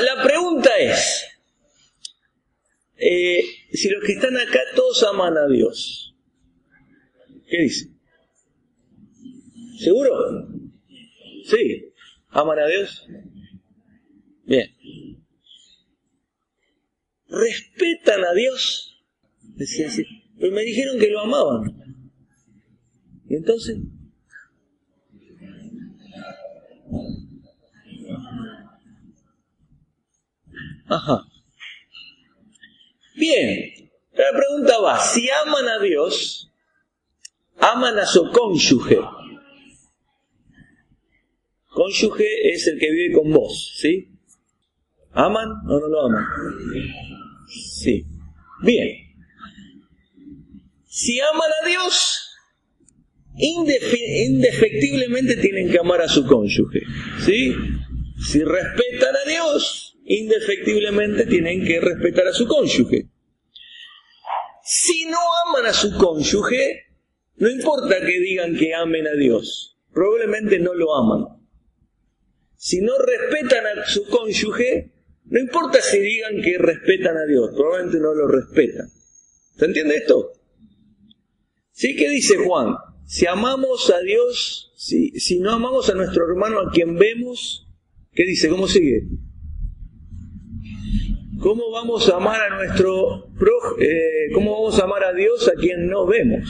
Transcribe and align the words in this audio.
la 0.00 0.22
pregunta 0.22 0.70
es, 0.78 1.24
eh, 2.96 3.42
si 3.72 3.88
los 3.88 4.04
que 4.04 4.12
están 4.12 4.36
acá 4.36 4.60
todos 4.74 5.02
aman 5.04 5.36
a 5.36 5.46
Dios, 5.46 6.14
¿qué 7.48 7.62
dice? 7.62 7.90
¿Seguro? 9.78 10.48
Sí. 11.44 11.92
¿Aman 12.30 12.58
a 12.58 12.66
Dios? 12.66 13.06
Bien. 14.44 14.74
¿Respetan 17.28 18.24
a 18.24 18.34
Dios? 18.34 19.02
Pero 20.38 20.52
me 20.52 20.62
dijeron 20.62 20.98
que 20.98 21.10
lo 21.10 21.20
amaban. 21.20 22.12
¿Y 23.28 23.36
entonces? 23.36 23.78
Ajá. 30.88 31.24
Bien. 33.16 33.90
La 34.12 34.36
pregunta 34.36 34.80
va, 34.80 34.98
si 34.98 35.28
aman 35.30 35.68
a 35.68 35.78
Dios, 35.78 36.50
aman 37.58 37.98
a 37.98 38.06
su 38.06 38.30
cónyuge. 38.32 38.98
Cónyuge 41.70 42.52
es 42.52 42.66
el 42.66 42.78
que 42.78 42.90
vive 42.90 43.14
con 43.14 43.32
vos, 43.32 43.74
¿sí? 43.76 44.08
¿Aman 45.12 45.48
o 45.68 45.80
no 45.80 45.88
lo 45.88 46.06
aman? 46.06 46.24
Sí. 47.46 48.04
Bien. 48.62 48.88
Si 50.86 51.20
aman 51.20 51.50
a 51.62 51.68
Dios, 51.68 52.28
indefectiblemente 53.36 55.36
tienen 55.36 55.70
que 55.70 55.78
amar 55.78 56.00
a 56.00 56.08
su 56.08 56.26
cónyuge, 56.26 56.80
¿sí? 57.24 57.54
Si 58.18 58.42
respetan 58.42 59.14
a 59.14 59.28
Dios, 59.28 59.87
indefectiblemente 60.08 61.26
tienen 61.26 61.64
que 61.64 61.80
respetar 61.80 62.26
a 62.26 62.32
su 62.32 62.46
cónyuge. 62.46 63.08
Si 64.64 65.04
no 65.04 65.18
aman 65.46 65.66
a 65.66 65.72
su 65.72 65.96
cónyuge, 65.96 66.86
no 67.36 67.50
importa 67.50 68.00
que 68.00 68.18
digan 68.18 68.56
que 68.56 68.74
amen 68.74 69.06
a 69.06 69.12
Dios, 69.12 69.78
probablemente 69.92 70.58
no 70.58 70.74
lo 70.74 70.96
aman. 70.96 71.38
Si 72.56 72.80
no 72.80 72.94
respetan 72.98 73.66
a 73.66 73.86
su 73.86 74.06
cónyuge, 74.08 74.92
no 75.26 75.40
importa 75.40 75.80
si 75.82 76.00
digan 76.00 76.40
que 76.42 76.56
respetan 76.56 77.16
a 77.16 77.26
Dios, 77.26 77.50
probablemente 77.54 78.00
no 78.00 78.14
lo 78.14 78.28
respetan. 78.28 78.88
¿Se 79.56 79.64
entiende 79.66 79.96
esto? 79.96 80.32
¿Sí? 81.70 81.94
¿Qué 81.96 82.08
dice 82.08 82.36
Juan? 82.38 82.76
Si 83.04 83.26
amamos 83.26 83.90
a 83.90 84.00
Dios, 84.00 84.72
si, 84.74 85.10
si 85.20 85.38
no 85.38 85.52
amamos 85.52 85.90
a 85.90 85.94
nuestro 85.94 86.26
hermano 86.26 86.60
a 86.60 86.70
quien 86.70 86.96
vemos, 86.96 87.68
¿qué 88.12 88.24
dice? 88.24 88.48
¿Cómo 88.48 88.66
sigue? 88.66 89.06
¿Cómo 91.40 91.70
vamos 91.70 92.08
a 92.08 92.16
amar 92.16 92.40
a 92.40 92.56
nuestro 92.56 93.30
eh, 93.78 94.32
cómo 94.34 94.52
vamos 94.54 94.80
a 94.80 94.84
amar 94.84 95.04
a 95.04 95.12
Dios 95.12 95.48
a 95.48 95.52
quien 95.52 95.88
no 95.88 96.04
vemos? 96.04 96.48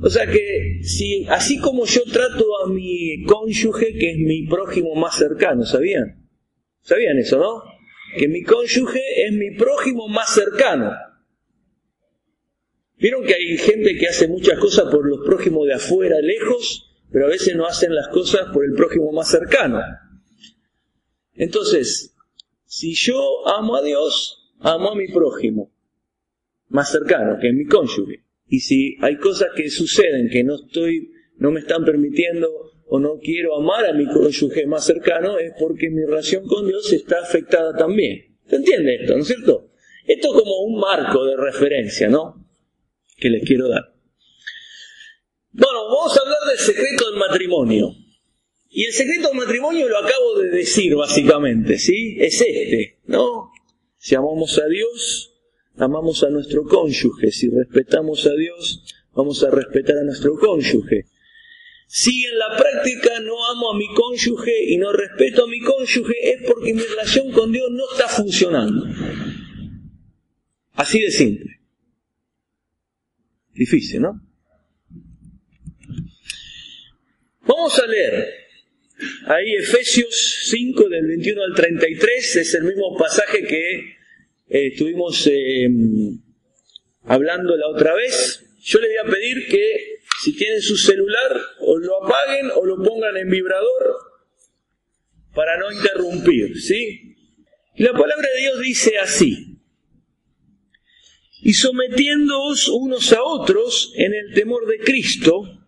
O 0.00 0.08
sea 0.08 0.26
que 0.26 0.80
si 0.82 1.26
así 1.28 1.58
como 1.58 1.84
yo 1.84 2.02
trato 2.04 2.44
a 2.64 2.68
mi 2.68 3.24
cónyuge, 3.24 3.92
que 3.98 4.12
es 4.12 4.18
mi 4.18 4.46
prójimo 4.46 4.94
más 4.94 5.16
cercano, 5.16 5.64
¿sabían? 5.64 6.26
¿Sabían 6.80 7.18
eso, 7.18 7.38
no? 7.38 7.62
Que 8.16 8.26
mi 8.26 8.42
cónyuge 8.42 9.00
es 9.26 9.32
mi 9.32 9.50
prójimo 9.50 10.08
más 10.08 10.34
cercano. 10.34 10.92
Vieron 12.96 13.24
que 13.24 13.34
hay 13.34 13.58
gente 13.58 13.96
que 13.98 14.08
hace 14.08 14.28
muchas 14.28 14.58
cosas 14.58 14.90
por 14.90 15.06
los 15.06 15.26
prójimos 15.26 15.66
de 15.66 15.74
afuera, 15.74 16.16
lejos, 16.22 16.90
pero 17.12 17.26
a 17.26 17.30
veces 17.30 17.54
no 17.54 17.66
hacen 17.66 17.94
las 17.94 18.08
cosas 18.08 18.46
por 18.52 18.64
el 18.64 18.72
prójimo 18.72 19.12
más 19.12 19.30
cercano. 19.30 19.80
Entonces, 21.34 22.13
si 22.74 22.92
yo 22.92 23.46
amo 23.46 23.76
a 23.76 23.82
Dios, 23.82 24.50
amo 24.58 24.90
a 24.90 24.96
mi 24.96 25.06
prójimo 25.06 25.72
más 26.70 26.90
cercano, 26.90 27.38
que 27.40 27.50
es 27.50 27.54
mi 27.54 27.66
cónyuge. 27.66 28.24
Y 28.48 28.60
si 28.60 28.96
hay 29.00 29.16
cosas 29.16 29.50
que 29.54 29.70
suceden 29.70 30.28
que 30.28 30.42
no 30.42 30.56
estoy, 30.56 31.12
no 31.36 31.52
me 31.52 31.60
están 31.60 31.84
permitiendo 31.84 32.48
o 32.86 32.98
no 32.98 33.20
quiero 33.20 33.56
amar 33.56 33.86
a 33.86 33.92
mi 33.92 34.06
cónyuge 34.06 34.66
más 34.66 34.84
cercano, 34.84 35.38
es 35.38 35.52
porque 35.56 35.88
mi 35.88 36.04
relación 36.04 36.48
con 36.48 36.66
Dios 36.66 36.92
está 36.92 37.20
afectada 37.20 37.76
también. 37.76 38.36
¿Se 38.48 38.56
entiende 38.56 38.96
esto, 38.96 39.14
no 39.14 39.20
es 39.20 39.28
cierto? 39.28 39.70
Esto 40.04 40.34
es 40.34 40.42
como 40.42 40.62
un 40.62 40.80
marco 40.80 41.24
de 41.26 41.36
referencia, 41.36 42.08
¿no? 42.08 42.44
Que 43.16 43.30
les 43.30 43.44
quiero 43.44 43.68
dar. 43.68 43.94
Bueno, 45.52 45.84
vamos 45.84 46.18
a 46.18 46.22
hablar 46.22 46.40
del 46.48 46.58
secreto 46.58 47.08
del 47.08 47.20
matrimonio. 47.20 48.03
Y 48.76 48.86
el 48.86 48.92
secreto 48.92 49.28
del 49.28 49.36
matrimonio 49.36 49.88
lo 49.88 49.98
acabo 49.98 50.40
de 50.40 50.50
decir 50.50 50.96
básicamente, 50.96 51.78
¿sí? 51.78 52.16
Es 52.18 52.40
este, 52.40 52.98
¿no? 53.06 53.52
Si 53.96 54.16
amamos 54.16 54.58
a 54.58 54.66
Dios, 54.66 55.32
amamos 55.76 56.24
a 56.24 56.30
nuestro 56.30 56.64
cónyuge. 56.64 57.30
Si 57.30 57.48
respetamos 57.50 58.26
a 58.26 58.34
Dios, 58.34 58.82
vamos 59.12 59.44
a 59.44 59.50
respetar 59.50 59.98
a 59.98 60.02
nuestro 60.02 60.36
cónyuge. 60.36 61.06
Si 61.86 62.24
en 62.26 62.36
la 62.36 62.56
práctica 62.56 63.20
no 63.20 63.48
amo 63.48 63.70
a 63.70 63.78
mi 63.78 63.86
cónyuge 63.94 64.64
y 64.64 64.76
no 64.76 64.92
respeto 64.92 65.44
a 65.44 65.46
mi 65.46 65.60
cónyuge, 65.60 66.32
es 66.32 66.42
porque 66.44 66.74
mi 66.74 66.82
relación 66.82 67.30
con 67.30 67.52
Dios 67.52 67.70
no 67.70 67.84
está 67.92 68.08
funcionando. 68.08 68.86
Así 70.72 71.00
de 71.00 71.12
simple. 71.12 71.60
Difícil, 73.52 74.00
¿no? 74.00 74.20
Vamos 77.46 77.78
a 77.78 77.86
leer 77.86 78.43
Ahí 79.26 79.54
Efesios 79.54 80.48
5 80.50 80.88
del 80.88 81.06
21 81.06 81.42
al 81.42 81.54
33 81.54 82.36
es 82.36 82.54
el 82.54 82.64
mismo 82.64 82.96
pasaje 82.96 83.44
que 83.44 83.78
eh, 84.48 84.66
estuvimos 84.68 85.26
eh, 85.26 85.68
hablando 87.04 87.56
la 87.56 87.68
otra 87.68 87.94
vez. 87.94 88.44
Yo 88.60 88.80
les 88.80 88.90
voy 88.90 89.12
a 89.12 89.14
pedir 89.14 89.46
que 89.48 89.98
si 90.22 90.36
tienen 90.36 90.62
su 90.62 90.76
celular 90.76 91.40
o 91.60 91.78
lo 91.78 92.04
apaguen 92.04 92.50
o 92.54 92.64
lo 92.64 92.82
pongan 92.82 93.16
en 93.16 93.30
vibrador 93.30 93.96
para 95.34 95.58
no 95.58 95.72
interrumpir, 95.72 96.60
¿sí? 96.60 97.16
La 97.76 97.92
palabra 97.92 98.28
de 98.34 98.40
Dios 98.40 98.60
dice 98.60 98.98
así: 98.98 99.58
Y 101.42 101.54
sometiéndoos 101.54 102.68
unos 102.68 103.12
a 103.12 103.22
otros 103.22 103.92
en 103.96 104.14
el 104.14 104.32
temor 104.32 104.66
de 104.66 104.78
Cristo, 104.78 105.63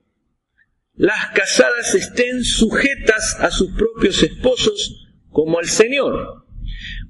las 0.96 1.30
casadas 1.34 1.94
estén 1.94 2.42
sujetas 2.42 3.36
a 3.40 3.50
sus 3.50 3.72
propios 3.72 4.22
esposos 4.22 5.06
como 5.30 5.58
al 5.58 5.66
Señor. 5.66 6.44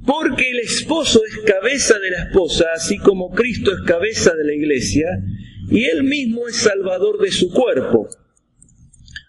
Porque 0.05 0.51
el 0.51 0.61
esposo 0.61 1.23
es 1.25 1.39
cabeza 1.39 1.99
de 1.99 2.11
la 2.11 2.25
esposa, 2.25 2.67
así 2.75 2.99
como 2.99 3.31
Cristo 3.31 3.73
es 3.73 3.83
cabeza 3.87 4.35
de 4.35 4.45
la 4.45 4.55
iglesia, 4.55 5.09
y 5.71 5.85
él 5.85 6.05
mismo 6.05 6.49
es 6.49 6.57
salvador 6.57 7.21
de 7.21 7.31
su 7.31 7.51
cuerpo. 7.51 8.09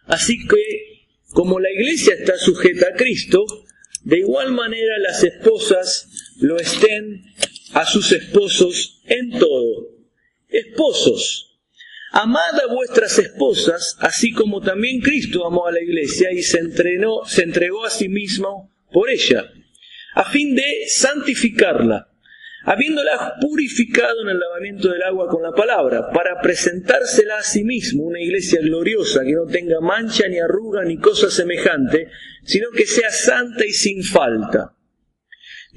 Así 0.06 0.38
que, 0.48 1.06
como 1.30 1.60
la 1.60 1.72
iglesia 1.72 2.14
está 2.14 2.38
sujeta 2.38 2.90
a 2.90 2.96
Cristo, 2.96 3.46
de 4.04 4.20
igual 4.20 4.52
manera 4.52 4.98
las 5.00 5.24
esposas 5.24 6.36
lo 6.40 6.58
estén 6.58 7.26
a 7.74 7.86
sus 7.86 8.12
esposos 8.12 9.02
en 9.06 9.32
todo. 9.32 9.90
Esposos, 10.48 11.47
Amad 12.20 12.60
a 12.64 12.74
vuestras 12.74 13.20
esposas, 13.20 13.96
así 14.00 14.32
como 14.32 14.60
también 14.60 15.02
Cristo 15.02 15.46
amó 15.46 15.68
a 15.68 15.72
la 15.72 15.84
iglesia 15.84 16.32
y 16.32 16.42
se, 16.42 16.58
entrenó, 16.58 17.24
se 17.28 17.44
entregó 17.44 17.86
a 17.86 17.92
sí 17.92 18.10
mismo 18.10 18.74
por 18.92 19.12
ella, 19.12 19.46
a 20.16 20.24
fin 20.24 20.56
de 20.56 20.64
santificarla, 20.88 22.10
habiéndola 22.64 23.36
purificado 23.40 24.24
en 24.24 24.30
el 24.30 24.40
lavamiento 24.40 24.90
del 24.90 25.04
agua 25.04 25.28
con 25.28 25.44
la 25.44 25.52
palabra, 25.52 26.10
para 26.10 26.42
presentársela 26.42 27.38
a 27.38 27.44
sí 27.44 27.64
mismo 27.64 28.06
una 28.06 28.20
iglesia 28.20 28.62
gloriosa 28.62 29.24
que 29.24 29.34
no 29.34 29.46
tenga 29.46 29.80
mancha 29.80 30.28
ni 30.28 30.40
arruga 30.40 30.84
ni 30.86 30.98
cosa 30.98 31.30
semejante, 31.30 32.10
sino 32.44 32.72
que 32.72 32.88
sea 32.88 33.12
santa 33.12 33.64
y 33.64 33.74
sin 33.74 34.04
falta. 34.04 34.76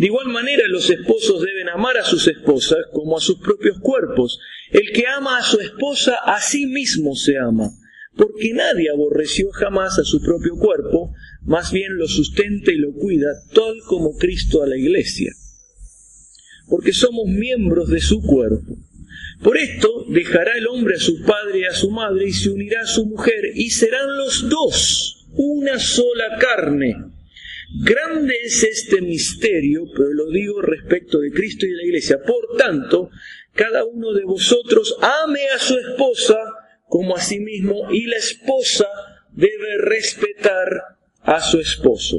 De 0.01 0.07
igual 0.07 0.29
manera 0.29 0.63
los 0.67 0.89
esposos 0.89 1.43
deben 1.43 1.69
amar 1.69 1.99
a 1.99 2.05
sus 2.05 2.27
esposas 2.27 2.79
como 2.91 3.19
a 3.19 3.21
sus 3.21 3.39
propios 3.39 3.79
cuerpos. 3.81 4.41
El 4.71 4.93
que 4.93 5.07
ama 5.07 5.37
a 5.37 5.43
su 5.43 5.61
esposa 5.61 6.17
a 6.25 6.41
sí 6.41 6.65
mismo 6.65 7.15
se 7.15 7.37
ama, 7.37 7.71
porque 8.17 8.55
nadie 8.55 8.89
aborreció 8.89 9.51
jamás 9.51 9.99
a 9.99 10.05
su 10.05 10.23
propio 10.23 10.57
cuerpo, 10.57 11.13
más 11.43 11.71
bien 11.71 11.99
lo 11.99 12.09
sustenta 12.09 12.73
y 12.73 12.77
lo 12.77 12.95
cuida, 12.95 13.29
tal 13.53 13.75
como 13.89 14.17
Cristo 14.17 14.63
a 14.63 14.67
la 14.67 14.79
iglesia. 14.79 15.35
Porque 16.67 16.95
somos 16.95 17.27
miembros 17.27 17.91
de 17.91 18.01
su 18.01 18.23
cuerpo. 18.23 18.79
Por 19.43 19.59
esto 19.59 20.07
dejará 20.09 20.53
el 20.57 20.67
hombre 20.69 20.95
a 20.95 20.99
su 20.99 21.21
padre 21.27 21.59
y 21.59 21.65
a 21.65 21.75
su 21.75 21.91
madre 21.91 22.27
y 22.27 22.33
se 22.33 22.49
unirá 22.49 22.81
a 22.85 22.87
su 22.87 23.05
mujer 23.05 23.53
y 23.55 23.69
serán 23.69 24.17
los 24.17 24.49
dos 24.49 25.27
una 25.35 25.79
sola 25.79 26.39
carne. 26.39 27.20
Grande 27.73 28.35
es 28.45 28.65
este 28.65 29.01
misterio, 29.01 29.85
pero 29.97 30.13
lo 30.13 30.31
digo 30.31 30.61
respecto 30.61 31.21
de 31.21 31.31
Cristo 31.31 31.67
y 31.67 31.71
de 31.71 31.77
la 31.77 31.85
iglesia. 31.85 32.19
Por 32.23 32.57
tanto, 32.57 33.11
cada 33.53 33.85
uno 33.85 34.13
de 34.13 34.25
vosotros 34.25 34.97
ame 35.01 35.47
a 35.55 35.59
su 35.59 35.79
esposa 35.79 36.37
como 36.89 37.17
a 37.17 37.21
sí 37.21 37.39
mismo 37.39 37.91
y 37.93 38.07
la 38.07 38.17
esposa 38.17 38.87
debe 39.33 39.79
respetar 39.79 40.67
a 41.23 41.41
su 41.41 41.61
esposo. 41.61 42.19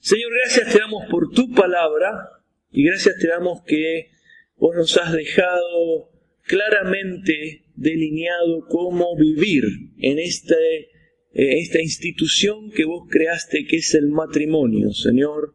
Señor, 0.00 0.32
gracias 0.42 0.72
te 0.72 0.78
damos 0.78 1.06
por 1.10 1.30
tu 1.30 1.52
palabra 1.52 2.42
y 2.70 2.84
gracias 2.84 3.16
te 3.18 3.28
damos 3.28 3.62
que 3.66 4.10
vos 4.56 4.76
nos 4.76 4.96
has 4.98 5.12
dejado 5.12 6.10
claramente 6.42 7.64
delineado 7.74 8.66
cómo 8.68 9.16
vivir 9.16 9.64
en 9.98 10.18
este, 10.18 10.90
esta 11.32 11.80
institución 11.80 12.70
que 12.70 12.84
vos 12.84 13.06
creaste, 13.08 13.66
que 13.66 13.76
es 13.76 13.94
el 13.94 14.08
matrimonio, 14.08 14.92
Señor. 14.92 15.54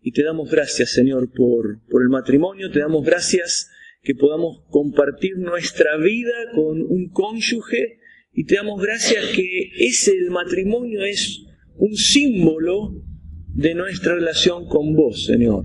Y 0.00 0.12
te 0.12 0.22
damos 0.22 0.50
gracias, 0.50 0.90
Señor, 0.90 1.32
por, 1.32 1.80
por 1.88 2.02
el 2.02 2.08
matrimonio, 2.08 2.70
te 2.70 2.78
damos 2.78 3.04
gracias 3.04 3.70
que 4.02 4.14
podamos 4.14 4.62
compartir 4.70 5.36
nuestra 5.36 5.96
vida 5.96 6.52
con 6.54 6.80
un 6.80 7.10
cónyuge 7.10 7.98
y 8.32 8.44
te 8.44 8.54
damos 8.54 8.80
gracias 8.80 9.24
que 9.34 9.72
ese 9.78 10.12
el 10.12 10.30
matrimonio 10.30 11.02
es 11.04 11.44
un 11.74 11.96
símbolo 11.96 13.02
de 13.48 13.74
nuestra 13.74 14.14
relación 14.14 14.68
con 14.68 14.94
vos, 14.94 15.24
Señor. 15.24 15.64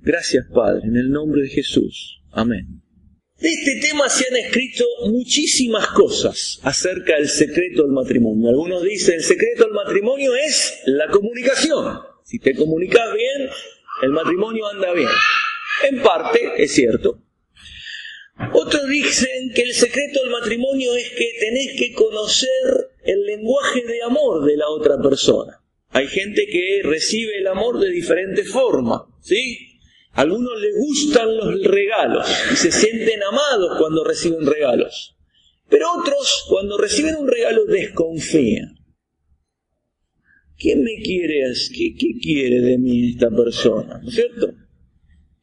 Gracias, 0.00 0.46
Padre, 0.54 0.86
en 0.86 0.96
el 0.96 1.10
nombre 1.10 1.42
de 1.42 1.48
Jesús. 1.48 2.22
Amén. 2.30 2.87
De 3.40 3.48
este 3.48 3.76
tema 3.76 4.08
se 4.08 4.26
han 4.28 4.36
escrito 4.36 4.84
muchísimas 5.06 5.86
cosas 5.88 6.58
acerca 6.64 7.14
del 7.14 7.28
secreto 7.28 7.84
del 7.84 7.92
matrimonio. 7.92 8.48
Algunos 8.48 8.82
dicen 8.82 9.14
el 9.14 9.22
secreto 9.22 9.64
del 9.64 9.74
matrimonio 9.74 10.34
es 10.34 10.80
la 10.86 11.08
comunicación. 11.08 12.00
Si 12.24 12.40
te 12.40 12.56
comunicas 12.56 13.14
bien, 13.14 13.48
el 14.02 14.10
matrimonio 14.10 14.66
anda 14.66 14.92
bien. 14.92 15.08
En 15.88 16.02
parte 16.02 16.50
es 16.56 16.72
cierto. 16.72 17.22
Otros 18.54 18.88
dicen 18.88 19.52
que 19.54 19.62
el 19.62 19.74
secreto 19.74 20.20
del 20.20 20.30
matrimonio 20.30 20.96
es 20.96 21.08
que 21.10 21.36
tenés 21.38 21.78
que 21.78 21.92
conocer 21.92 22.90
el 23.04 23.24
lenguaje 23.24 23.84
de 23.84 24.02
amor 24.02 24.46
de 24.46 24.56
la 24.56 24.68
otra 24.68 25.00
persona. 25.00 25.62
Hay 25.90 26.08
gente 26.08 26.44
que 26.50 26.80
recibe 26.82 27.38
el 27.38 27.46
amor 27.46 27.78
de 27.78 27.90
diferentes 27.90 28.50
formas, 28.50 29.02
¿sí? 29.20 29.67
Algunos 30.18 30.60
les 30.60 30.74
gustan 30.74 31.36
los 31.36 31.62
regalos 31.62 32.26
y 32.52 32.56
se 32.56 32.72
sienten 32.72 33.22
amados 33.22 33.78
cuando 33.78 34.02
reciben 34.02 34.44
regalos. 34.44 35.16
Pero 35.68 35.86
otros, 35.96 36.44
cuando 36.48 36.76
reciben 36.76 37.14
un 37.14 37.28
regalo, 37.28 37.66
desconfían. 37.66 38.74
¿Quién 40.56 40.82
me 40.82 40.96
quiere? 41.04 41.52
¿Qué, 41.72 41.94
qué 41.96 42.18
quiere 42.20 42.60
de 42.62 42.78
mí 42.78 43.10
esta 43.10 43.30
persona? 43.30 44.00
¿No 44.02 44.08
es 44.08 44.16
cierto? 44.16 44.54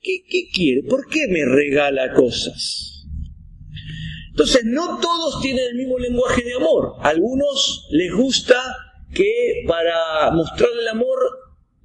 ¿Qué, 0.01 0.25
¿Qué 0.29 0.49
quiere? 0.53 0.83
¿Por 0.83 1.07
qué 1.07 1.25
me 1.29 1.45
regala 1.45 2.11
cosas? 2.13 3.07
Entonces, 4.31 4.65
no 4.65 4.99
todos 4.99 5.41
tienen 5.41 5.67
el 5.69 5.75
mismo 5.75 5.97
lenguaje 5.99 6.43
de 6.43 6.55
amor. 6.55 6.95
A 6.99 7.11
algunos 7.11 7.87
les 7.91 8.11
gusta 8.11 8.61
que 9.13 9.63
para 9.65 10.31
mostrar 10.31 10.71
el 10.77 10.87
amor 10.89 11.17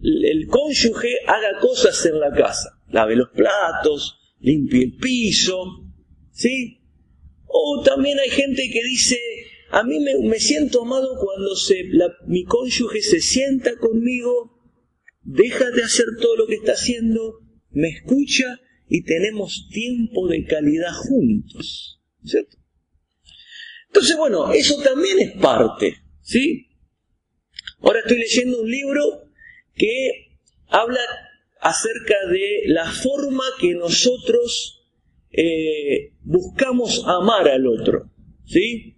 el 0.02 0.48
cónyuge 0.48 1.20
haga 1.28 1.60
cosas 1.60 2.04
en 2.06 2.18
la 2.18 2.32
casa 2.32 2.79
lave 2.90 3.16
los 3.16 3.30
platos, 3.30 4.18
limpie 4.40 4.84
el 4.84 4.96
piso, 4.96 5.86
¿sí? 6.32 6.80
O 7.46 7.82
también 7.84 8.18
hay 8.18 8.30
gente 8.30 8.68
que 8.70 8.82
dice, 8.84 9.18
a 9.70 9.82
mí 9.82 9.98
me, 10.00 10.38
siento 10.38 10.82
amado 10.82 11.16
cuando 11.18 11.54
se, 11.56 11.84
mi 12.26 12.44
cónyuge 12.44 13.02
se 13.02 13.20
sienta 13.20 13.76
conmigo, 13.76 14.58
deja 15.22 15.70
de 15.70 15.82
hacer 15.82 16.06
todo 16.20 16.36
lo 16.36 16.46
que 16.46 16.56
está 16.56 16.72
haciendo, 16.72 17.40
me 17.70 17.88
escucha 17.88 18.60
y 18.88 19.02
tenemos 19.04 19.68
tiempo 19.70 20.28
de 20.28 20.44
calidad 20.44 20.92
juntos, 20.92 22.00
¿cierto? 22.24 22.56
Entonces, 23.88 24.16
bueno, 24.16 24.52
eso 24.52 24.80
también 24.82 25.18
es 25.18 25.32
parte, 25.40 25.96
¿sí? 26.20 26.68
Ahora 27.80 28.00
estoy 28.00 28.18
leyendo 28.18 28.60
un 28.60 28.70
libro 28.70 29.02
que 29.74 30.38
habla 30.68 31.00
acerca 31.60 32.14
de 32.30 32.62
la 32.66 32.90
forma 32.90 33.44
que 33.60 33.74
nosotros 33.74 34.86
eh, 35.30 36.12
buscamos 36.22 37.04
amar 37.06 37.48
al 37.48 37.66
otro, 37.66 38.10
¿sí? 38.46 38.96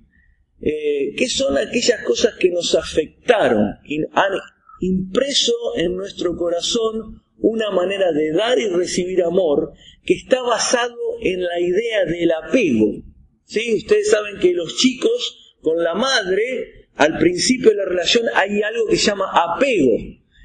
Eh, 0.60 1.14
¿Qué 1.16 1.28
son 1.28 1.58
aquellas 1.58 2.04
cosas 2.04 2.34
que 2.38 2.50
nos 2.50 2.74
afectaron, 2.74 3.78
y 3.84 3.98
han 4.12 4.32
impreso 4.80 5.52
en 5.76 5.96
nuestro 5.96 6.36
corazón 6.36 7.22
una 7.38 7.70
manera 7.72 8.12
de 8.12 8.32
dar 8.32 8.58
y 8.58 8.68
recibir 8.68 9.22
amor 9.24 9.72
que 10.04 10.14
está 10.14 10.40
basado 10.42 10.96
en 11.20 11.42
la 11.42 11.60
idea 11.60 12.04
del 12.04 12.30
apego? 12.30 13.02
¿sí? 13.44 13.74
Ustedes 13.74 14.10
saben 14.10 14.38
que 14.40 14.52
los 14.52 14.76
chicos 14.76 15.56
con 15.60 15.82
la 15.82 15.94
madre, 15.94 16.88
al 16.94 17.18
principio 17.18 17.70
de 17.70 17.76
la 17.76 17.84
relación 17.84 18.24
hay 18.34 18.62
algo 18.62 18.86
que 18.86 18.96
se 18.96 19.06
llama 19.06 19.32
apego, 19.32 19.96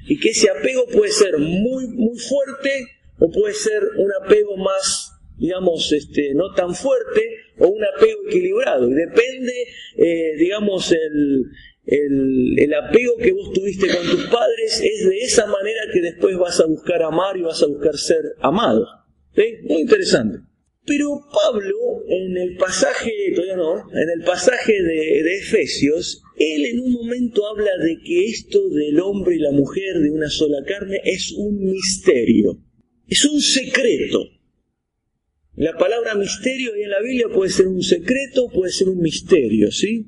y 0.08 0.18
que 0.18 0.30
ese 0.30 0.50
apego 0.50 0.86
puede 0.86 1.12
ser 1.12 1.38
muy, 1.38 1.86
muy 1.88 2.18
fuerte 2.18 2.86
o 3.18 3.30
puede 3.30 3.54
ser 3.54 3.82
un 3.96 4.10
apego 4.24 4.56
más, 4.56 5.12
digamos, 5.36 5.92
este, 5.92 6.34
no 6.34 6.54
tan 6.54 6.74
fuerte 6.74 7.22
o 7.58 7.68
un 7.68 7.84
apego 7.84 8.20
equilibrado. 8.26 8.88
Y 8.88 8.94
depende, 8.94 9.52
eh, 9.96 10.36
digamos, 10.38 10.92
el, 10.92 11.44
el, 11.88 12.74
apego 12.74 13.16
que 13.16 13.32
vos 13.32 13.52
tuviste 13.52 13.88
con 13.88 14.06
tus 14.10 14.26
padres 14.26 14.80
es 14.82 15.08
de 15.08 15.18
esa 15.20 15.46
manera 15.46 15.80
que 15.92 16.00
después 16.00 16.36
vas 16.36 16.60
a 16.60 16.66
buscar 16.66 17.02
amar 17.02 17.36
y 17.36 17.42
vas 17.42 17.62
a 17.62 17.66
buscar 17.66 17.96
ser 17.96 18.22
amado. 18.40 18.86
Muy 19.64 19.82
interesante. 19.82 20.38
Pero 20.84 21.20
Pablo, 21.32 22.02
en 22.08 22.36
el 22.36 22.56
pasaje, 22.56 23.12
todavía 23.34 23.56
no, 23.56 23.90
en 23.92 24.10
el 24.10 24.24
pasaje 24.24 24.72
de, 24.72 25.22
de, 25.22 25.36
Efesios, 25.36 26.22
él 26.38 26.66
en 26.66 26.80
un 26.80 26.92
momento 26.92 27.46
habla 27.46 27.76
de 27.82 27.98
que 28.00 28.26
esto 28.26 28.68
del 28.68 29.00
hombre 29.00 29.36
y 29.36 29.40
la 29.40 29.52
mujer 29.52 30.00
de 30.00 30.10
una 30.10 30.30
sola 30.30 30.64
carne 30.64 31.00
es 31.04 31.32
un 31.36 31.58
misterio, 31.64 32.62
es 33.06 33.24
un 33.24 33.40
secreto. 33.40 34.24
La 35.56 35.76
palabra 35.76 36.14
misterio 36.14 36.74
en 36.76 36.90
la 36.90 37.02
Biblia 37.02 37.26
puede 37.34 37.50
ser 37.50 37.66
un 37.66 37.82
secreto, 37.82 38.48
puede 38.48 38.70
ser 38.70 38.88
un 38.88 39.00
misterio, 39.00 39.72
¿sí? 39.72 40.06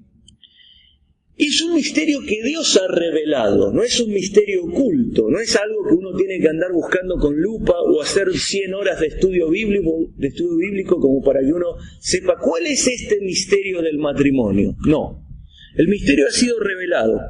Es 1.37 1.61
un 1.63 1.75
misterio 1.75 2.21
que 2.21 2.43
Dios 2.45 2.77
ha 2.77 2.87
revelado, 2.87 3.73
no 3.73 3.83
es 3.83 3.99
un 3.99 4.13
misterio 4.13 4.63
oculto, 4.65 5.29
no 5.31 5.41
es 5.41 5.57
algo 5.57 5.89
que 5.89 5.95
uno 5.95 6.15
tiene 6.15 6.39
que 6.39 6.49
andar 6.49 6.71
buscando 6.71 7.17
con 7.17 7.35
lupa 7.41 7.73
o 7.81 8.03
hacer 8.03 8.31
100 8.31 8.75
horas 8.75 9.01
de 9.01 9.07
estudio 9.07 9.49
bíblico, 9.49 10.13
de 10.17 10.29
estudio 10.29 10.57
bíblico 10.59 11.01
como 11.01 11.23
para 11.23 11.41
que 11.41 11.53
uno 11.53 11.77
sepa 11.99 12.37
cuál 12.39 12.67
es 12.67 12.87
este 12.87 13.21
misterio 13.23 13.81
del 13.81 13.99
matrimonio. 13.99 14.77
No, 14.87 15.30
el 15.77 15.89
misterio 15.89 16.27
ha 16.27 16.33
sido 16.33 16.59
revelado. 16.59 17.21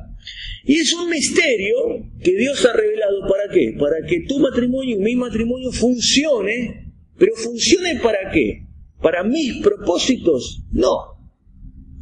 Y 0.65 0.77
es 0.77 0.93
un 0.93 1.09
misterio 1.09 1.75
que 2.23 2.37
Dios 2.37 2.65
ha 2.67 2.73
revelado 2.73 3.23
para 3.23 3.53
qué? 3.53 3.75
Para 3.79 4.07
que 4.07 4.27
tu 4.29 4.39
matrimonio 4.39 4.97
y 4.97 5.01
mi 5.01 5.17
matrimonio 5.17 5.73
funcione, 5.73 6.93
pero 7.19 7.35
funcione 7.35 7.99
para 8.01 8.31
qué? 8.31 8.67
¿Para 9.01 9.25
mis 9.25 9.63
propósitos? 9.63 10.63
No, 10.71 11.33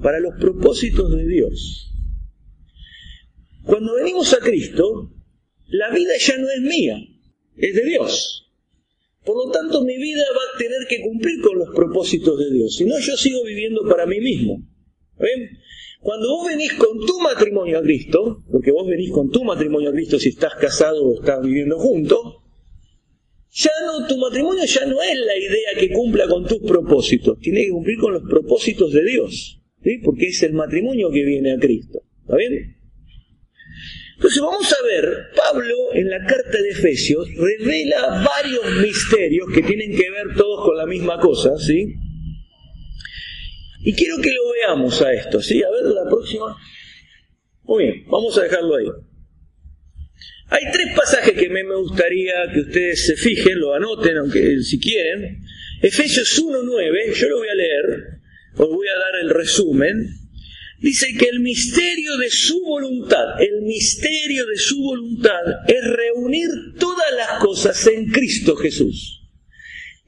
para 0.03 0.21
los 0.21 0.35
propósitos 0.41 1.17
de 1.17 1.27
Dios. 1.27 1.95
Cuando 3.65 3.95
venimos 3.95 4.33
a 4.35 4.39
Cristo, 4.39 5.12
la 5.69 5.91
vida 5.91 6.12
ya 6.19 6.37
no 6.39 6.49
es 6.51 6.61
mía, 6.62 6.99
es 7.57 7.75
de 7.75 7.85
Dios. 7.85 8.51
Por 9.25 9.47
lo 9.47 9.53
tanto, 9.53 9.83
mi 9.85 9.97
vida 9.99 10.25
va 10.35 10.55
a 10.55 10.59
tener 10.59 10.87
que 10.89 11.03
cumplir 11.03 11.41
con 11.43 11.59
los 11.59 11.75
propósitos 11.75 12.39
de 12.39 12.51
Dios. 12.51 12.77
Si 12.77 12.85
no, 12.85 12.99
yo 12.99 13.17
sigo 13.17 13.45
viviendo 13.45 13.87
para 13.87 14.07
mí 14.07 14.21
mismo. 14.21 14.67
¿Ven? 15.19 15.59
Cuando 16.00 16.28
vos 16.28 16.47
venís 16.47 16.73
con 16.75 16.99
tu 17.07 17.19
matrimonio 17.21 17.78
a 17.78 17.83
Cristo, 17.83 18.45
porque 18.50 18.71
vos 18.71 18.87
venís 18.87 19.11
con 19.11 19.31
tu 19.31 19.45
matrimonio 19.45 19.90
a 19.90 19.93
Cristo 19.93 20.19
si 20.19 20.28
estás 20.31 20.55
casado 20.55 21.05
o 21.05 21.21
estás 21.21 21.43
viviendo 21.43 21.78
juntos, 21.78 22.37
ya 23.50 23.71
no, 23.87 24.07
tu 24.07 24.17
matrimonio 24.19 24.64
ya 24.64 24.87
no 24.87 25.02
es 25.02 25.19
la 25.19 25.37
idea 25.37 25.71
que 25.78 25.90
cumpla 25.90 26.28
con 26.28 26.47
tus 26.47 26.61
propósitos, 26.61 27.38
tiene 27.40 27.64
que 27.64 27.71
cumplir 27.71 27.99
con 27.99 28.12
los 28.12 28.23
propósitos 28.23 28.93
de 28.93 29.05
Dios, 29.05 29.61
¿sí? 29.83 29.99
porque 30.05 30.26
es 30.26 30.43
el 30.43 30.52
matrimonio 30.52 31.11
que 31.11 31.25
viene 31.25 31.52
a 31.52 31.59
Cristo. 31.59 32.02
¿Está 32.23 32.37
bien? 32.37 32.76
Entonces 34.17 34.40
vamos 34.40 34.73
a 34.73 34.85
ver, 34.85 35.28
Pablo 35.37 35.75
en 35.95 36.11
la 36.11 36.19
carta 36.26 36.61
de 36.61 36.71
Efesios 36.71 37.28
revela 37.37 38.25
varios 38.25 38.83
misterios 38.83 39.49
que 39.55 39.62
tienen 39.62 39.93
que 39.97 40.11
ver 40.11 40.37
todos 40.37 40.64
con 40.64 40.76
la 40.76 40.87
misma 40.87 41.19
cosa, 41.21 41.57
¿sí? 41.57 41.95
Y 43.81 43.95
quiero 43.95 44.17
que 44.21 44.33
lo 44.33 44.51
veamos 44.53 45.01
a 45.03 45.13
esto, 45.13 45.41
¿sí? 45.41 45.63
A 45.63 45.71
ver 45.71 45.85
la 45.85 46.09
próxima. 46.09 46.57
Muy 47.63 47.85
bien, 47.85 48.05
vamos 48.07 48.37
a 48.39 48.43
dejarlo 48.43 48.77
ahí. 48.77 48.87
Hay 50.51 50.73
tres 50.73 50.97
pasajes 50.97 51.35
que 51.35 51.49
me 51.49 51.63
gustaría 51.77 52.51
que 52.53 52.61
ustedes 52.61 53.07
se 53.07 53.17
fijen, 53.17 53.61
lo 53.61 53.75
anoten, 53.75 54.17
aunque 54.17 54.61
si 54.63 54.81
quieren. 54.81 55.43
Efesios 55.83 56.43
1.9, 56.43 57.15
yo 57.15 57.29
lo 57.29 57.39
voy 57.39 57.49
a 57.49 57.55
leer, 57.55 58.21
os 58.57 58.69
voy 58.69 58.89
a 58.89 58.99
dar 58.99 59.21
el 59.23 59.31
resumen 59.31 60.19
dice 60.81 61.09
que 61.19 61.27
el 61.27 61.41
misterio 61.41 62.17
de 62.17 62.31
su 62.31 62.61
voluntad, 62.61 63.41
el 63.41 63.63
misterio 63.63 64.47
de 64.47 64.57
su 64.57 64.79
voluntad 64.79 65.43
es 65.67 65.85
reunir 65.85 66.49
todas 66.79 67.13
las 67.17 67.41
cosas 67.41 67.87
en 67.87 68.07
Cristo 68.07 68.57
Jesús. 68.57 69.18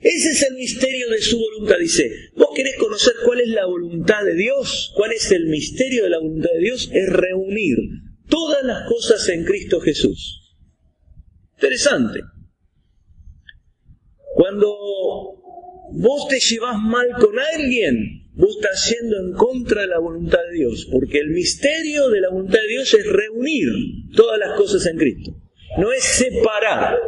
Ese 0.00 0.30
es 0.30 0.42
el 0.48 0.54
misterio 0.54 1.10
de 1.10 1.20
su 1.20 1.38
voluntad. 1.38 1.76
Dice, 1.78 2.10
vos 2.34 2.48
querés 2.54 2.76
conocer 2.78 3.12
cuál 3.24 3.40
es 3.40 3.48
la 3.48 3.66
voluntad 3.66 4.24
de 4.24 4.34
Dios, 4.34 4.92
cuál 4.96 5.12
es 5.12 5.30
el 5.30 5.46
misterio 5.46 6.04
de 6.04 6.10
la 6.10 6.18
voluntad 6.18 6.50
de 6.54 6.60
Dios, 6.60 6.90
es 6.92 7.08
reunir 7.10 7.76
todas 8.28 8.64
las 8.64 8.88
cosas 8.88 9.28
en 9.28 9.44
Cristo 9.44 9.80
Jesús. 9.80 10.56
Interesante. 11.56 12.20
Cuando 14.34 14.74
vos 15.92 16.28
te 16.28 16.40
llevas 16.40 16.78
mal 16.78 17.08
con 17.20 17.38
alguien, 17.38 18.30
vos 18.32 18.56
estás 18.56 18.90
yendo 18.90 19.18
en 19.18 19.32
contra 19.32 19.82
de 19.82 19.88
la 19.88 19.98
voluntad 19.98 20.38
de 20.50 20.56
Dios, 20.56 20.88
porque 20.90 21.18
el 21.18 21.28
misterio 21.28 22.08
de 22.08 22.22
la 22.22 22.30
voluntad 22.30 22.60
de 22.60 22.68
Dios 22.68 22.94
es 22.94 23.06
reunir 23.06 23.68
todas 24.16 24.38
las 24.38 24.56
cosas 24.56 24.86
en 24.86 24.96
Cristo, 24.96 25.36
no 25.76 25.92
es 25.92 26.04
separar. 26.04 26.98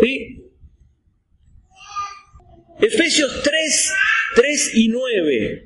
¿Sí? 0.00 0.39
Efesios 2.80 3.42
3, 3.42 3.92
3 4.36 4.70
y 4.74 4.88
9 4.88 5.64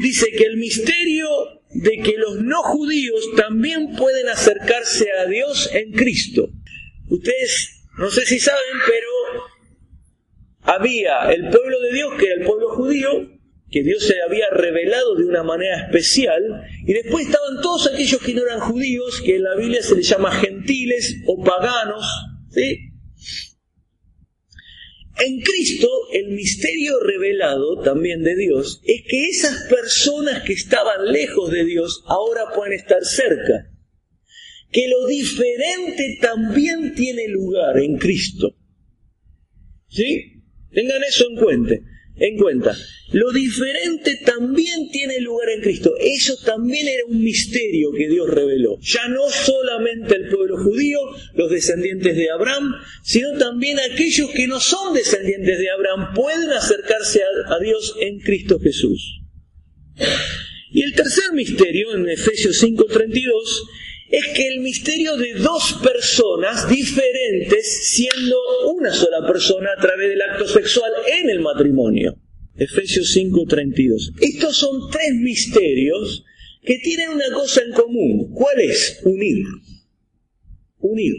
dice 0.00 0.30
que 0.30 0.44
el 0.44 0.56
misterio 0.56 1.28
de 1.74 1.98
que 1.98 2.16
los 2.16 2.40
no 2.40 2.62
judíos 2.62 3.30
también 3.36 3.94
pueden 3.96 4.28
acercarse 4.28 5.06
a 5.12 5.26
Dios 5.26 5.70
en 5.72 5.92
Cristo. 5.92 6.48
Ustedes, 7.08 7.84
no 7.98 8.10
sé 8.10 8.24
si 8.26 8.38
saben, 8.38 8.78
pero 8.86 9.08
había 10.62 11.30
el 11.32 11.48
pueblo 11.50 11.80
de 11.80 11.92
Dios, 11.92 12.14
que 12.18 12.26
era 12.26 12.34
el 12.40 12.46
pueblo 12.46 12.68
judío, 12.70 13.08
que 13.70 13.82
Dios 13.82 14.06
se 14.06 14.20
había 14.22 14.48
revelado 14.50 15.14
de 15.16 15.24
una 15.24 15.42
manera 15.42 15.86
especial, 15.86 16.42
y 16.86 16.92
después 16.92 17.26
estaban 17.26 17.60
todos 17.62 17.90
aquellos 17.92 18.20
que 18.20 18.34
no 18.34 18.42
eran 18.42 18.60
judíos, 18.60 19.22
que 19.24 19.36
en 19.36 19.44
la 19.44 19.56
Biblia 19.56 19.82
se 19.82 19.96
les 19.96 20.08
llama 20.08 20.30
gentiles 20.30 21.16
o 21.26 21.42
paganos, 21.42 22.06
¿sí? 22.50 22.91
En 25.18 25.40
Cristo, 25.40 25.88
el 26.12 26.30
misterio 26.30 26.98
revelado 27.00 27.80
también 27.82 28.22
de 28.22 28.34
Dios 28.34 28.80
es 28.84 29.02
que 29.06 29.28
esas 29.28 29.68
personas 29.68 30.42
que 30.44 30.54
estaban 30.54 31.12
lejos 31.12 31.50
de 31.50 31.64
Dios 31.64 32.02
ahora 32.06 32.52
pueden 32.54 32.72
estar 32.72 33.04
cerca. 33.04 33.70
Que 34.70 34.88
lo 34.88 35.06
diferente 35.06 36.18
también 36.20 36.94
tiene 36.94 37.28
lugar 37.28 37.78
en 37.78 37.98
Cristo. 37.98 38.56
¿Sí? 39.88 40.42
Tengan 40.72 41.04
eso 41.04 41.26
en 41.28 41.36
cuenta 41.36 41.91
en 42.22 42.36
cuenta. 42.36 42.76
Lo 43.10 43.30
diferente 43.30 44.20
también 44.24 44.88
tiene 44.90 45.20
lugar 45.20 45.50
en 45.50 45.60
Cristo. 45.60 45.92
Eso 46.00 46.36
también 46.46 46.86
era 46.86 47.04
un 47.06 47.22
misterio 47.22 47.90
que 47.92 48.08
Dios 48.08 48.30
reveló. 48.30 48.78
Ya 48.80 49.08
no 49.08 49.28
solamente 49.28 50.14
el 50.14 50.28
pueblo 50.28 50.56
judío, 50.56 50.98
los 51.34 51.50
descendientes 51.50 52.16
de 52.16 52.30
Abraham, 52.30 52.74
sino 53.02 53.36
también 53.38 53.78
aquellos 53.80 54.30
que 54.30 54.46
no 54.46 54.60
son 54.60 54.94
descendientes 54.94 55.58
de 55.58 55.70
Abraham 55.70 56.14
pueden 56.14 56.50
acercarse 56.50 57.20
a, 57.48 57.58
Dios 57.58 57.94
en 58.00 58.20
Cristo 58.20 58.58
Jesús. 58.60 59.20
Y 60.70 60.82
el 60.82 60.94
tercer 60.94 61.32
misterio, 61.34 61.94
en 61.94 62.08
Efesios 62.08 62.62
5:32, 62.62 63.62
es 64.12 64.28
que 64.34 64.46
el 64.46 64.60
misterio 64.60 65.16
de 65.16 65.32
dos 65.34 65.80
personas 65.82 66.68
diferentes 66.68 67.88
siendo 67.88 68.36
una 68.70 68.92
sola 68.92 69.26
persona 69.26 69.70
a 69.76 69.80
través 69.80 70.10
del 70.10 70.20
acto 70.20 70.46
sexual 70.46 70.92
en 71.18 71.30
el 71.30 71.40
matrimonio. 71.40 72.18
Efesios 72.54 73.16
5:32. 73.16 74.12
Estos 74.20 74.56
son 74.58 74.90
tres 74.90 75.14
misterios 75.14 76.24
que 76.62 76.78
tienen 76.78 77.08
una 77.08 77.30
cosa 77.32 77.62
en 77.62 77.72
común. 77.72 78.34
¿Cuál 78.34 78.60
es? 78.60 79.00
Unir. 79.02 79.46
Unir. 80.80 81.14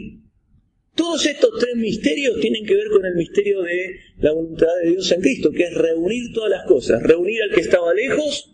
Todos 0.94 1.26
estos 1.26 1.50
tres 1.58 1.74
misterios 1.74 2.40
tienen 2.40 2.64
que 2.64 2.76
ver 2.76 2.88
con 2.90 3.04
el 3.04 3.16
misterio 3.16 3.62
de 3.62 3.96
la 4.18 4.30
voluntad 4.30 4.68
de 4.80 4.90
Dios 4.90 5.10
en 5.10 5.20
Cristo, 5.20 5.50
que 5.50 5.64
es 5.64 5.74
reunir 5.74 6.32
todas 6.32 6.50
las 6.50 6.64
cosas. 6.66 7.02
Reunir 7.02 7.42
al 7.42 7.52
que 7.52 7.60
estaba 7.60 7.92
lejos 7.92 8.53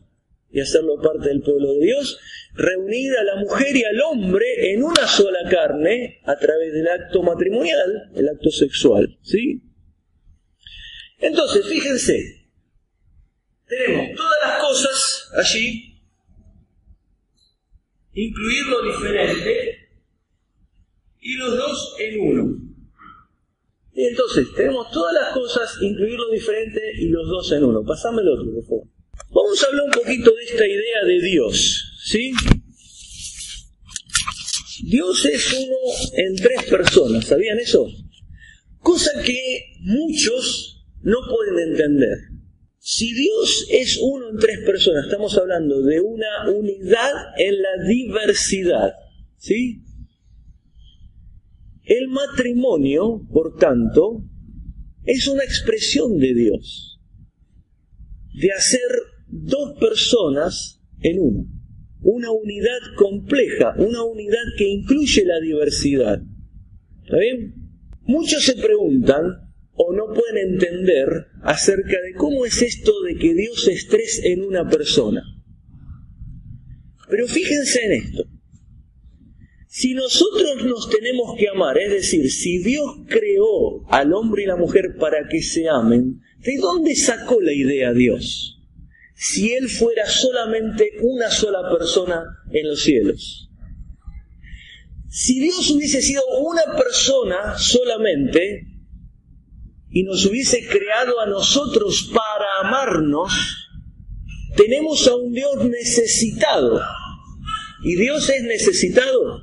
y 0.53 0.61
hacerlo 0.61 1.01
parte 1.01 1.29
del 1.29 1.43
pueblo 1.43 1.75
de 1.75 1.87
Dios, 1.87 2.19
reunir 2.55 3.13
a 3.17 3.23
la 3.23 3.37
mujer 3.37 3.77
y 3.77 3.85
al 3.85 4.01
hombre 4.03 4.73
en 4.73 4.83
una 4.83 5.07
sola 5.07 5.49
carne 5.49 6.21
a 6.25 6.37
través 6.37 6.73
del 6.73 6.89
acto 6.89 7.23
matrimonial, 7.23 8.11
el 8.15 8.29
acto 8.29 8.51
sexual, 8.51 9.19
¿sí? 9.23 9.63
Entonces, 11.19 11.67
fíjense, 11.67 12.49
tenemos 13.67 14.17
todas 14.17 14.39
las 14.43 14.61
cosas 14.61 15.31
allí, 15.37 16.03
incluir 18.13 18.67
lo 18.67 18.83
diferente 18.83 19.89
y 21.21 21.35
los 21.35 21.57
dos 21.57 21.97
en 22.01 22.21
uno. 22.21 22.57
Entonces, 23.93 24.47
tenemos 24.57 24.91
todas 24.91 25.13
las 25.15 25.35
cosas, 25.35 25.77
incluir 25.83 26.19
lo 26.19 26.31
diferente 26.31 26.81
y 26.97 27.09
los 27.09 27.29
dos 27.29 27.53
en 27.53 27.65
uno. 27.65 27.85
Pasame 27.85 28.23
el 28.23 28.29
otro, 28.29 28.55
por 28.55 28.65
favor. 28.65 29.00
Vamos 29.33 29.63
a 29.63 29.67
hablar 29.69 29.85
un 29.85 29.93
poquito 29.93 30.35
de 30.35 30.43
esta 30.43 30.67
idea 30.67 31.05
de 31.07 31.21
Dios, 31.23 32.01
¿sí? 32.05 32.33
Dios 34.83 35.25
es 35.25 35.53
uno 35.53 35.77
en 36.15 36.35
tres 36.35 36.65
personas, 36.69 37.27
¿sabían 37.27 37.59
eso? 37.61 37.87
Cosa 38.81 39.11
que 39.25 39.77
muchos 39.83 40.85
no 41.03 41.19
pueden 41.29 41.71
entender. 41.71 42.19
Si 42.79 43.13
Dios 43.15 43.67
es 43.71 43.99
uno 44.03 44.31
en 44.31 44.39
tres 44.39 44.59
personas, 44.67 45.05
estamos 45.05 45.37
hablando 45.39 45.81
de 45.83 46.01
una 46.01 46.51
unidad 46.51 47.13
en 47.39 47.63
la 47.63 47.85
diversidad, 47.87 48.95
¿sí? 49.37 49.83
El 51.85 52.09
matrimonio, 52.09 53.23
por 53.33 53.57
tanto, 53.59 54.25
es 55.05 55.29
una 55.29 55.45
expresión 55.45 56.19
de 56.19 56.35
Dios, 56.35 57.01
de 58.35 58.53
hacer 58.53 58.81
dos 59.31 59.79
personas 59.79 60.81
en 61.01 61.21
uno. 61.21 61.47
Una 62.03 62.31
unidad 62.31 62.79
compleja, 62.97 63.75
una 63.77 64.03
unidad 64.05 64.45
que 64.57 64.69
incluye 64.69 65.25
la 65.25 65.41
diversidad. 65.41 66.23
¿Está 67.05 67.19
bien? 67.19 67.55
Muchos 68.03 68.45
se 68.45 68.55
preguntan 68.55 69.51
o 69.75 69.93
no 69.93 70.13
pueden 70.13 70.53
entender 70.53 71.09
acerca 71.43 72.01
de 72.03 72.15
cómo 72.15 72.45
es 72.45 72.63
esto 72.63 73.03
de 73.03 73.17
que 73.17 73.35
Dios 73.35 73.69
es 73.69 73.89
tres 73.89 74.21
en 74.25 74.43
una 74.43 74.69
persona. 74.69 75.23
Pero 77.09 77.27
fíjense 77.27 77.85
en 77.85 77.93
esto. 77.93 78.25
Si 79.67 79.95
nosotros 79.95 80.65
nos 80.65 80.91
tenemos 80.91 81.37
que 81.39 81.49
amar, 81.49 81.79
es 81.79 81.93
decir, 81.93 82.31
si 82.31 82.59
Dios 82.59 82.91
creó 83.07 83.89
al 83.89 84.13
hombre 84.13 84.43
y 84.43 84.47
la 84.47 84.57
mujer 84.57 84.97
para 84.99 85.29
que 85.29 85.43
se 85.43 85.69
amen, 85.69 86.21
¿de 86.39 86.57
dónde 86.59 86.97
sacó 86.97 87.41
la 87.41 87.53
idea 87.53 87.93
Dios? 87.93 88.60
Si 89.23 89.53
Él 89.53 89.69
fuera 89.69 90.07
solamente 90.09 90.93
una 91.03 91.31
sola 91.31 91.69
persona 91.71 92.25
en 92.53 92.67
los 92.67 92.83
cielos. 92.83 93.51
Si 95.11 95.39
Dios 95.41 95.69
hubiese 95.73 96.01
sido 96.01 96.23
una 96.39 96.63
persona 96.75 97.59
solamente 97.59 98.67
y 99.91 100.05
nos 100.05 100.25
hubiese 100.25 100.67
creado 100.67 101.21
a 101.21 101.27
nosotros 101.27 102.11
para 102.15 102.67
amarnos, 102.67 103.31
tenemos 104.57 105.07
a 105.07 105.17
un 105.17 105.35
Dios 105.35 105.67
necesitado. 105.69 106.81
¿Y 107.83 107.97
Dios 107.97 108.27
es 108.31 108.43
necesitado? 108.45 109.43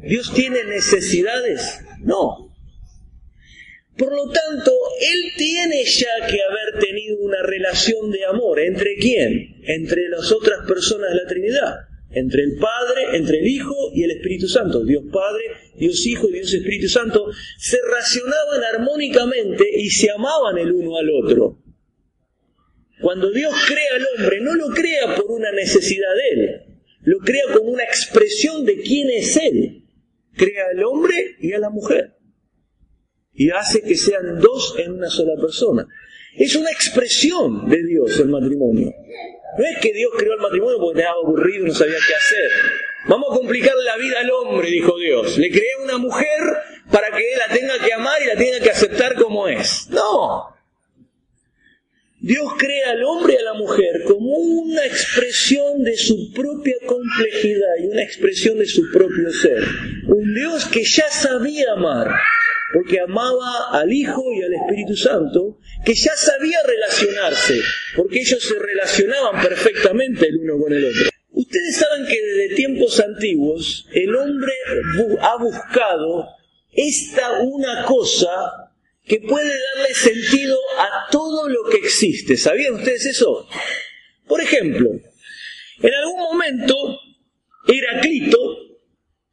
¿Dios 0.00 0.32
tiene 0.32 0.64
necesidades? 0.64 1.80
No. 2.00 2.41
Por 4.02 4.16
lo 4.16 4.32
tanto, 4.32 4.72
él 5.00 5.32
tiene 5.36 5.84
ya 5.84 6.26
que 6.26 6.42
haber 6.42 6.84
tenido 6.84 7.18
una 7.18 7.40
relación 7.44 8.10
de 8.10 8.24
amor. 8.24 8.58
¿Entre 8.58 8.96
quién? 8.96 9.60
Entre 9.62 10.08
las 10.08 10.32
otras 10.32 10.66
personas 10.66 11.10
de 11.10 11.22
la 11.22 11.28
Trinidad. 11.28 11.76
Entre 12.10 12.42
el 12.42 12.56
Padre, 12.56 13.16
entre 13.16 13.38
el 13.38 13.46
Hijo 13.46 13.92
y 13.94 14.02
el 14.02 14.10
Espíritu 14.10 14.48
Santo. 14.48 14.84
Dios 14.84 15.04
Padre, 15.12 15.44
Dios 15.76 16.04
Hijo 16.04 16.28
y 16.28 16.32
Dios 16.32 16.52
Espíritu 16.52 16.88
Santo 16.88 17.30
se 17.58 17.78
relacionaban 17.80 18.64
armónicamente 18.74 19.68
y 19.72 19.88
se 19.90 20.10
amaban 20.10 20.58
el 20.58 20.72
uno 20.72 20.96
al 20.96 21.08
otro. 21.08 21.62
Cuando 23.00 23.30
Dios 23.30 23.54
crea 23.68 23.94
al 23.94 24.06
hombre, 24.18 24.40
no 24.40 24.56
lo 24.56 24.66
crea 24.70 25.14
por 25.14 25.30
una 25.30 25.52
necesidad 25.52 26.12
de 26.16 26.28
él, 26.40 26.62
lo 27.04 27.18
crea 27.20 27.44
como 27.52 27.70
una 27.70 27.84
expresión 27.84 28.64
de 28.64 28.80
quién 28.80 29.10
es 29.10 29.36
él. 29.36 29.84
Crea 30.34 30.70
al 30.72 30.82
hombre 30.82 31.36
y 31.38 31.52
a 31.52 31.60
la 31.60 31.70
mujer 31.70 32.16
y 33.34 33.50
hace 33.50 33.82
que 33.82 33.96
sean 33.96 34.38
dos 34.40 34.74
en 34.78 34.92
una 34.92 35.10
sola 35.10 35.40
persona. 35.40 35.86
Es 36.36 36.56
una 36.56 36.70
expresión 36.70 37.68
de 37.68 37.82
Dios 37.84 38.18
el 38.18 38.28
matrimonio. 38.28 38.92
No 39.58 39.64
es 39.64 39.78
que 39.80 39.92
Dios 39.92 40.10
creó 40.16 40.32
el 40.34 40.40
matrimonio 40.40 40.78
porque 40.80 41.00
estaba 41.00 41.16
aburrido 41.22 41.66
y 41.66 41.68
no 41.68 41.74
sabía 41.74 41.98
qué 42.06 42.14
hacer. 42.14 42.50
Vamos 43.06 43.28
a 43.32 43.36
complicar 43.36 43.74
la 43.76 43.96
vida 43.96 44.20
al 44.20 44.30
hombre, 44.30 44.70
dijo 44.70 44.98
Dios. 44.98 45.36
Le 45.36 45.50
creé 45.50 45.76
una 45.84 45.98
mujer 45.98 46.40
para 46.90 47.10
que 47.10 47.32
él 47.32 47.38
la 47.38 47.54
tenga 47.54 47.84
que 47.84 47.92
amar 47.92 48.22
y 48.22 48.26
la 48.26 48.36
tenga 48.36 48.60
que 48.60 48.70
aceptar 48.70 49.14
como 49.16 49.48
es. 49.48 49.88
No. 49.90 50.52
Dios 52.20 52.52
crea 52.56 52.92
al 52.92 53.02
hombre 53.02 53.34
y 53.34 53.36
a 53.36 53.42
la 53.42 53.54
mujer 53.54 54.04
como 54.06 54.36
una 54.36 54.86
expresión 54.86 55.82
de 55.82 55.96
su 55.96 56.32
propia 56.32 56.76
complejidad 56.86 57.74
y 57.80 57.88
una 57.88 58.04
expresión 58.04 58.58
de 58.58 58.66
su 58.66 58.92
propio 58.92 59.32
ser. 59.32 59.64
Un 60.06 60.32
Dios 60.32 60.66
que 60.66 60.84
ya 60.84 61.10
sabía 61.10 61.72
amar, 61.72 62.12
porque 62.72 63.00
amaba 63.00 63.70
al 63.72 63.92
Hijo 63.92 64.22
y 64.32 64.42
al 64.42 64.54
Espíritu 64.54 64.96
Santo, 64.96 65.58
que 65.84 65.94
ya 65.94 66.12
sabía 66.16 66.58
relacionarse, 66.66 67.60
porque 67.96 68.20
ellos 68.20 68.42
se 68.42 68.58
relacionaban 68.58 69.42
perfectamente 69.42 70.26
el 70.28 70.38
uno 70.38 70.58
con 70.58 70.72
el 70.72 70.84
otro. 70.84 71.10
Ustedes 71.30 71.76
saben 71.76 72.06
que 72.06 72.20
desde 72.20 72.54
tiempos 72.54 73.00
antiguos 73.00 73.86
el 73.92 74.14
hombre 74.14 74.52
ha 75.20 75.36
buscado 75.36 76.28
esta 76.72 77.40
una 77.40 77.84
cosa 77.84 78.72
que 79.04 79.20
puede 79.20 79.52
darle 79.74 79.94
sentido 79.94 80.56
a 80.78 81.10
todo 81.10 81.48
lo 81.48 81.64
que 81.70 81.78
existe. 81.78 82.36
¿Sabían 82.36 82.74
ustedes 82.74 83.06
eso? 83.06 83.46
Por 84.26 84.40
ejemplo, 84.40 84.90
en 85.82 85.94
algún 85.94 86.18
momento 86.18 86.74
Heraclito, 87.66 88.38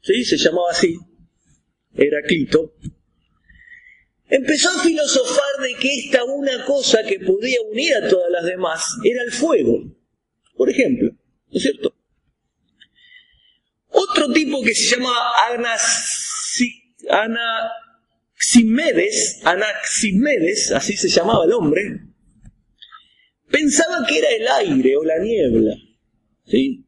¿sí? 0.01 0.24
se 0.24 0.38
llamaba 0.38 0.72
así, 0.72 0.98
Heraclito, 1.96 2.74
empezó 4.29 4.69
a 4.69 4.83
filosofar 4.83 5.62
de 5.62 5.75
que 5.75 6.00
esta 6.00 6.24
una 6.24 6.63
cosa 6.65 7.03
que 7.03 7.19
podía 7.19 7.59
unir 7.71 7.95
a 7.95 8.07
todas 8.07 8.31
las 8.31 8.45
demás 8.45 8.83
era 9.03 9.24
el 9.24 9.31
fuego, 9.31 9.83
por 10.55 10.69
ejemplo, 10.69 11.12
¿no 11.51 11.57
es 11.57 11.63
cierto? 11.63 11.95
Otro 13.89 14.31
tipo 14.31 14.62
que 14.62 14.75
se 14.75 14.95
llama 14.95 15.12
Anaximedes, 17.09 19.41
Anaximedes, 19.43 20.71
así 20.71 20.95
se 20.95 21.09
llamaba 21.09 21.45
el 21.45 21.53
hombre, 21.53 22.01
pensaba 23.50 24.05
que 24.07 24.19
era 24.19 24.29
el 24.29 24.48
aire 24.48 24.95
o 24.95 25.03
la 25.03 25.17
niebla, 25.17 25.75
¿sí? 26.45 26.86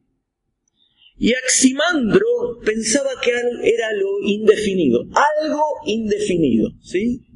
Y 1.17 1.33
Aximandro 1.33 2.59
pensaba 2.65 3.09
que 3.21 3.29
era 3.29 3.93
lo 3.93 4.27
indefinido, 4.27 5.05
algo 5.41 5.63
indefinido, 5.85 6.71
¿sí? 6.81 7.27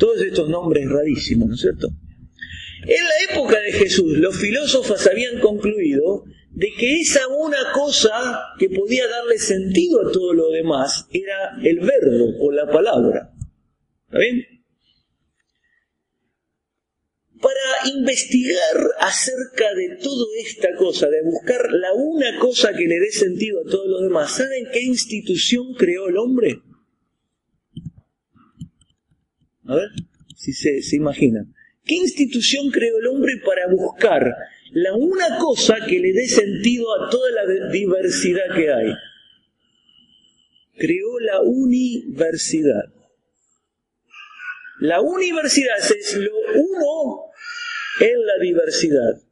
Todos 0.00 0.22
estos 0.22 0.48
nombres 0.48 0.88
rarísimos, 0.88 1.48
¿no 1.48 1.54
es 1.54 1.60
cierto? 1.60 1.88
En 2.84 3.04
la 3.04 3.32
época 3.34 3.60
de 3.60 3.72
Jesús, 3.72 4.16
los 4.16 4.34
filósofos 4.34 5.06
habían 5.06 5.38
concluido 5.40 6.24
de 6.52 6.72
que 6.72 7.00
esa 7.00 7.28
una 7.28 7.70
cosa 7.74 8.40
que 8.58 8.70
podía 8.70 9.06
darle 9.06 9.38
sentido 9.38 10.00
a 10.00 10.10
todo 10.10 10.32
lo 10.32 10.50
demás 10.50 11.06
era 11.12 11.58
el 11.62 11.80
verbo 11.80 12.34
o 12.40 12.50
la 12.50 12.70
palabra. 12.70 13.30
¿Está 14.06 14.18
bien? 14.18 14.46
Para 17.38 17.94
investigar 17.94 18.78
acerca 19.00 19.74
de 19.74 19.98
toda 20.02 20.26
esta 20.46 20.74
cosa, 20.76 21.08
de 21.08 21.22
buscar 21.22 21.70
la 21.72 21.92
una 21.92 22.38
cosa 22.38 22.72
que 22.72 22.86
le 22.86 22.98
dé 23.00 23.12
sentido 23.12 23.60
a 23.60 23.70
todo 23.70 23.86
lo 23.86 24.00
demás, 24.00 24.34
¿saben 24.34 24.66
qué 24.72 24.80
institución 24.80 25.74
creó 25.74 26.08
el 26.08 26.16
hombre? 26.16 26.62
A 29.70 29.76
ver, 29.76 29.90
si 30.36 30.52
se, 30.52 30.82
se. 30.82 30.98
¿Qué 31.84 31.94
institución 31.94 32.70
creó 32.72 32.98
el 32.98 33.06
hombre 33.06 33.34
para 33.44 33.68
buscar 33.68 34.34
la 34.72 34.96
una 34.96 35.38
cosa 35.38 35.76
que 35.88 36.00
le 36.00 36.12
dé 36.12 36.26
sentido 36.26 36.86
a 36.92 37.08
toda 37.08 37.30
la 37.30 37.70
diversidad 37.70 38.52
que 38.56 38.72
hay? 38.72 38.92
Creó 40.76 41.20
la 41.20 41.42
universidad. 41.42 42.92
La 44.80 45.00
universidad 45.00 45.78
es 45.78 46.16
lo 46.16 46.36
uno 46.36 47.30
en 48.00 48.26
la 48.26 48.38
diversidad. 48.42 49.22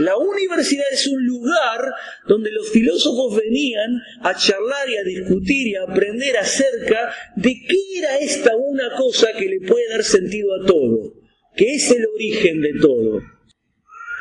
La 0.00 0.16
universidad 0.16 0.84
es 0.92 1.06
un 1.08 1.24
lugar 1.26 1.80
donde 2.28 2.52
los 2.52 2.70
filósofos 2.70 3.36
venían 3.36 4.00
a 4.22 4.36
charlar 4.36 4.88
y 4.88 4.96
a 4.96 5.02
discutir 5.02 5.68
y 5.68 5.74
a 5.74 5.82
aprender 5.82 6.36
acerca 6.36 7.12
de 7.34 7.52
qué 7.66 7.98
era 7.98 8.18
esta 8.18 8.54
una 8.56 8.94
cosa 8.96 9.28
que 9.36 9.46
le 9.46 9.60
puede 9.66 9.88
dar 9.88 10.04
sentido 10.04 10.50
a 10.54 10.66
todo, 10.66 11.14
que 11.56 11.74
es 11.74 11.90
el 11.90 12.06
origen 12.14 12.60
de 12.60 12.74
todo. 12.80 13.22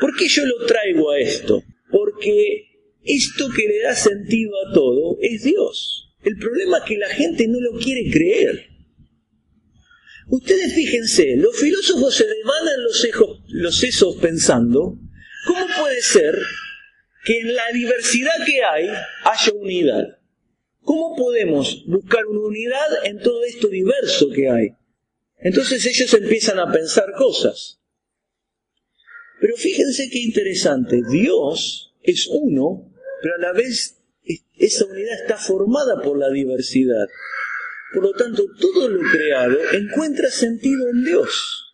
¿Por 0.02 0.16
qué 0.18 0.28
yo 0.28 0.46
lo 0.46 0.66
traigo 0.66 1.12
a 1.12 1.20
esto? 1.20 1.64
Porque 1.92 2.64
esto 3.04 3.48
que 3.56 3.68
le 3.68 3.82
da 3.82 3.96
sentido 3.96 4.52
a 4.68 4.74
todo 4.74 5.18
es 5.22 5.44
Dios. 5.44 6.12
El 6.24 6.38
problema 6.38 6.80
es 6.80 6.84
que 6.86 6.98
la 6.98 7.10
gente 7.10 7.48
no 7.48 7.60
lo 7.60 7.78
quiere 7.80 8.10
creer. 8.12 8.70
Ustedes 10.28 10.74
fíjense, 10.74 11.36
los 11.38 11.56
filósofos 11.56 12.16
se 12.16 12.26
devanan 12.26 12.84
los 13.48 13.78
sesos 13.78 14.18
pensando 14.18 14.98
¿Cómo 15.46 15.66
puede 15.80 16.02
ser 16.02 16.36
que 17.24 17.40
en 17.40 17.56
la 17.56 17.68
diversidad 17.74 18.46
que 18.46 18.64
hay 18.64 18.90
haya 19.24 19.54
unidad? 19.54 20.20
¿Cómo 20.82 21.16
podemos 21.16 21.84
buscar 21.88 22.26
una 22.26 22.42
unidad 22.42 23.06
en 23.06 23.20
todo 23.20 23.44
esto 23.44 23.68
diverso 23.68 24.30
que 24.30 24.50
hay? 24.50 24.70
Entonces 25.40 25.86
ellos 25.86 26.14
empiezan 26.14 26.60
a 26.60 26.72
pensar 26.72 27.14
cosas. 27.18 27.80
Pero 29.42 29.56
fíjense 29.58 30.10
qué 30.10 30.20
interesante, 30.20 31.02
Dios 31.10 31.94
es 32.02 32.28
uno, 32.28 32.92
pero 33.22 33.36
a 33.36 33.40
la 33.40 33.54
vez 33.54 33.98
esa 34.58 34.86
unidad 34.86 35.22
está 35.22 35.38
formada 35.38 36.02
por 36.02 36.18
la 36.18 36.30
diversidad. 36.30 37.08
Por 37.94 38.04
lo 38.04 38.14
tanto, 38.14 38.44
todo 38.60 38.90
lo 38.90 39.02
creado 39.10 39.58
encuentra 39.74 40.30
sentido 40.30 40.90
en 40.90 41.04
Dios 41.04 41.65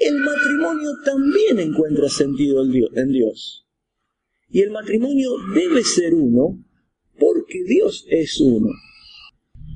el 0.00 0.16
matrimonio 0.18 0.90
también 1.04 1.58
encuentra 1.60 2.08
sentido 2.08 2.62
en 2.62 3.12
Dios. 3.12 3.66
Y 4.48 4.62
el 4.62 4.70
matrimonio 4.70 5.30
debe 5.54 5.84
ser 5.84 6.14
uno 6.14 6.64
porque 7.18 7.62
Dios 7.64 8.06
es 8.08 8.40
uno. 8.40 8.70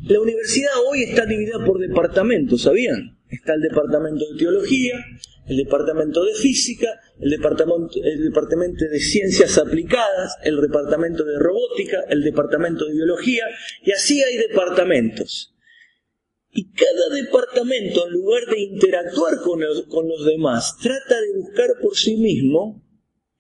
La 0.07 0.21
universidad 0.21 0.73
hoy 0.89 1.05
está 1.05 1.27
dividida 1.27 1.65
por 1.65 1.79
departamentos, 1.79 2.63
¿sabían? 2.63 3.19
Está 3.31 3.55
el 3.55 3.61
departamento 3.61 4.25
de 4.33 4.39
teología, 4.39 5.03
el 5.47 5.57
departamento 5.57 6.25
de 6.25 6.35
física, 6.35 6.89
el 7.21 7.31
departamento, 7.31 7.95
el 8.03 8.25
departamento 8.25 8.85
de 8.85 9.01
ciencias 9.01 9.59
aplicadas, 9.59 10.37
el 10.43 10.61
departamento 10.61 11.25
de 11.25 11.39
robótica, 11.39 12.01
el 12.09 12.23
departamento 12.23 12.87
de 12.87 12.95
biología, 12.95 13.45
y 13.83 13.93
así 13.93 14.23
hay 14.23 14.37
departamentos. 14.37 15.54
Y 16.57 16.71
cada 16.71 17.09
departamento, 17.11 18.07
en 18.07 18.13
lugar 18.13 18.47
de 18.47 18.61
interactuar 18.61 19.41
con 19.41 19.61
los, 19.61 20.25
demás, 20.25 20.77
trata 20.81 21.21
de 21.21 21.41
buscar 21.41 21.69
por 21.83 21.97
sí 21.97 22.17
mismo 22.17 22.81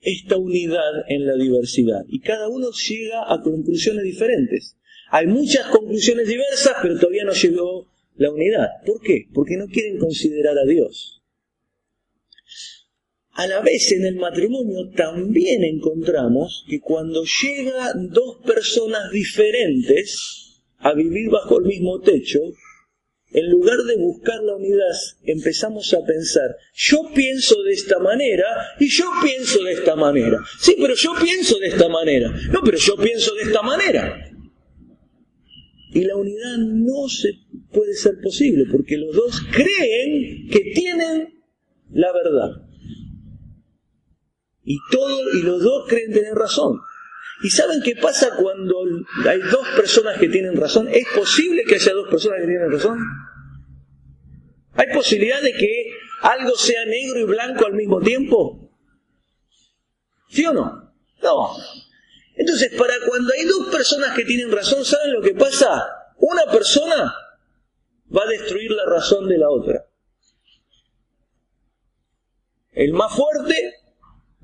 esta 0.00 0.36
unidad 0.36 1.04
en 1.08 1.24
la 1.24 1.34
diversidad. 1.34 2.04
Y 2.08 2.20
cada 2.20 2.48
uno 2.48 2.70
llega 2.72 3.32
a 3.32 3.40
conclusiones 3.40 4.02
diferentes. 4.02 4.76
Hay 5.10 5.28
muchas 5.28 5.68
conclusiones 5.68 6.26
diversas, 6.26 6.74
pero 6.82 6.98
todavía 6.98 7.24
no 7.24 7.32
llegó 7.32 7.86
la 8.16 8.32
unidad. 8.32 8.68
¿Por 8.84 9.00
qué? 9.00 9.28
Porque 9.32 9.56
no 9.56 9.68
quieren 9.68 9.98
considerar 9.98 10.58
a 10.58 10.64
Dios. 10.64 11.22
A 13.30 13.46
la 13.46 13.60
vez 13.60 13.92
en 13.92 14.06
el 14.06 14.16
matrimonio 14.16 14.90
también 14.96 15.62
encontramos 15.62 16.64
que 16.68 16.80
cuando 16.80 17.22
llegan 17.24 18.10
dos 18.10 18.38
personas 18.44 19.12
diferentes 19.12 20.62
a 20.78 20.94
vivir 20.94 21.30
bajo 21.30 21.58
el 21.60 21.66
mismo 21.66 22.00
techo, 22.00 22.40
en 23.34 23.50
lugar 23.50 23.78
de 23.78 23.96
buscar 23.96 24.40
la 24.44 24.54
unidad, 24.54 24.94
empezamos 25.24 25.92
a 25.92 26.06
pensar, 26.06 26.56
yo 26.72 27.10
pienso 27.12 27.60
de 27.64 27.72
esta 27.72 27.98
manera 27.98 28.46
y 28.78 28.88
yo 28.88 29.06
pienso 29.24 29.60
de 29.64 29.72
esta 29.72 29.96
manera. 29.96 30.38
Sí, 30.60 30.76
pero 30.80 30.94
yo 30.94 31.12
pienso 31.20 31.58
de 31.58 31.66
esta 31.66 31.88
manera. 31.88 32.30
No, 32.52 32.60
pero 32.64 32.78
yo 32.78 32.94
pienso 32.96 33.34
de 33.34 33.42
esta 33.42 33.60
manera. 33.62 34.30
Y 35.92 36.04
la 36.04 36.14
unidad 36.14 36.58
no 36.58 37.08
se 37.08 37.32
puede 37.72 37.94
ser 37.94 38.20
posible 38.22 38.66
porque 38.70 38.96
los 38.96 39.16
dos 39.16 39.40
creen 39.50 40.48
que 40.48 40.72
tienen 40.72 41.34
la 41.90 42.12
verdad. 42.12 42.50
Y 44.62 44.78
todo, 44.92 45.18
y 45.34 45.42
los 45.42 45.60
dos 45.60 45.88
creen 45.88 46.12
tener 46.12 46.34
razón. 46.34 46.78
¿Y 47.42 47.50
saben 47.50 47.82
qué 47.82 47.96
pasa 47.96 48.30
cuando 48.40 48.76
hay 49.28 49.40
dos 49.50 49.68
personas 49.76 50.18
que 50.18 50.28
tienen 50.28 50.56
razón? 50.56 50.88
¿Es 50.88 51.06
posible 51.14 51.64
que 51.64 51.74
haya 51.74 51.92
dos 51.92 52.08
personas 52.08 52.40
que 52.40 52.46
tienen 52.46 52.70
razón? 52.70 52.98
¿Hay 54.74 54.92
posibilidad 54.92 55.40
de 55.40 55.52
que 55.52 55.90
algo 56.22 56.56
sea 56.56 56.84
negro 56.86 57.20
y 57.20 57.24
blanco 57.24 57.66
al 57.66 57.74
mismo 57.74 58.00
tiempo? 58.00 58.70
¿Sí 60.28 60.44
o 60.46 60.52
no? 60.52 60.92
No. 61.22 61.56
Entonces, 62.36 62.72
para 62.76 62.94
cuando 63.06 63.32
hay 63.32 63.44
dos 63.44 63.68
personas 63.70 64.16
que 64.16 64.24
tienen 64.24 64.50
razón, 64.50 64.84
¿saben 64.84 65.12
lo 65.12 65.22
que 65.22 65.34
pasa? 65.34 65.86
Una 66.18 66.50
persona 66.50 67.14
va 68.14 68.22
a 68.24 68.28
destruir 68.28 68.70
la 68.72 68.84
razón 68.86 69.28
de 69.28 69.38
la 69.38 69.48
otra. 69.48 69.86
El 72.72 72.92
más 72.92 73.14
fuerte 73.14 73.74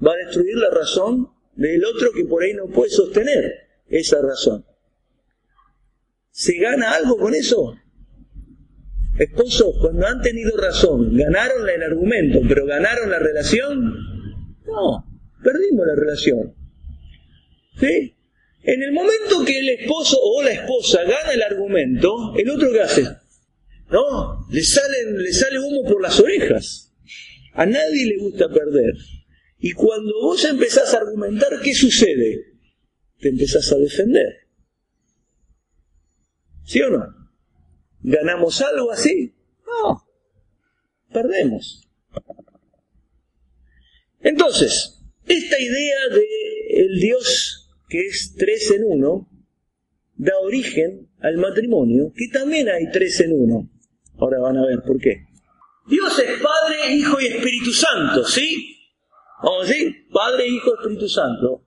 va 0.04 0.12
a 0.12 0.16
destruir 0.16 0.56
la 0.56 0.70
razón 0.70 1.34
del 1.54 1.84
otro 1.84 2.12
que 2.12 2.24
por 2.24 2.42
ahí 2.44 2.54
no 2.54 2.66
puede 2.66 2.90
sostener 2.90 3.68
esa 3.88 4.22
razón. 4.22 4.64
¿Se 6.30 6.56
gana 6.58 6.92
algo 6.92 7.16
con 7.16 7.34
eso? 7.34 7.76
Esposos, 9.20 9.74
cuando 9.82 10.06
han 10.06 10.22
tenido 10.22 10.56
razón, 10.56 11.14
¿ganaron 11.14 11.68
el 11.68 11.82
argumento, 11.82 12.40
pero 12.48 12.64
ganaron 12.64 13.10
la 13.10 13.18
relación? 13.18 13.94
No, 14.64 15.04
perdimos 15.44 15.86
la 15.86 15.94
relación. 15.94 16.54
¿Sí? 17.78 18.16
En 18.62 18.82
el 18.82 18.92
momento 18.92 19.44
que 19.44 19.58
el 19.58 19.68
esposo 19.68 20.16
o 20.18 20.42
la 20.42 20.52
esposa 20.52 21.02
gana 21.02 21.34
el 21.34 21.42
argumento, 21.42 22.32
¿el 22.38 22.48
otro 22.48 22.72
qué 22.72 22.80
hace? 22.80 23.02
No, 23.90 24.46
le, 24.50 24.62
salen, 24.62 25.22
le 25.22 25.32
sale 25.34 25.58
humo 25.58 25.86
por 25.86 26.00
las 26.00 26.18
orejas. 26.18 26.94
A 27.52 27.66
nadie 27.66 28.06
le 28.06 28.16
gusta 28.20 28.48
perder. 28.48 28.94
Y 29.58 29.72
cuando 29.72 30.14
vos 30.22 30.42
empezás 30.46 30.94
a 30.94 30.96
argumentar, 30.96 31.60
¿qué 31.62 31.74
sucede? 31.74 32.54
Te 33.18 33.28
empezás 33.28 33.70
a 33.70 33.76
defender. 33.76 34.48
¿Sí 36.64 36.80
o 36.80 36.88
no? 36.88 37.19
¿Ganamos 38.02 38.60
algo 38.62 38.90
así? 38.90 39.34
No, 39.66 40.06
perdemos. 41.12 41.86
Entonces, 44.20 45.02
esta 45.26 45.58
idea 45.58 46.08
de 46.10 46.82
el 46.82 47.00
Dios 47.00 47.60
que 47.88 48.06
es 48.06 48.34
tres 48.38 48.70
en 48.70 48.84
uno 48.84 49.28
da 50.14 50.38
origen 50.38 51.10
al 51.20 51.36
matrimonio, 51.38 52.12
que 52.14 52.28
también 52.28 52.68
hay 52.68 52.90
tres 52.90 53.20
en 53.20 53.32
uno. 53.32 53.68
Ahora 54.18 54.38
van 54.38 54.56
a 54.58 54.66
ver 54.66 54.82
por 54.86 54.98
qué. 54.98 55.26
Dios 55.86 56.18
es 56.18 56.40
Padre, 56.40 56.94
Hijo 56.94 57.20
y 57.20 57.26
Espíritu 57.26 57.72
Santo, 57.72 58.24
¿sí? 58.24 58.76
Vamos 59.42 59.64
a 59.64 59.68
decir, 59.68 60.06
Padre, 60.12 60.46
Hijo, 60.46 60.74
Espíritu 60.74 61.08
Santo. 61.08 61.64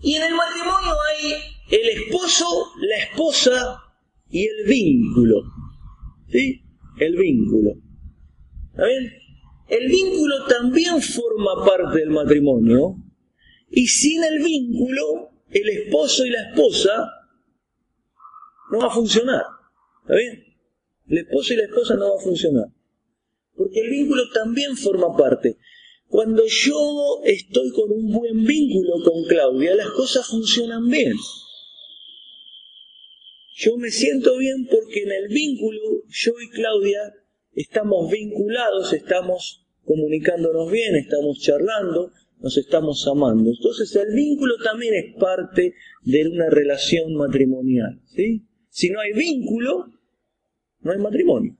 Y 0.00 0.14
en 0.14 0.22
el 0.22 0.34
matrimonio 0.34 0.94
hay 1.10 1.34
el 1.70 1.88
esposo, 1.88 2.72
la 2.78 2.96
esposa 2.98 3.87
y 4.30 4.46
el 4.46 4.66
vínculo. 4.66 5.42
¿Sí? 6.28 6.62
El 6.98 7.16
vínculo. 7.16 7.72
¿Está 8.70 8.86
bien? 8.86 9.12
El 9.68 9.88
vínculo 9.88 10.34
también 10.48 11.00
forma 11.02 11.64
parte 11.64 11.98
del 11.98 12.10
matrimonio 12.10 12.96
y 13.70 13.86
sin 13.86 14.24
el 14.24 14.42
vínculo, 14.42 15.30
el 15.50 15.68
esposo 15.68 16.24
y 16.24 16.30
la 16.30 16.50
esposa 16.50 17.10
no 18.70 18.78
va 18.78 18.86
a 18.86 18.90
funcionar. 18.90 19.42
¿Está 20.02 20.16
bien? 20.16 20.44
El 21.08 21.18
esposo 21.18 21.54
y 21.54 21.56
la 21.56 21.64
esposa 21.64 21.94
no 21.96 22.10
va 22.10 22.16
a 22.18 22.22
funcionar. 22.22 22.66
Porque 23.54 23.80
el 23.80 23.90
vínculo 23.90 24.22
también 24.32 24.76
forma 24.76 25.16
parte. 25.16 25.58
Cuando 26.06 26.42
yo 26.46 27.20
estoy 27.24 27.70
con 27.72 27.92
un 27.92 28.10
buen 28.10 28.44
vínculo 28.44 29.04
con 29.04 29.24
Claudia, 29.24 29.74
las 29.74 29.90
cosas 29.90 30.26
funcionan 30.26 30.88
bien. 30.88 31.12
Yo 33.60 33.76
me 33.76 33.90
siento 33.90 34.38
bien 34.38 34.68
porque 34.70 35.02
en 35.02 35.10
el 35.10 35.28
vínculo 35.34 35.80
yo 36.06 36.30
y 36.40 36.48
Claudia 36.50 37.12
estamos 37.54 38.08
vinculados, 38.08 38.92
estamos 38.92 39.66
comunicándonos 39.84 40.70
bien, 40.70 40.94
estamos 40.94 41.40
charlando, 41.40 42.12
nos 42.38 42.56
estamos 42.56 43.04
amando. 43.08 43.50
Entonces 43.50 43.96
el 43.96 44.14
vínculo 44.14 44.54
también 44.62 44.94
es 44.94 45.16
parte 45.18 45.74
de 46.02 46.28
una 46.28 46.48
relación 46.50 47.16
matrimonial. 47.16 48.00
¿sí? 48.14 48.46
Si 48.68 48.90
no 48.90 49.00
hay 49.00 49.12
vínculo, 49.12 49.86
no 50.82 50.92
hay 50.92 50.98
matrimonio. 50.98 51.56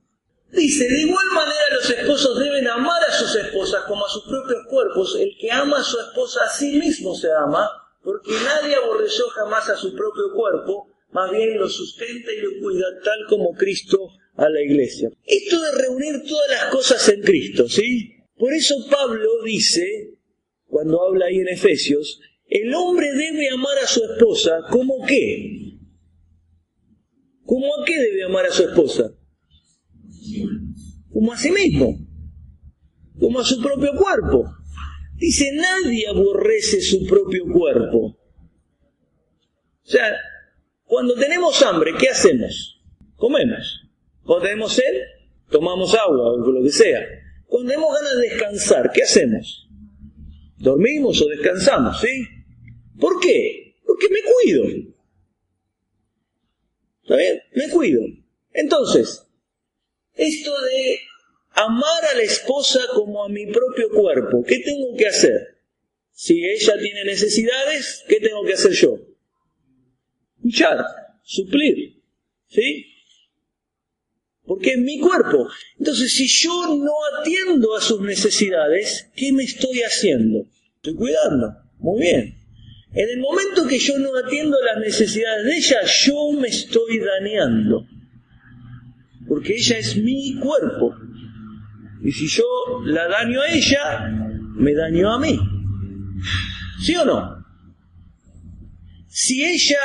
Dice, 0.53 0.89
de 0.89 1.01
igual 1.01 1.27
manera 1.35 1.75
los 1.75 1.91
esposos 1.91 2.39
deben 2.39 2.69
amar 2.69 3.03
a 3.09 3.13
sus 3.13 3.35
esposas 3.35 3.83
como 3.89 4.07
a 4.07 4.09
sus 4.09 4.23
propios 4.23 4.65
cuerpos. 4.71 5.17
El 5.19 5.37
que 5.37 5.51
ama 5.51 5.81
a 5.81 5.83
su 5.83 5.99
esposa 5.99 6.45
a 6.45 6.49
sí 6.49 6.79
mismo 6.79 7.17
se 7.17 7.33
ama, 7.33 7.69
porque 8.05 8.31
nadie 8.45 8.77
aborreció 8.77 9.27
jamás 9.31 9.69
a 9.69 9.77
su 9.77 9.97
propio 9.97 10.33
cuerpo, 10.33 10.95
más 11.11 11.31
bien 11.31 11.59
lo 11.59 11.69
sustenta 11.69 12.33
y 12.33 12.41
lo 12.41 12.51
cuida 12.63 12.87
tal 13.05 13.19
como 13.29 13.53
Cristo 13.55 14.11
a 14.37 14.49
la 14.49 14.63
iglesia. 14.63 15.11
Esto 15.25 15.61
de 15.61 15.73
reunir 15.73 16.23
todas 16.29 16.51
las 16.51 16.65
cosas 16.67 17.09
en 17.09 17.23
Cristo, 17.23 17.69
¿sí? 17.69 18.15
Por 18.37 18.53
eso 18.53 18.75
Pablo 18.91 19.43
dice, 19.45 20.15
cuando 20.67 21.05
habla 21.05 21.27
ahí 21.27 21.39
en 21.39 21.49
Efesios, 21.49 22.21
el 22.47 22.73
hombre 22.75 23.13
debe 23.13 23.49
amar 23.51 23.79
a 23.83 23.87
su 23.87 24.03
esposa 24.05 24.61
como 24.71 25.05
qué? 25.07 25.77
¿Cómo 27.45 27.67
a 27.75 27.85
qué 27.85 27.99
debe 27.99 28.25
amar 28.25 28.47
a 28.47 28.53
su 28.53 28.63
esposa? 28.63 29.13
como 31.19 31.33
a 31.33 31.37
sí 31.37 31.51
mismo, 31.51 31.99
como 33.19 33.41
a 33.41 33.45
su 33.45 33.61
propio 33.61 33.93
cuerpo. 33.97 34.45
Dice, 35.17 35.51
nadie 35.53 36.07
aborrece 36.07 36.81
su 36.81 37.05
propio 37.07 37.45
cuerpo. 37.53 37.99
O 37.99 39.91
sea, 39.91 40.17
cuando 40.89 41.15
tenemos 41.15 41.61
hambre, 41.63 41.93
¿qué 42.01 42.09
hacemos? 42.09 42.81
Comemos. 43.17 43.83
Cuando 44.25 44.47
tenemos 44.47 44.73
sed, 44.73 45.03
tomamos 45.51 45.95
agua 45.95 46.33
o 46.33 46.37
lo 46.39 46.63
que 46.63 46.71
sea. 46.71 47.07
Cuando 47.47 47.69
tenemos 47.69 47.95
ganas 47.95 48.17
de 48.17 48.29
descansar, 48.29 48.91
¿qué 48.93 49.03
hacemos? 49.03 49.69
Dormimos 50.57 51.21
o 51.21 51.29
descansamos, 51.29 52.01
¿sí? 52.01 52.27
¿Por 52.99 53.21
qué? 53.21 53.77
Porque 53.87 54.09
me 54.09 54.21
cuido. 54.23 54.65
¿Está 57.03 57.17
bien? 57.17 57.43
Me 57.55 57.69
cuido. 57.69 58.01
Entonces, 58.55 59.27
esto 60.15 60.51
de 60.63 61.01
amar 61.53 62.05
a 62.13 62.17
la 62.17 62.23
esposa 62.23 62.81
como 62.95 63.25
a 63.25 63.29
mi 63.29 63.47
propio 63.47 63.91
cuerpo, 63.91 64.43
¿qué 64.43 64.61
tengo 64.61 64.97
que 64.97 65.07
hacer? 65.07 65.59
Si 66.13 66.45
ella 66.47 66.79
tiene 66.81 67.05
necesidades, 67.05 68.05
¿qué 68.09 68.21
tengo 68.21 68.43
que 68.45 68.55
hacer 68.55 68.73
yo? 68.73 69.08
Escuchar, 70.49 70.85
suplir, 71.23 72.03
¿sí? 72.49 72.87
Porque 74.45 74.73
es 74.73 74.79
mi 74.79 74.99
cuerpo. 74.99 75.47
Entonces, 75.79 76.11
si 76.15 76.27
yo 76.27 76.75
no 76.75 76.93
atiendo 77.21 77.77
a 77.77 77.83
sus 77.83 78.01
necesidades, 78.01 79.11
¿qué 79.15 79.31
me 79.33 79.45
estoy 79.45 79.83
haciendo? 79.83 80.47
Estoy 80.77 80.95
cuidando. 80.95 81.55
Muy 81.79 82.01
bien. 82.01 82.35
En 82.95 83.11
el 83.11 83.21
momento 83.21 83.67
que 83.69 83.79
yo 83.79 83.99
no 83.99 84.17
atiendo 84.17 84.57
las 84.63 84.79
necesidades 84.79 85.45
de 85.45 85.57
ella, 85.57 85.81
yo 85.85 86.33
me 86.33 86.49
estoy 86.49 86.99
dañando 86.99 87.87
porque 89.29 89.55
ella 89.55 89.77
es 89.77 89.97
mi 89.99 90.35
cuerpo. 90.41 90.95
Y 92.03 92.11
si 92.13 92.27
yo 92.27 92.45
la 92.87 93.07
daño 93.07 93.43
a 93.43 93.49
ella, 93.49 94.09
me 94.55 94.73
daño 94.73 95.13
a 95.13 95.19
mí. 95.19 95.39
¿Sí 96.81 96.97
o 96.97 97.05
no? 97.05 97.38
Si 99.21 99.45
ella 99.45 99.81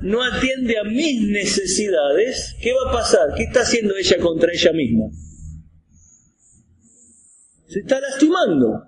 no 0.00 0.22
atiende 0.22 0.78
a 0.78 0.84
mis 0.84 1.20
necesidades, 1.22 2.54
¿qué 2.62 2.72
va 2.72 2.88
a 2.88 2.92
pasar? 2.92 3.34
¿Qué 3.36 3.42
está 3.42 3.62
haciendo 3.62 3.96
ella 3.96 4.16
contra 4.18 4.52
ella 4.52 4.72
misma? 4.72 5.06
Se 7.66 7.80
está 7.80 8.00
lastimando, 8.00 8.84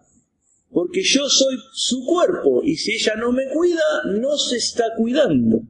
porque 0.71 1.03
yo 1.03 1.29
soy 1.29 1.57
su 1.73 2.07
cuerpo 2.07 2.63
y 2.63 2.77
si 2.77 2.93
ella 2.93 3.17
no 3.17 3.33
me 3.33 3.49
cuida, 3.49 3.83
no 4.05 4.39
se 4.39 4.59
está 4.59 4.85
cuidando. 4.97 5.63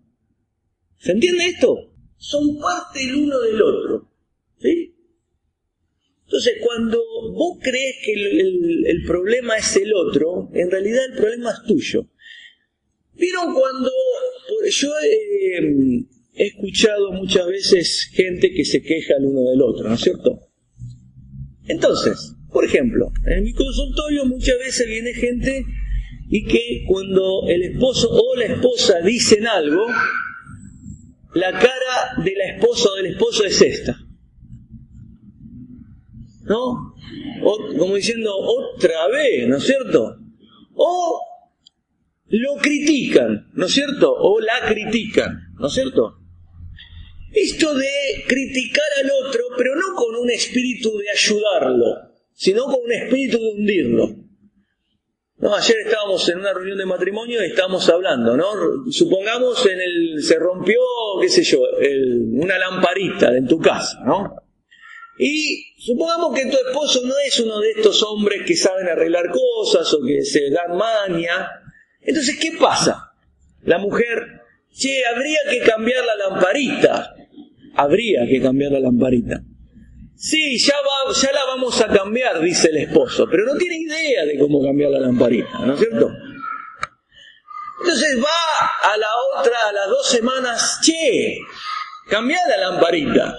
¿Se 0.99 1.13
entiende 1.13 1.47
esto? 1.47 1.95
Son 2.19 2.59
parte 2.59 3.03
el 3.03 3.15
uno 3.15 3.41
del 3.41 3.63
otro. 3.63 4.11
¿Sí? 4.61 4.95
Entonces, 6.25 6.59
cuando 6.63 6.99
vos 7.33 7.59
crees 7.63 7.97
que 8.05 8.13
el, 8.13 9.05
problema 9.07 9.57
es 9.57 9.75
el 9.77 9.91
otro, 9.95 10.51
en 10.53 10.71
realidad 10.71 11.07
el 11.13 11.17
problema 11.17 11.51
es 11.51 11.63
tuyo. 11.67 12.11
¿Vieron 13.19 13.53
cuando 13.55 13.91
yo 14.71 14.89
eh, 15.05 16.05
he 16.35 16.47
escuchado 16.47 17.13
muchas 17.13 17.47
veces 17.47 18.09
gente 18.13 18.53
que 18.53 18.65
se 18.65 18.83
queja 18.83 19.15
el 19.19 19.27
uno 19.27 19.51
del 19.51 19.63
otro, 19.63 19.89
¿no 19.89 19.95
es 19.95 20.01
cierto? 20.01 20.41
Entonces, 21.67 22.35
por 22.51 22.65
ejemplo, 22.65 23.11
en 23.27 23.45
mi 23.45 23.53
consultorio 23.53 24.25
muchas 24.25 24.59
veces 24.59 24.87
viene 24.87 25.13
gente 25.15 25.65
y 26.31 26.45
que 26.45 26.85
cuando 26.87 27.47
el 27.49 27.63
esposo 27.63 28.09
o 28.11 28.37
la 28.37 28.47
esposa 28.47 29.01
dicen 29.01 29.47
algo, 29.47 29.87
la 31.35 31.53
cara 31.53 32.23
de 32.25 32.35
la 32.37 32.55
esposa 32.55 32.91
o 32.91 32.97
del 32.97 33.07
esposo 33.07 33.45
es 33.45 33.61
esta. 33.61 33.99
¿no? 36.49 36.95
como 37.79 37.95
diciendo 37.95 38.35
otra 38.37 39.09
vez, 39.09 39.47
¿no 39.49 39.57
es 39.57 39.65
cierto? 39.65 40.17
O 40.75 41.21
lo 42.29 42.57
critican, 42.57 43.51
¿no 43.55 43.67
es 43.67 43.73
cierto? 43.73 44.15
O 44.15 44.41
la 44.41 44.67
critican, 44.67 45.55
¿no 45.59 45.69
es 45.69 45.73
cierto? 45.75 46.19
Esto 47.33 47.75
de 47.75 47.89
criticar 48.27 48.87
al 49.03 49.11
otro, 49.27 49.45
pero 49.57 49.75
no 49.75 49.95
con 49.95 50.17
un 50.17 50.31
espíritu 50.31 50.97
de 50.99 51.11
ayudarlo, 51.11 51.85
sino 52.35 52.65
con 52.65 52.81
un 52.85 52.93
espíritu 52.93 53.39
de 53.39 53.53
hundirlo. 53.53 54.17
¿No? 55.39 55.55
Ayer 55.55 55.77
estábamos 55.85 56.29
en 56.29 56.39
una 56.41 56.53
reunión 56.53 56.79
de 56.79 56.87
matrimonio 56.87 57.41
y 57.43 57.51
estábamos 57.51 57.89
hablando, 57.89 58.37
¿no? 58.37 58.47
Supongamos 58.91 59.65
en 59.67 59.79
el 59.81 60.23
se 60.23 60.37
rompió, 60.37 60.81
qué 61.21 61.29
sé 61.29 61.45
yo, 61.45 61.61
una 62.33 62.59
lamparita 62.59 63.37
en 63.37 63.47
tu 63.47 63.59
casa, 63.61 64.01
¿no? 64.05 64.35
Y 65.19 65.75
supongamos 65.79 66.35
que 66.35 66.47
tu 66.47 66.57
esposo 66.57 67.03
no 67.05 67.15
es 67.25 67.39
uno 67.41 67.61
de 67.61 67.71
estos 67.71 68.03
hombres 68.03 68.43
que 68.47 68.57
saben 68.57 68.89
arreglar 68.89 69.31
cosas 69.31 69.93
o 69.95 70.05
que 70.05 70.23
se 70.25 70.51
dan 70.51 70.77
maña. 70.77 71.49
Entonces, 72.01 72.39
¿qué 72.41 72.53
pasa? 72.59 73.13
La 73.63 73.79
mujer, 73.79 74.43
che, 74.73 75.05
habría 75.07 75.39
que 75.51 75.61
cambiar 75.61 76.05
la 76.05 76.17
lamparita. 76.17 77.15
Habría 77.75 78.27
que 78.27 78.41
cambiar 78.41 78.73
la 78.73 78.81
lamparita. 78.81 79.43
Sí, 80.17 80.59
ya, 80.59 80.75
va, 80.75 81.15
ya 81.15 81.33
la 81.33 81.45
vamos 81.45 81.81
a 81.81 81.87
cambiar, 81.87 82.41
dice 82.41 82.69
el 82.71 82.79
esposo, 82.79 83.29
pero 83.31 83.45
no 83.45 83.55
tiene 83.55 83.77
idea 83.77 84.25
de 84.25 84.37
cómo 84.37 84.61
cambiar 84.61 84.91
la 84.91 84.99
lamparita, 84.99 85.61
¿no 85.61 85.75
es 85.75 85.79
cierto? 85.79 86.11
Entonces 87.81 88.19
va 88.19 88.93
a 88.93 88.97
la 88.97 89.07
otra, 89.37 89.57
a 89.69 89.73
las 89.73 89.87
dos 89.87 90.09
semanas, 90.09 90.81
che, 90.83 91.39
cambia 92.11 92.39
la 92.49 92.57
lamparita. 92.57 93.39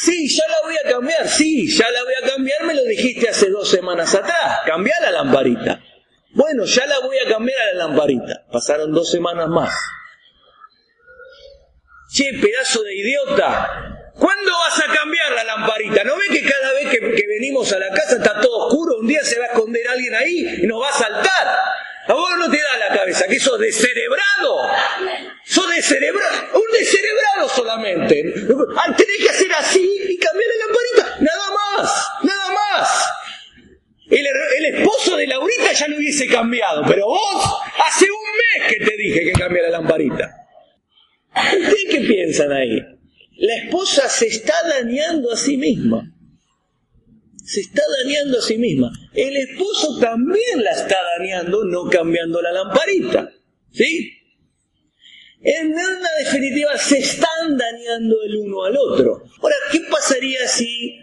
Sí, 0.00 0.28
ya 0.28 0.44
la 0.46 0.56
voy 0.62 0.76
a 0.76 0.88
cambiar, 0.88 1.28
sí, 1.28 1.68
ya 1.68 1.90
la 1.90 2.04
voy 2.04 2.14
a 2.22 2.30
cambiar, 2.34 2.64
me 2.64 2.74
lo 2.74 2.84
dijiste 2.84 3.28
hace 3.28 3.50
dos 3.50 3.68
semanas 3.68 4.14
atrás, 4.14 4.60
cambia 4.64 4.94
la 5.02 5.10
lamparita. 5.10 5.82
Bueno, 6.30 6.64
ya 6.64 6.86
la 6.86 7.00
voy 7.00 7.16
a 7.18 7.28
cambiar 7.28 7.60
a 7.60 7.72
la 7.72 7.86
lamparita. 7.86 8.44
Pasaron 8.52 8.92
dos 8.92 9.10
semanas 9.10 9.48
más. 9.48 9.72
Che, 12.12 12.32
pedazo 12.40 12.82
de 12.82 12.94
idiota. 12.94 14.10
¿Cuándo 14.14 14.50
vas 14.50 14.78
a 14.80 14.92
cambiar 14.92 15.32
la 15.32 15.44
lamparita? 15.44 16.04
¿No 16.04 16.16
ves 16.16 16.28
que 16.30 16.42
cada 16.42 16.72
vez 16.72 16.88
que, 16.90 17.26
venimos 17.26 17.72
a 17.72 17.78
la 17.78 17.90
casa 17.90 18.16
está 18.16 18.40
todo 18.40 18.66
oscuro? 18.66 18.98
Un 18.98 19.06
día 19.06 19.22
se 19.22 19.38
va 19.38 19.46
a 19.46 19.48
esconder 19.48 19.86
alguien 19.88 20.14
ahí 20.14 20.60
y 20.62 20.66
nos 20.66 20.82
va 20.82 20.88
a 20.88 20.92
saltar. 20.92 21.58
A 22.08 22.14
vos 22.14 22.30
no 22.38 22.50
te 22.50 22.56
da 22.56 22.88
la 22.88 22.96
cabeza, 22.96 23.26
que 23.26 23.38
sos 23.38 23.58
descerebrado. 23.58 24.68
Sos 25.44 25.68
descerebrado, 25.70 26.58
un 26.58 26.72
descerebrado 26.72 27.48
solamente. 27.48 28.22
Tenés 28.96 29.18
que 29.20 29.28
hacer 29.28 29.52
así 29.52 30.06
y 30.08 30.18
cambiar 30.18 30.48
la 30.48 30.66
lamparita. 30.66 31.16
Nada 31.20 31.50
más, 31.50 32.10
nada 32.22 32.50
más. 32.52 33.17
El, 34.10 34.74
esposo 34.74 35.16
de 35.16 35.26
Laurita 35.26 35.72
ya 35.72 35.88
no 35.88 35.96
hubiese 35.96 36.26
cambiado, 36.26 36.82
pero 36.86 37.06
vos 37.06 37.58
hace 37.86 38.06
un 38.06 38.60
mes 38.60 38.72
que 38.72 38.84
te 38.84 38.96
dije 38.96 39.24
que 39.24 39.32
cambie 39.32 39.62
la 39.62 39.70
lamparita. 39.70 40.34
¿Ustedes 41.34 41.86
qué 41.90 42.00
piensan 42.00 42.52
ahí? 42.52 42.82
La 43.36 43.56
esposa 43.56 44.08
se 44.08 44.26
está 44.26 44.54
dañando 44.68 45.32
a 45.32 45.36
sí 45.36 45.56
misma 45.56 46.12
se 47.48 47.60
está 47.60 47.80
dañando 48.04 48.38
a 48.38 48.42
sí 48.42 48.58
misma. 48.58 48.92
El 49.14 49.34
esposo 49.38 49.98
también 49.98 50.62
la 50.62 50.70
está 50.70 50.96
dañando 51.18 51.64
no 51.64 51.88
cambiando 51.88 52.42
la 52.42 52.52
lamparita. 52.52 53.32
¿Sí? 53.72 54.12
En 55.40 55.68
una 55.68 56.10
definitiva 56.18 56.76
se 56.76 56.98
están 56.98 57.56
dañando 57.56 58.22
el 58.22 58.36
uno 58.36 58.64
al 58.64 58.76
otro. 58.76 59.22
Ahora, 59.40 59.56
¿qué 59.72 59.80
pasaría 59.90 60.46
si 60.46 60.98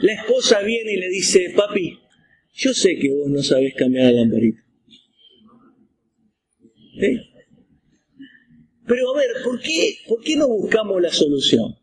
la 0.00 0.12
esposa 0.12 0.60
viene 0.60 0.92
y 0.92 0.96
le 0.96 1.08
dice, 1.08 1.54
papi, 1.56 1.98
yo 2.52 2.74
sé 2.74 2.96
que 2.98 3.10
vos 3.10 3.30
no 3.30 3.42
sabés 3.42 3.74
cambiar 3.74 4.12
la 4.12 4.20
lamparita. 4.20 4.60
¿Sí? 7.00 7.18
Pero 8.86 9.10
a 9.10 9.18
ver, 9.18 9.30
¿por 9.44 9.60
qué, 9.60 9.96
¿por 10.06 10.22
qué 10.22 10.36
no 10.36 10.48
buscamos 10.48 11.00
la 11.00 11.10
solución? 11.10 11.74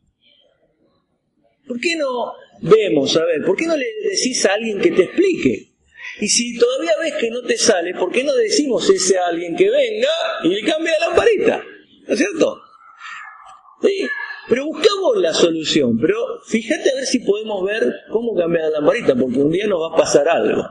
¿Por 1.68 1.80
qué 1.80 1.96
no 1.96 2.34
vemos, 2.62 3.16
a 3.16 3.26
ver, 3.26 3.44
¿por 3.44 3.56
qué 3.56 3.66
no 3.66 3.78
le 3.78 3.86
decís 4.10 4.46
a 4.46 4.54
alguien 4.54 4.80
que 4.80 4.92
te 4.92 5.04
explique? 5.04 5.70
Y 6.20 6.28
si 6.28 6.58
todavía 6.58 6.92
ves 7.02 7.14
que 7.16 7.30
no 7.30 7.42
te 7.44 7.58
sale, 7.58 7.94
¿por 7.94 8.12
qué 8.12 8.24
no 8.24 8.34
decimos 8.34 8.90
ese 8.90 9.18
a 9.18 9.28
alguien 9.28 9.56
que 9.56 9.70
venga 9.70 10.10
y 10.44 10.50
le 10.50 10.64
cambie 10.64 10.92
la 11.00 11.08
lamparita? 11.08 11.64
¿No 12.08 12.14
es 12.14 12.20
cierto? 12.20 12.62
¿Sí? 13.82 14.08
Pero 14.50 14.66
la 15.16 15.34
solución, 15.34 15.98
pero 16.00 16.42
fíjate 16.46 16.92
a 16.92 16.96
ver 16.96 17.06
si 17.06 17.20
podemos 17.20 17.66
ver 17.66 17.84
cómo 18.10 18.36
cambiar 18.36 18.66
la 18.66 18.80
lamparita, 18.80 19.16
porque 19.16 19.38
un 19.38 19.52
día 19.52 19.68
nos 19.68 19.82
va 19.82 19.96
a 19.96 19.98
pasar 19.98 20.28
algo. 20.28 20.64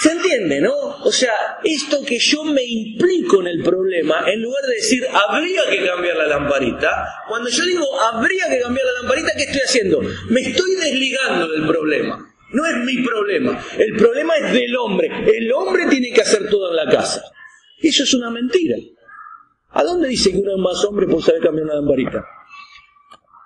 ¿Se 0.00 0.10
entiende, 0.10 0.60
no? 0.60 0.74
O 1.04 1.12
sea, 1.12 1.32
esto 1.62 1.98
que 2.04 2.18
yo 2.18 2.44
me 2.44 2.64
implico 2.64 3.40
en 3.42 3.48
el 3.48 3.62
problema, 3.62 4.24
en 4.26 4.40
lugar 4.40 4.62
de 4.66 4.74
decir 4.76 5.04
habría 5.12 5.62
que 5.70 5.84
cambiar 5.84 6.16
la 6.16 6.26
lamparita, 6.28 7.08
cuando 7.28 7.50
yo 7.50 7.64
digo 7.64 7.84
habría 8.00 8.48
que 8.48 8.60
cambiar 8.60 8.86
la 8.86 9.02
lamparita, 9.02 9.32
¿qué 9.36 9.42
estoy 9.44 9.60
haciendo? 9.60 10.00
Me 10.30 10.40
estoy 10.40 10.74
desligando 10.76 11.48
del 11.48 11.66
problema. 11.66 12.34
No 12.52 12.66
es 12.66 12.76
mi 12.84 13.02
problema. 13.02 13.62
El 13.78 13.96
problema 13.96 14.34
es 14.36 14.52
del 14.52 14.76
hombre. 14.76 15.10
El 15.26 15.52
hombre 15.52 15.86
tiene 15.88 16.12
que 16.12 16.20
hacer 16.20 16.48
todo 16.50 16.70
en 16.70 16.76
la 16.76 16.90
casa. 16.90 17.22
Eso 17.78 18.02
es 18.02 18.14
una 18.14 18.30
mentira. 18.30 18.76
¿A 19.70 19.84
dónde 19.84 20.08
dice 20.08 20.30
que 20.30 20.38
uno 20.38 20.52
es 20.52 20.58
más 20.58 20.84
hombre 20.84 21.06
por 21.06 21.22
saber 21.22 21.42
cambiar 21.42 21.64
una 21.64 21.76
lamparita? 21.76 22.26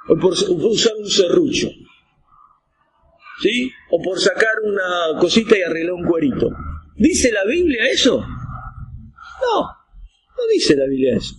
O 0.08 0.16
por 0.16 0.32
usar 0.32 0.92
un 0.98 1.08
serrucho. 1.08 1.68
¿sí? 3.40 3.70
O 3.90 4.02
por 4.02 4.18
sacar 4.18 4.54
una 4.64 5.20
cosita 5.20 5.56
y 5.56 5.62
arreglar 5.62 5.94
un 5.94 6.06
cuerito. 6.06 6.50
¿Dice 6.96 7.30
la 7.32 7.44
Biblia 7.44 7.86
eso? 7.90 8.18
No, 8.18 9.60
no 9.60 10.46
dice 10.52 10.76
la 10.76 10.86
Biblia 10.86 11.16
eso. 11.16 11.34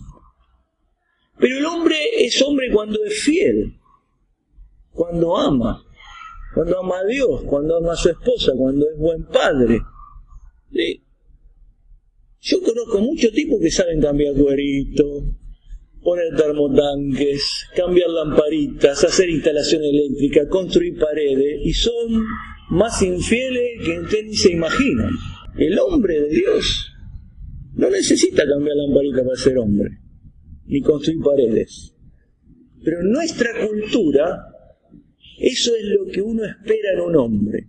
Pero 1.38 1.58
el 1.58 1.66
hombre 1.66 1.96
es 2.18 2.40
hombre 2.42 2.70
cuando 2.72 3.02
es 3.04 3.22
fiel, 3.22 3.78
cuando 4.92 5.36
ama, 5.36 5.84
cuando 6.54 6.80
ama 6.80 6.98
a 6.98 7.04
Dios, 7.04 7.42
cuando 7.44 7.76
ama 7.76 7.92
a 7.92 7.96
su 7.96 8.08
esposa, 8.08 8.52
cuando 8.56 8.88
es 8.88 8.96
buen 8.98 9.24
padre. 9.26 9.80
¿sí? 10.72 11.04
Yo 12.40 12.62
conozco 12.62 13.00
muchos 13.00 13.32
tipos 13.32 13.60
que 13.60 13.70
saben 13.70 14.00
cambiar 14.00 14.34
cuerito, 14.34 15.22
poner 16.02 16.34
termotanques, 16.36 17.66
cambiar 17.74 18.10
lamparitas, 18.10 19.04
hacer 19.04 19.28
instalación 19.30 19.82
eléctrica, 19.84 20.48
construir 20.48 20.98
paredes, 20.98 21.60
y 21.64 21.72
son 21.72 22.24
más 22.70 23.02
infieles 23.02 23.84
que 23.84 24.00
usted 24.00 24.24
ni 24.26 24.34
se 24.34 24.52
imagina. 24.52 25.10
El 25.56 25.78
hombre 25.78 26.20
de 26.20 26.28
Dios 26.28 26.92
no 27.74 27.90
necesita 27.90 28.46
cambiar 28.46 28.76
lamparita 28.76 29.24
para 29.24 29.36
ser 29.36 29.58
hombre, 29.58 29.98
ni 30.66 30.80
construir 30.80 31.20
paredes. 31.20 31.94
Pero 32.84 33.00
en 33.00 33.10
nuestra 33.10 33.50
cultura, 33.66 34.46
eso 35.38 35.74
es 35.74 35.84
lo 35.84 36.06
que 36.06 36.22
uno 36.22 36.44
espera 36.44 36.92
en 36.94 37.00
un 37.00 37.16
hombre. 37.16 37.66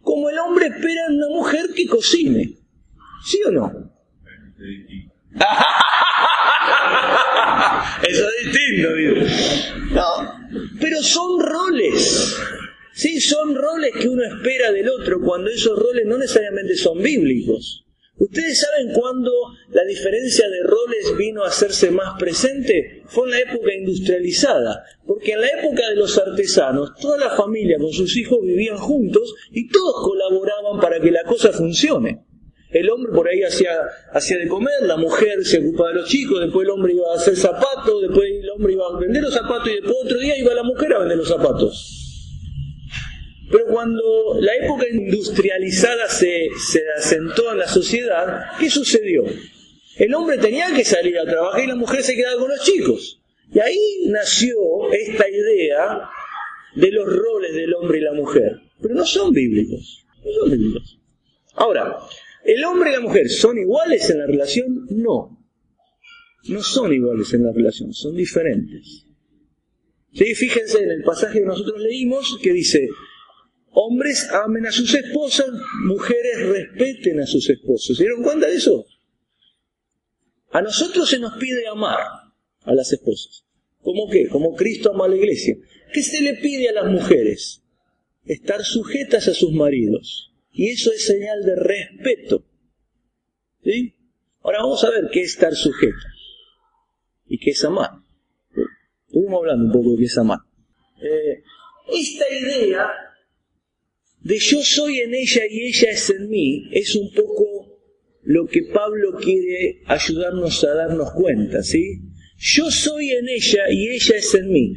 Como 0.00 0.30
el 0.30 0.38
hombre 0.38 0.66
espera 0.66 1.06
en 1.08 1.16
una 1.16 1.28
mujer 1.28 1.66
que 1.74 1.86
cocine. 1.86 2.58
¿Sí 3.24 3.38
o 3.46 3.50
no? 3.52 3.92
Eso 8.08 8.28
es 8.28 8.52
distinto, 8.52 8.88
No, 9.92 10.32
pero 10.80 11.02
son 11.02 11.40
roles. 11.40 12.36
Sí, 12.94 13.20
son 13.20 13.54
roles 13.54 13.92
que 13.98 14.08
uno 14.08 14.22
espera 14.22 14.70
del 14.70 14.88
otro 14.88 15.20
cuando 15.20 15.50
esos 15.50 15.78
roles 15.78 16.06
no 16.06 16.18
necesariamente 16.18 16.76
son 16.76 17.00
bíblicos. 17.02 17.82
¿Ustedes 18.18 18.60
saben 18.60 18.92
cuándo 18.92 19.32
la 19.70 19.84
diferencia 19.84 20.48
de 20.48 20.62
roles 20.62 21.16
vino 21.16 21.42
a 21.42 21.48
hacerse 21.48 21.90
más 21.90 22.18
presente? 22.18 23.02
Fue 23.06 23.24
en 23.24 23.30
la 23.30 23.40
época 23.40 23.72
industrializada, 23.74 24.84
porque 25.06 25.32
en 25.32 25.40
la 25.40 25.48
época 25.48 25.88
de 25.88 25.96
los 25.96 26.18
artesanos, 26.18 26.92
toda 27.00 27.16
la 27.16 27.30
familia 27.30 27.78
con 27.78 27.92
sus 27.92 28.16
hijos 28.16 28.38
vivían 28.42 28.76
juntos 28.76 29.34
y 29.50 29.68
todos 29.68 30.04
colaboraban 30.04 30.78
para 30.80 31.00
que 31.00 31.10
la 31.10 31.24
cosa 31.24 31.52
funcione. 31.52 32.24
El 32.72 32.88
hombre 32.90 33.12
por 33.12 33.28
ahí 33.28 33.42
hacía, 33.42 33.70
hacía 34.12 34.38
de 34.38 34.48
comer, 34.48 34.72
la 34.82 34.96
mujer 34.96 35.44
se 35.44 35.58
ocupaba 35.58 35.90
de 35.90 35.96
los 35.96 36.08
chicos, 36.08 36.40
después 36.40 36.64
el 36.64 36.70
hombre 36.70 36.94
iba 36.94 37.12
a 37.12 37.16
hacer 37.16 37.36
zapatos, 37.36 38.00
después 38.00 38.30
el 38.30 38.50
hombre 38.50 38.72
iba 38.72 38.84
a 38.86 38.98
vender 38.98 39.22
los 39.22 39.34
zapatos 39.34 39.68
y 39.68 39.74
después 39.74 39.94
otro 40.02 40.18
día 40.18 40.38
iba 40.38 40.54
la 40.54 40.62
mujer 40.62 40.94
a 40.94 41.00
vender 41.00 41.18
los 41.18 41.28
zapatos. 41.28 41.98
Pero 43.50 43.66
cuando 43.66 44.38
la 44.40 44.54
época 44.54 44.86
industrializada 44.90 46.08
se, 46.08 46.48
se 46.56 46.82
asentó 46.96 47.52
en 47.52 47.58
la 47.58 47.68
sociedad, 47.68 48.52
¿qué 48.58 48.70
sucedió? 48.70 49.24
El 49.96 50.14
hombre 50.14 50.38
tenía 50.38 50.72
que 50.74 50.84
salir 50.84 51.18
a 51.18 51.26
trabajar 51.26 51.62
y 51.62 51.66
la 51.66 51.74
mujer 51.74 52.02
se 52.02 52.16
quedaba 52.16 52.40
con 52.40 52.48
los 52.48 52.62
chicos. 52.62 53.20
Y 53.52 53.60
ahí 53.60 54.04
nació 54.06 54.56
esta 54.92 55.28
idea 55.28 56.08
de 56.74 56.90
los 56.90 57.04
roles 57.04 57.54
del 57.54 57.74
hombre 57.74 57.98
y 57.98 58.00
la 58.00 58.14
mujer. 58.14 58.60
Pero 58.80 58.94
no 58.94 59.04
son 59.04 59.30
bíblicos. 59.32 60.06
No 60.24 60.32
son 60.32 60.50
bíblicos. 60.50 60.98
Ahora, 61.54 61.98
¿El 62.44 62.64
hombre 62.64 62.90
y 62.90 62.92
la 62.94 63.00
mujer 63.00 63.28
son 63.28 63.58
iguales 63.58 64.08
en 64.10 64.18
la 64.18 64.26
relación? 64.26 64.86
No. 64.90 65.38
No 66.48 66.62
son 66.62 66.92
iguales 66.92 67.32
en 67.34 67.44
la 67.44 67.52
relación, 67.52 67.92
son 67.92 68.16
diferentes. 68.16 69.06
¿Sí? 70.12 70.34
Fíjense 70.34 70.82
en 70.82 70.90
el 70.90 71.02
pasaje 71.02 71.40
que 71.40 71.46
nosotros 71.46 71.80
leímos 71.80 72.38
que 72.42 72.52
dice, 72.52 72.88
hombres 73.70 74.28
amen 74.32 74.66
a 74.66 74.72
sus 74.72 74.92
esposas, 74.94 75.50
mujeres 75.84 76.46
respeten 76.48 77.20
a 77.20 77.26
sus 77.26 77.48
esposos. 77.48 77.96
¿Se 77.96 78.02
dieron 78.02 78.22
cuenta 78.22 78.48
de 78.48 78.56
eso? 78.56 78.84
A 80.50 80.60
nosotros 80.60 81.08
se 81.08 81.18
nos 81.18 81.36
pide 81.38 81.66
amar 81.68 82.00
a 82.64 82.74
las 82.74 82.92
esposas. 82.92 83.44
¿Cómo 83.80 84.08
qué? 84.10 84.28
Como 84.28 84.54
Cristo 84.54 84.90
ama 84.92 85.06
a 85.06 85.08
la 85.08 85.16
iglesia. 85.16 85.56
¿Qué 85.92 86.02
se 86.02 86.20
le 86.20 86.34
pide 86.34 86.68
a 86.68 86.72
las 86.72 86.86
mujeres? 86.86 87.62
Estar 88.24 88.64
sujetas 88.64 89.28
a 89.28 89.34
sus 89.34 89.52
maridos. 89.52 90.31
Y 90.52 90.68
eso 90.70 90.92
es 90.92 91.06
señal 91.06 91.42
de 91.44 91.56
respeto. 91.56 92.44
¿Sí? 93.64 93.94
Ahora 94.42 94.58
vamos 94.58 94.84
a 94.84 94.90
ver 94.90 95.08
qué 95.12 95.22
es 95.22 95.32
estar 95.32 95.54
sujeto 95.54 96.06
y 97.26 97.38
qué 97.38 97.50
es 97.50 97.64
amar. 97.64 97.90
Estuvimos 99.06 99.38
hablando 99.40 99.66
un 99.66 99.72
poco 99.72 99.92
de 99.92 99.98
qué 99.98 100.04
es 100.04 100.18
amar. 100.18 100.38
Eh, 101.00 101.42
esta 101.92 102.24
idea 102.28 102.88
de 104.20 104.38
yo 104.38 104.62
soy 104.62 104.98
en 105.00 105.14
ella 105.14 105.42
y 105.48 105.66
ella 105.66 105.90
es 105.90 106.10
en 106.10 106.28
mí 106.28 106.68
es 106.72 106.94
un 106.94 107.12
poco 107.12 107.80
lo 108.22 108.46
que 108.46 108.62
Pablo 108.72 109.18
quiere 109.18 109.82
ayudarnos 109.86 110.62
a 110.64 110.74
darnos 110.74 111.12
cuenta, 111.12 111.62
¿sí? 111.62 112.00
Yo 112.38 112.70
soy 112.70 113.10
en 113.10 113.28
ella 113.28 113.64
y 113.70 113.88
ella 113.88 114.16
es 114.16 114.34
en 114.34 114.50
mí. 114.50 114.74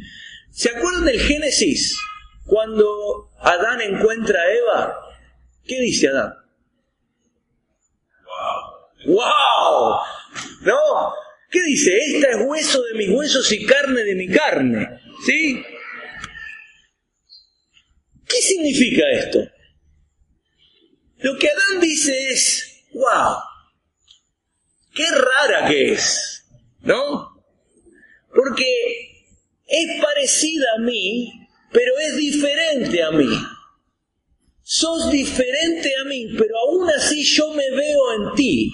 ¿Se 0.50 0.70
acuerdan 0.70 1.04
del 1.04 1.20
Génesis? 1.20 1.96
Cuando 2.44 3.30
Adán 3.40 3.80
encuentra 3.82 4.40
a 4.40 4.52
Eva, 4.52 4.94
¿Qué 5.66 5.80
dice 5.80 6.08
Adán? 6.08 6.32
¡Wow! 9.06 9.14
¡Wow! 9.14 10.00
¿No? 10.62 11.14
¿Qué 11.50 11.62
dice? 11.62 11.96
Esta 11.96 12.30
es 12.30 12.36
hueso 12.46 12.82
de 12.82 12.94
mis 12.94 13.10
huesos 13.10 13.50
y 13.52 13.66
carne 13.66 14.02
de 14.02 14.14
mi 14.14 14.28
carne. 14.28 15.00
¿Sí? 15.24 15.62
¿Qué 18.28 18.36
significa 18.42 19.08
esto? 19.10 19.38
Lo 21.18 21.38
que 21.38 21.48
Adán 21.48 21.80
dice 21.80 22.28
es, 22.28 22.84
wow, 22.92 23.36
qué 24.94 25.06
rara 25.10 25.68
que 25.68 25.92
es, 25.92 26.44
¿no? 26.80 27.42
Porque 28.34 28.66
es 29.66 30.02
parecida 30.02 30.66
a 30.76 30.80
mí, 30.82 31.48
pero 31.72 31.92
es 31.98 32.16
diferente 32.16 33.02
a 33.02 33.10
mí. 33.12 33.28
Sos 34.68 35.12
diferente 35.12 35.92
a 36.00 36.04
mí, 36.04 36.26
pero 36.36 36.58
aún 36.58 36.90
así 36.90 37.22
yo 37.22 37.52
me 37.52 37.70
veo 37.70 38.12
en 38.14 38.34
ti. 38.34 38.68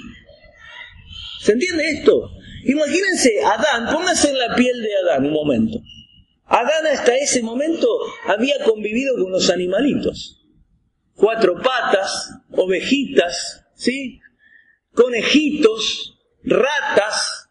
¿Se 1.42 1.52
entiende 1.52 1.90
esto? 1.90 2.30
Imagínense, 2.64 3.44
Adán, 3.44 3.92
pónganse 3.92 4.30
en 4.30 4.38
la 4.38 4.54
piel 4.56 4.80
de 4.80 4.96
Adán 4.96 5.26
un 5.26 5.34
momento. 5.34 5.82
Adán 6.46 6.86
hasta 6.86 7.14
ese 7.16 7.42
momento 7.42 7.86
había 8.26 8.64
convivido 8.64 9.16
con 9.22 9.32
los 9.32 9.50
animalitos. 9.50 10.40
Cuatro 11.14 11.60
patas, 11.60 12.30
ovejitas, 12.52 13.66
¿sí? 13.74 14.18
Conejitos, 14.94 16.18
ratas, 16.42 17.50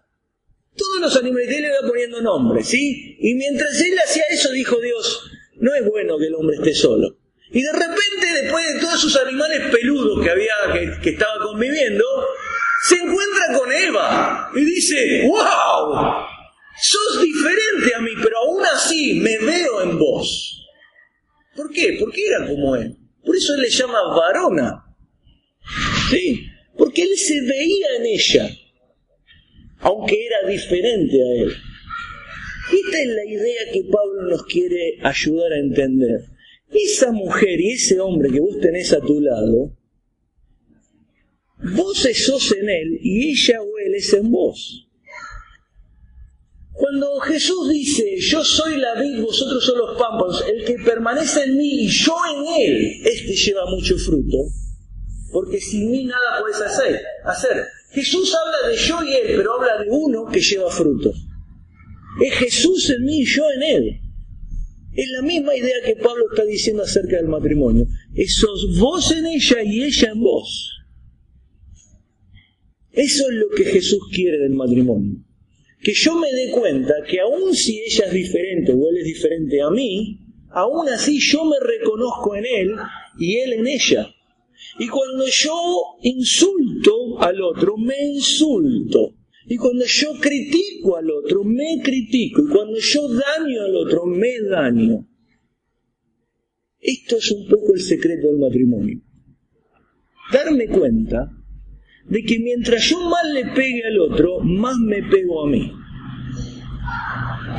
todos 0.76 1.00
los 1.00 1.16
animales, 1.16 1.48
él 1.50 1.62
le 1.62 1.68
iba 1.68 1.88
poniendo 1.88 2.22
nombres, 2.24 2.70
¿sí? 2.70 3.18
Y 3.20 3.36
mientras 3.36 3.80
él 3.80 4.00
hacía 4.04 4.24
eso, 4.32 4.52
dijo 4.52 4.80
Dios, 4.80 5.30
no 5.58 5.76
es 5.76 5.86
bueno 5.86 6.18
que 6.18 6.26
el 6.26 6.34
hombre 6.34 6.56
esté 6.56 6.74
solo. 6.74 7.22
Y 7.52 7.62
de 7.62 7.72
repente, 7.72 8.42
después 8.44 8.74
de 8.74 8.80
todos 8.80 9.02
sus 9.02 9.16
animales 9.18 9.70
peludos 9.72 10.24
que 10.24 10.30
había, 10.30 10.54
que, 10.72 11.02
que 11.02 11.10
estaba 11.12 11.38
conviviendo, 11.44 12.06
se 12.88 12.96
encuentra 12.96 13.60
con 13.60 13.72
Eva 13.72 14.52
y 14.56 14.64
dice, 14.64 15.28
wow, 15.28 16.26
sos 16.82 17.22
diferente 17.22 17.94
a 17.94 18.00
mí, 18.00 18.12
pero 18.24 18.38
aún 18.40 18.64
así 18.66 19.20
me 19.20 19.38
veo 19.38 19.82
en 19.82 20.00
vos. 20.00 20.66
¿Por 21.56 21.70
qué? 21.72 21.98
Porque 22.00 22.26
era 22.26 22.48
como 22.48 22.76
él. 22.76 22.96
Por 23.24 23.36
eso 23.36 23.54
él 23.54 23.62
le 23.62 23.70
llama 23.70 24.00
varona. 24.16 24.86
¿Sí? 26.10 26.48
Porque 26.78 27.04
él 27.04 27.18
se 27.18 27.42
veía 27.42 27.88
en 27.98 28.06
ella, 28.06 28.50
aunque 29.80 30.26
era 30.26 30.48
diferente 30.48 31.18
a 31.22 31.44
él. 31.44 31.56
Esta 32.74 33.02
es 33.02 33.08
la 33.08 33.26
idea 33.26 33.72
que 33.74 33.84
Pablo 33.92 34.30
nos 34.30 34.44
quiere 34.46 34.98
ayudar 35.04 35.52
a 35.52 35.60
entender. 35.60 36.31
Esa 36.74 37.12
mujer 37.12 37.60
y 37.60 37.72
ese 37.72 38.00
hombre 38.00 38.32
que 38.32 38.40
vos 38.40 38.60
tenés 38.60 38.94
a 38.94 39.02
tu 39.02 39.20
lado, 39.20 39.76
vos 41.76 41.98
sos 41.98 42.52
en 42.54 42.70
él 42.70 43.00
y 43.02 43.32
ella 43.32 43.62
o 43.62 43.78
él 43.86 43.96
es 43.96 44.14
en 44.14 44.32
vos. 44.32 44.88
Cuando 46.74 47.20
Jesús 47.20 47.70
dice, 47.70 48.18
yo 48.20 48.44
soy 48.44 48.78
la 48.78 49.00
vid, 49.00 49.22
vosotros 49.22 49.64
son 49.64 49.78
los 49.78 49.98
pámpanos, 50.00 50.44
el 50.48 50.66
que 50.66 50.84
permanece 50.84 51.44
en 51.44 51.58
mí 51.58 51.84
y 51.84 51.88
yo 51.88 52.16
en 52.34 52.62
él, 52.62 53.02
este 53.06 53.36
lleva 53.36 53.66
mucho 53.70 53.98
fruto, 53.98 54.38
porque 55.32 55.60
sin 55.60 55.92
mí 55.92 56.06
nada 56.06 56.40
puedes 56.40 56.60
hacer. 56.62 57.02
hacer. 57.26 57.68
Jesús 57.92 58.34
habla 58.34 58.70
de 58.70 58.78
yo 58.78 59.04
y 59.04 59.14
él, 59.14 59.34
pero 59.36 59.54
habla 59.60 59.84
de 59.84 59.90
uno 59.90 60.26
que 60.32 60.40
lleva 60.40 60.72
fruto. 60.72 61.12
Es 62.22 62.34
Jesús 62.36 62.90
en 62.90 63.04
mí 63.04 63.22
y 63.22 63.26
yo 63.26 63.44
en 63.52 63.64
él. 63.64 64.02
Es 64.94 65.10
la 65.10 65.22
misma 65.22 65.56
idea 65.56 65.76
que 65.86 65.96
Pablo 65.96 66.26
está 66.32 66.44
diciendo 66.46 66.84
acerca 66.84 67.18
del 67.18 67.28
matrimonio. 67.28 67.88
Esos 68.14 68.78
vos 68.78 69.12
en 69.12 69.26
ella 69.26 69.64
y 69.64 69.84
ella 69.84 70.12
en 70.12 70.22
vos. 70.22 70.72
Eso 72.92 73.30
es 73.30 73.36
lo 73.36 73.50
que 73.56 73.64
Jesús 73.64 74.02
quiere 74.14 74.38
del 74.40 74.54
matrimonio. 74.54 75.24
Que 75.82 75.94
yo 75.94 76.16
me 76.16 76.32
dé 76.34 76.52
cuenta 76.52 76.94
que 77.10 77.22
aun 77.22 77.56
si 77.56 77.80
ella 77.80 78.06
es 78.08 78.14
diferente 78.14 78.74
o 78.74 78.90
él 78.90 78.98
es 78.98 79.06
diferente 79.06 79.62
a 79.62 79.70
mí, 79.70 80.20
aún 80.50 80.90
así 80.90 81.20
yo 81.20 81.46
me 81.46 81.56
reconozco 81.60 82.36
en 82.36 82.46
él 82.46 82.76
y 83.18 83.38
él 83.38 83.54
en 83.54 83.68
ella. 83.68 84.14
Y 84.78 84.88
cuando 84.90 85.26
yo 85.26 85.98
insulto 86.04 87.20
al 87.20 87.42
otro, 87.42 87.78
me 87.78 87.98
insulto. 88.04 89.16
Y 89.52 89.58
cuando 89.58 89.84
yo 89.86 90.14
critico 90.18 90.96
al 90.96 91.12
otro, 91.12 91.44
me 91.44 91.82
critico. 91.84 92.42
Y 92.42 92.48
cuando 92.48 92.78
yo 92.80 93.02
daño 93.10 93.64
al 93.64 93.76
otro, 93.76 94.06
me 94.06 94.40
daño. 94.50 95.06
Esto 96.80 97.18
es 97.18 97.30
un 97.34 97.50
poco 97.50 97.74
el 97.74 97.82
secreto 97.82 98.28
del 98.28 98.38
matrimonio. 98.38 99.02
Darme 100.32 100.70
cuenta 100.70 101.30
de 102.06 102.24
que 102.24 102.40
mientras 102.40 102.82
yo 102.90 103.02
más 103.10 103.26
le 103.34 103.54
pegue 103.54 103.84
al 103.88 104.00
otro, 104.00 104.40
más 104.40 104.78
me 104.78 105.04
pego 105.04 105.46
a 105.46 105.50
mí. 105.50 105.70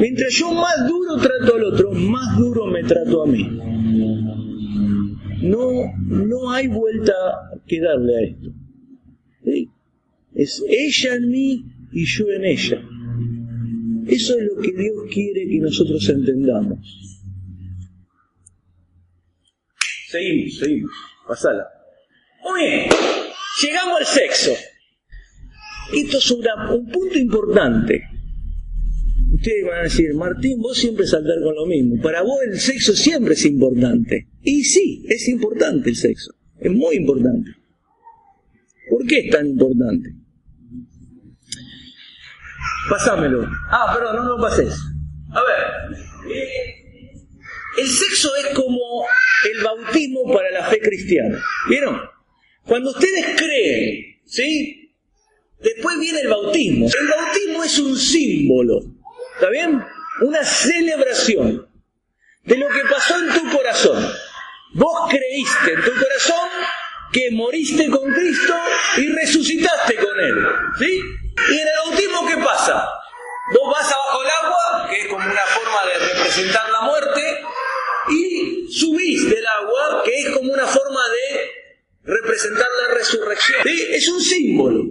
Mientras 0.01 0.33
yo 0.33 0.51
más 0.51 0.89
duro 0.89 1.19
trato 1.19 1.57
al 1.57 1.65
otro, 1.65 1.93
más 1.93 2.39
duro 2.39 2.69
me 2.69 2.85
trato 2.85 3.25
a 3.25 3.27
mí. 3.27 3.43
No, 5.43 5.69
no 6.07 6.51
hay 6.53 6.69
vuelta 6.69 7.13
que 7.67 7.83
darle 7.83 8.17
a 8.17 8.21
esto. 8.23 8.51
Es 10.35 10.65
ella 10.67 11.17
en 11.17 11.29
mí 11.29 11.67
y 11.93 12.05
yo 12.05 12.25
en 12.31 12.45
ella. 12.45 12.83
Eso 14.07 14.37
es 14.39 14.45
lo 14.45 14.61
que 14.61 14.73
Dios 14.73 14.97
quiere 15.13 15.49
que 15.49 15.59
nosotros 15.59 16.09
entendamos. 16.09 16.79
Seguimos, 20.09 20.59
seguimos. 20.59 20.93
Pasala. 21.27 21.65
Muy 22.43 22.65
bien. 22.65 22.89
Llegamos 23.63 24.01
al 24.01 24.07
sexo. 24.07 24.51
Esto 25.95 26.19
es 26.19 26.31
un 26.31 26.91
punto 26.91 27.19
importante. 27.19 28.03
Ustedes 29.33 29.65
van 29.65 29.81
a 29.81 29.83
decir, 29.85 30.15
Martín, 30.15 30.61
vos 30.61 30.77
siempre 30.79 31.07
saltar 31.07 31.41
con 31.43 31.55
lo 31.55 31.67
mismo. 31.67 32.01
Para 32.03 32.23
vos 32.23 32.39
el 32.47 32.59
sexo 32.59 32.95
siempre 32.95 33.35
es 33.35 33.45
importante. 33.45 34.29
Y 34.43 34.65
sí, 34.65 35.05
es 35.09 35.29
importante 35.29 35.91
el 35.91 35.97
sexo. 35.97 36.35
Es 36.59 36.71
muy 36.71 36.97
importante. 36.97 37.51
¿Por 38.91 39.07
qué 39.07 39.21
es 39.21 39.31
tan 39.31 39.47
importante? 39.49 40.22
Pasámelo. 42.89 43.49
Ah, 43.71 43.93
perdón, 43.95 44.17
no 44.17 44.37
lo 44.37 44.41
pases. 44.41 44.79
A 45.33 45.41
ver. 45.43 46.35
Eh, 46.35 46.83
el 47.79 47.89
sexo 47.89 48.31
es 48.37 48.55
como 48.55 49.07
el 49.51 49.63
bautismo 49.63 50.33
para 50.33 50.51
la 50.51 50.65
fe 50.65 50.81
cristiana. 50.81 51.43
¿Vieron? 51.69 52.01
Cuando 52.65 52.91
ustedes 52.91 53.37
creen, 53.37 54.21
¿sí? 54.27 54.95
Después 55.61 55.99
viene 55.99 56.21
el 56.21 56.29
bautismo. 56.29 56.87
El 56.87 57.09
bautismo 57.09 57.65
es 57.65 57.79
un 57.79 57.97
símbolo, 57.97 58.81
¿está 59.35 59.49
bien? 59.51 59.83
Una 60.21 60.45
celebración 60.45 61.69
de 62.45 62.57
lo 62.57 62.69
que 62.69 62.83
pasó 62.91 63.19
en 63.19 63.33
tu 63.33 63.57
corazón. 63.57 64.05
Vos 64.75 65.11
creíste 65.11 65.73
en 65.73 65.85
tu 65.85 65.93
corazón 65.93 66.49
que 67.13 67.31
moriste 67.31 67.89
con 67.91 68.11
Cristo 68.13 68.55
y 68.99 69.09
resucitaste 69.09 69.97
con 69.97 70.21
Él, 70.21 70.35
¿sí? 70.79 71.01
Y 71.51 71.59
en 71.59 71.69
el 71.69 71.75
bautismo, 71.85 72.27
¿qué 72.27 72.37
pasa? 72.37 72.89
Vos 73.53 73.73
vas 73.73 73.93
abajo 73.93 74.21
del 74.21 74.31
agua, 74.43 74.89
que 74.89 75.01
es 75.01 75.09
como 75.09 75.25
una 75.25 75.47
forma 75.47 75.87
de 75.87 76.15
representar 76.15 76.71
la 76.71 76.81
muerte, 76.83 77.43
y 78.11 78.73
subís 78.73 79.29
del 79.29 79.47
agua, 79.47 80.03
que 80.05 80.19
es 80.21 80.31
como 80.31 80.53
una 80.53 80.67
forma 80.67 81.01
de 81.09 81.51
representar 82.05 82.67
la 82.83 82.95
resurrección. 82.95 83.61
Es 83.67 84.09
un 84.09 84.21
símbolo. 84.21 84.85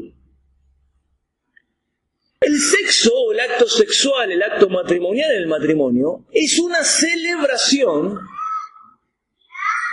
El 2.42 2.60
sexo, 2.60 3.32
el 3.32 3.40
acto 3.40 3.68
sexual, 3.68 4.32
el 4.32 4.42
acto 4.42 4.68
matrimonial 4.68 5.32
en 5.32 5.38
el 5.38 5.48
matrimonio, 5.48 6.26
es 6.32 6.58
una 6.58 6.84
celebración 6.84 8.20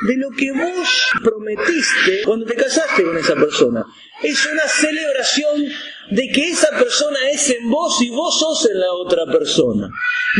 de 0.07 0.17
lo 0.17 0.31
que 0.31 0.53
vos 0.53 1.09
prometiste 1.23 2.23
cuando 2.25 2.47
te 2.47 2.55
casaste 2.55 3.03
con 3.05 3.19
esa 3.19 3.35
persona. 3.35 3.85
Es 4.23 4.47
una 4.47 4.67
celebración 4.67 5.67
de 6.11 6.29
que 6.29 6.49
esa 6.49 6.71
persona 6.71 7.19
es 7.33 7.51
en 7.51 7.71
vos 7.71 8.01
y 8.03 8.11
vos 8.11 8.39
sos 8.39 8.71
en 8.71 8.81
la 8.81 8.93
otra 8.93 9.27
persona. 9.27 9.91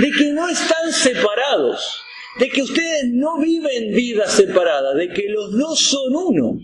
De 0.01 0.11
que 0.11 0.33
no 0.33 0.49
están 0.49 0.93
separados. 0.93 2.03
De 2.39 2.49
que 2.49 2.63
ustedes 2.63 3.05
no 3.13 3.39
viven 3.39 3.95
vidas 3.95 4.33
separadas. 4.33 4.97
De 4.97 5.09
que 5.09 5.29
los 5.29 5.53
dos 5.53 5.79
son 5.81 6.15
uno. 6.15 6.61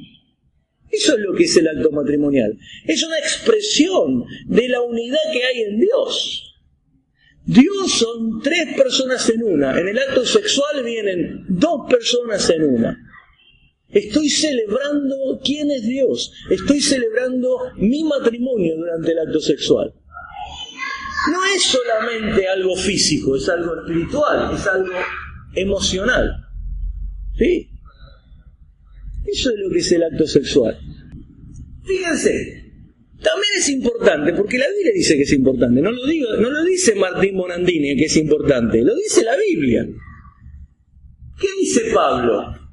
Eso 0.91 1.15
es 1.15 1.21
lo 1.21 1.35
que 1.35 1.45
es 1.45 1.57
el 1.57 1.69
acto 1.69 1.91
matrimonial. 1.91 2.57
Es 2.87 3.03
una 3.05 3.19
expresión 3.19 4.25
de 4.47 4.69
la 4.69 4.81
unidad 4.81 5.19
que 5.33 5.45
hay 5.45 5.63
en 5.63 5.81
Dios. 5.81 6.55
Dios 7.47 7.93
son 7.93 8.41
tres 8.43 8.75
personas 8.77 9.29
en 9.29 9.43
una. 9.43 9.79
En 9.79 9.89
el 9.89 9.99
acto 9.99 10.25
sexual 10.25 10.83
vienen 10.83 11.45
dos 11.49 11.91
personas 11.91 12.49
en 12.51 12.65
una. 12.65 13.04
Estoy 13.95 14.29
celebrando 14.29 15.41
quién 15.45 15.71
es 15.71 15.87
Dios. 15.87 16.33
Estoy 16.51 16.81
celebrando 16.81 17.59
mi 17.77 18.03
matrimonio 18.03 18.77
durante 18.77 19.13
el 19.13 19.21
acto 19.21 19.41
sexual. 19.41 19.95
No 21.31 21.39
es 21.55 21.63
solamente 21.63 22.47
algo 22.49 22.77
físico, 22.77 23.37
es 23.37 23.49
algo 23.49 23.77
espiritual, 23.77 24.55
es 24.55 24.67
algo 24.67 24.93
emocional. 25.55 26.45
¿Sí? 27.39 27.71
Eso 29.27 29.51
es 29.51 29.57
lo 29.59 29.71
que 29.71 29.79
es 29.79 29.93
el 29.93 30.03
acto 30.03 30.27
sexual. 30.27 30.79
Fíjense, 31.85 32.65
también 33.23 33.53
es 33.57 33.69
importante, 33.69 34.33
porque 34.33 34.59
la 34.59 34.69
Biblia 34.69 34.93
dice 34.93 35.17
que 35.17 35.23
es 35.23 35.33
importante. 35.33 35.81
No 35.81 35.93
lo, 35.93 36.05
digo, 36.07 36.29
no 36.37 36.51
lo 36.51 36.65
dice 36.65 36.95
Martín 36.97 37.37
Bonandini 37.37 37.97
que 37.97 38.07
es 38.07 38.17
importante, 38.17 38.83
lo 38.83 38.95
dice 38.97 39.23
la 39.23 39.37
Biblia. 39.37 39.87
¿Qué 41.41 41.47
dice 41.61 41.93
Pablo? 41.95 42.64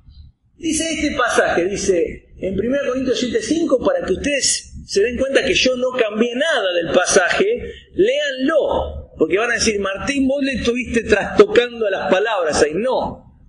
Dice 0.62 0.94
este 0.94 1.18
pasaje, 1.18 1.66
dice 1.66 2.28
en 2.38 2.54
1 2.54 2.78
Corintios 2.88 3.20
7:5, 3.20 3.84
para 3.84 4.06
que 4.06 4.14
ustedes 4.14 4.74
se 4.86 5.02
den 5.02 5.18
cuenta 5.18 5.44
que 5.44 5.56
yo 5.56 5.76
no 5.76 5.88
cambié 5.92 6.36
nada 6.36 6.74
del 6.74 6.94
pasaje, 6.94 7.64
léanlo, 7.96 9.12
porque 9.18 9.40
van 9.40 9.50
a 9.50 9.56
decir, 9.56 9.80
Martín, 9.80 10.28
vos 10.28 10.44
le 10.44 10.54
estuviste 10.54 11.04
trastocando 11.04 11.90
las 11.90 12.12
palabras 12.12 12.62
ahí. 12.62 12.74
No. 12.76 13.42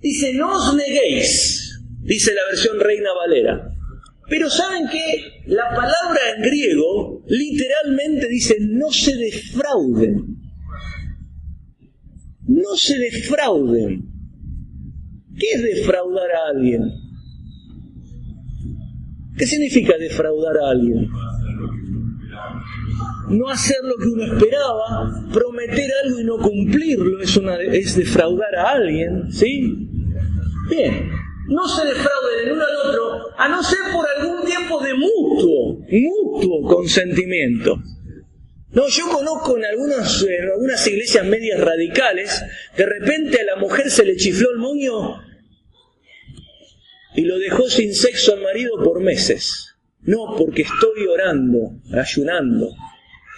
Dice, 0.00 0.34
no 0.34 0.54
os 0.54 0.76
neguéis, 0.76 1.80
dice 2.02 2.34
la 2.34 2.44
versión 2.50 2.78
Reina 2.78 3.14
Valera. 3.14 3.70
Pero 4.28 4.50
saben 4.50 4.86
que 4.88 5.44
la 5.46 5.70
palabra 5.70 6.20
en 6.36 6.42
griego 6.42 7.24
literalmente 7.26 8.28
dice 8.28 8.58
no 8.60 8.92
se 8.92 9.16
defrauden. 9.16 10.36
No 12.46 12.76
se 12.76 12.98
defrauden. 12.98 14.09
¿Qué 15.38 15.46
es 15.54 15.62
defraudar 15.62 16.30
a 16.30 16.50
alguien? 16.50 16.82
¿Qué 19.36 19.46
significa 19.46 19.96
defraudar 19.98 20.56
a 20.58 20.70
alguien? 20.70 21.08
No 23.28 23.48
hacer 23.48 23.76
lo 23.84 23.96
que 23.96 24.08
uno 24.08 24.34
esperaba, 24.34 25.24
prometer 25.32 25.90
algo 26.04 26.20
y 26.20 26.24
no 26.24 26.38
cumplirlo 26.38 27.22
es, 27.22 27.36
una, 27.36 27.56
es 27.56 27.96
defraudar 27.96 28.54
a 28.56 28.72
alguien, 28.72 29.30
¿sí? 29.30 29.88
Bien, 30.68 31.08
no 31.48 31.66
se 31.68 31.86
defrauden 31.86 32.46
el 32.46 32.52
uno 32.52 32.62
al 32.64 32.88
otro, 32.88 33.38
a 33.38 33.48
no 33.48 33.62
ser 33.62 33.78
por 33.92 34.04
algún 34.16 34.44
tiempo 34.44 34.80
de 34.82 34.94
mutuo, 34.94 35.78
mutuo 35.90 36.62
consentimiento. 36.68 37.78
No, 38.72 38.86
yo 38.88 39.08
conozco 39.08 39.56
en 39.56 39.64
algunas, 39.64 40.22
en 40.22 40.50
algunas 40.50 40.86
iglesias 40.86 41.26
medias 41.26 41.60
radicales, 41.60 42.42
de 42.76 42.86
repente 42.86 43.40
a 43.40 43.44
la 43.44 43.56
mujer 43.56 43.90
se 43.90 44.04
le 44.04 44.16
chifló 44.16 44.50
el 44.50 44.58
moño 44.58 45.20
y 47.16 47.22
lo 47.22 47.38
dejó 47.38 47.68
sin 47.68 47.94
sexo 47.94 48.34
al 48.34 48.42
marido 48.42 48.82
por 48.82 49.00
meses. 49.00 49.74
No, 50.02 50.36
porque 50.38 50.62
estoy 50.62 51.06
orando, 51.06 51.72
ayunando, 51.92 52.74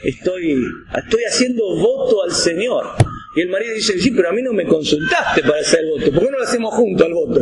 estoy, 0.05 0.65
estoy 0.95 1.25
haciendo 1.25 1.77
voto 1.77 2.23
al 2.23 2.33
Señor. 2.33 2.95
Y 3.35 3.41
el 3.41 3.49
marido 3.49 3.75
dice, 3.75 3.99
sí, 3.99 4.11
pero 4.11 4.29
a 4.29 4.33
mí 4.33 4.43
no 4.43 4.53
me 4.53 4.67
consultaste 4.67 5.43
para 5.43 5.61
hacer 5.61 5.81
el 5.81 5.91
voto, 5.91 6.13
¿por 6.13 6.25
qué 6.25 6.31
no 6.31 6.39
lo 6.39 6.45
hacemos 6.45 6.75
juntos 6.75 7.07
al 7.07 7.15
voto? 7.15 7.41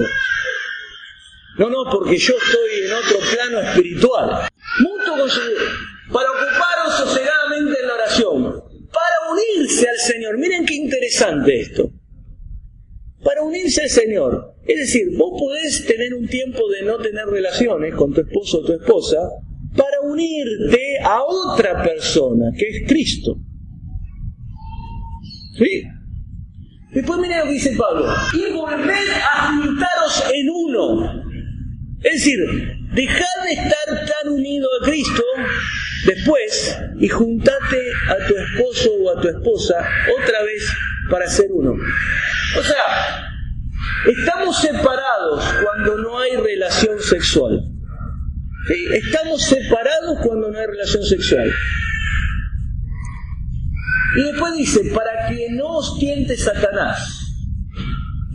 No, 1.58 1.68
no, 1.68 1.90
porque 1.90 2.16
yo 2.16 2.34
estoy 2.38 2.86
en 2.86 2.92
otro 2.92 3.18
plano 3.34 3.60
espiritual. 3.60 4.48
Mutuo 4.78 5.26
para 6.12 6.28
ocuparos 6.30 6.96
sosegadamente 6.98 7.80
en 7.80 7.86
la 7.86 7.94
oración, 7.94 8.42
para 8.92 9.16
unirse 9.32 9.88
al 9.88 9.96
Señor. 9.96 10.38
Miren 10.38 10.66
qué 10.66 10.74
interesante 10.74 11.60
esto. 11.60 11.92
Para 13.22 13.42
unirse 13.42 13.82
al 13.82 13.90
Señor. 13.90 14.54
Es 14.66 14.76
decir, 14.76 15.16
vos 15.16 15.38
podés 15.38 15.86
tener 15.86 16.14
un 16.14 16.26
tiempo 16.26 16.68
de 16.68 16.82
no 16.82 16.98
tener 16.98 17.26
relaciones 17.26 17.94
con 17.94 18.12
tu 18.12 18.22
esposo 18.22 18.58
o 18.58 18.64
tu 18.64 18.72
esposa 18.72 19.18
para 19.76 20.00
unirte 20.02 20.98
a 21.02 21.22
otra 21.22 21.82
persona, 21.82 22.50
que 22.56 22.68
es 22.68 22.88
Cristo. 22.88 23.36
¿Sí? 25.58 25.82
Después 26.92 27.18
miren 27.20 27.38
lo 27.38 27.44
que 27.44 27.52
dice 27.52 27.76
Pablo. 27.76 28.06
Y 28.32 28.52
volved 28.52 29.08
a 29.22 29.52
juntaros 29.52 30.24
en 30.32 30.50
uno 30.50 31.30
es 32.02 32.12
decir, 32.12 32.38
deja 32.94 33.26
de 33.44 33.52
estar 33.52 34.06
tan 34.22 34.32
unido 34.32 34.66
a 34.80 34.86
Cristo 34.86 35.22
después 36.06 36.78
y 36.98 37.08
juntate 37.08 37.92
a 38.08 38.26
tu 38.26 38.36
esposo 38.36 38.90
o 39.02 39.18
a 39.18 39.20
tu 39.20 39.28
esposa 39.28 39.76
otra 40.20 40.42
vez 40.42 40.72
para 41.10 41.26
ser 41.26 41.48
uno. 41.50 41.72
O 41.72 42.62
sea, 42.62 43.30
estamos 44.06 44.60
separados 44.60 45.44
cuando 45.62 45.98
no 45.98 46.18
hay 46.18 46.36
relación 46.36 47.00
sexual. 47.00 47.60
Estamos 48.92 49.42
separados 49.42 50.18
cuando 50.22 50.50
no 50.50 50.58
hay 50.58 50.66
relación 50.66 51.04
sexual. 51.04 51.52
Y 54.16 54.22
después 54.24 54.54
dice, 54.54 54.90
para 54.94 55.28
que 55.28 55.50
no 55.50 55.78
os 55.78 55.98
tiente 55.98 56.36
Satanás. 56.36 57.16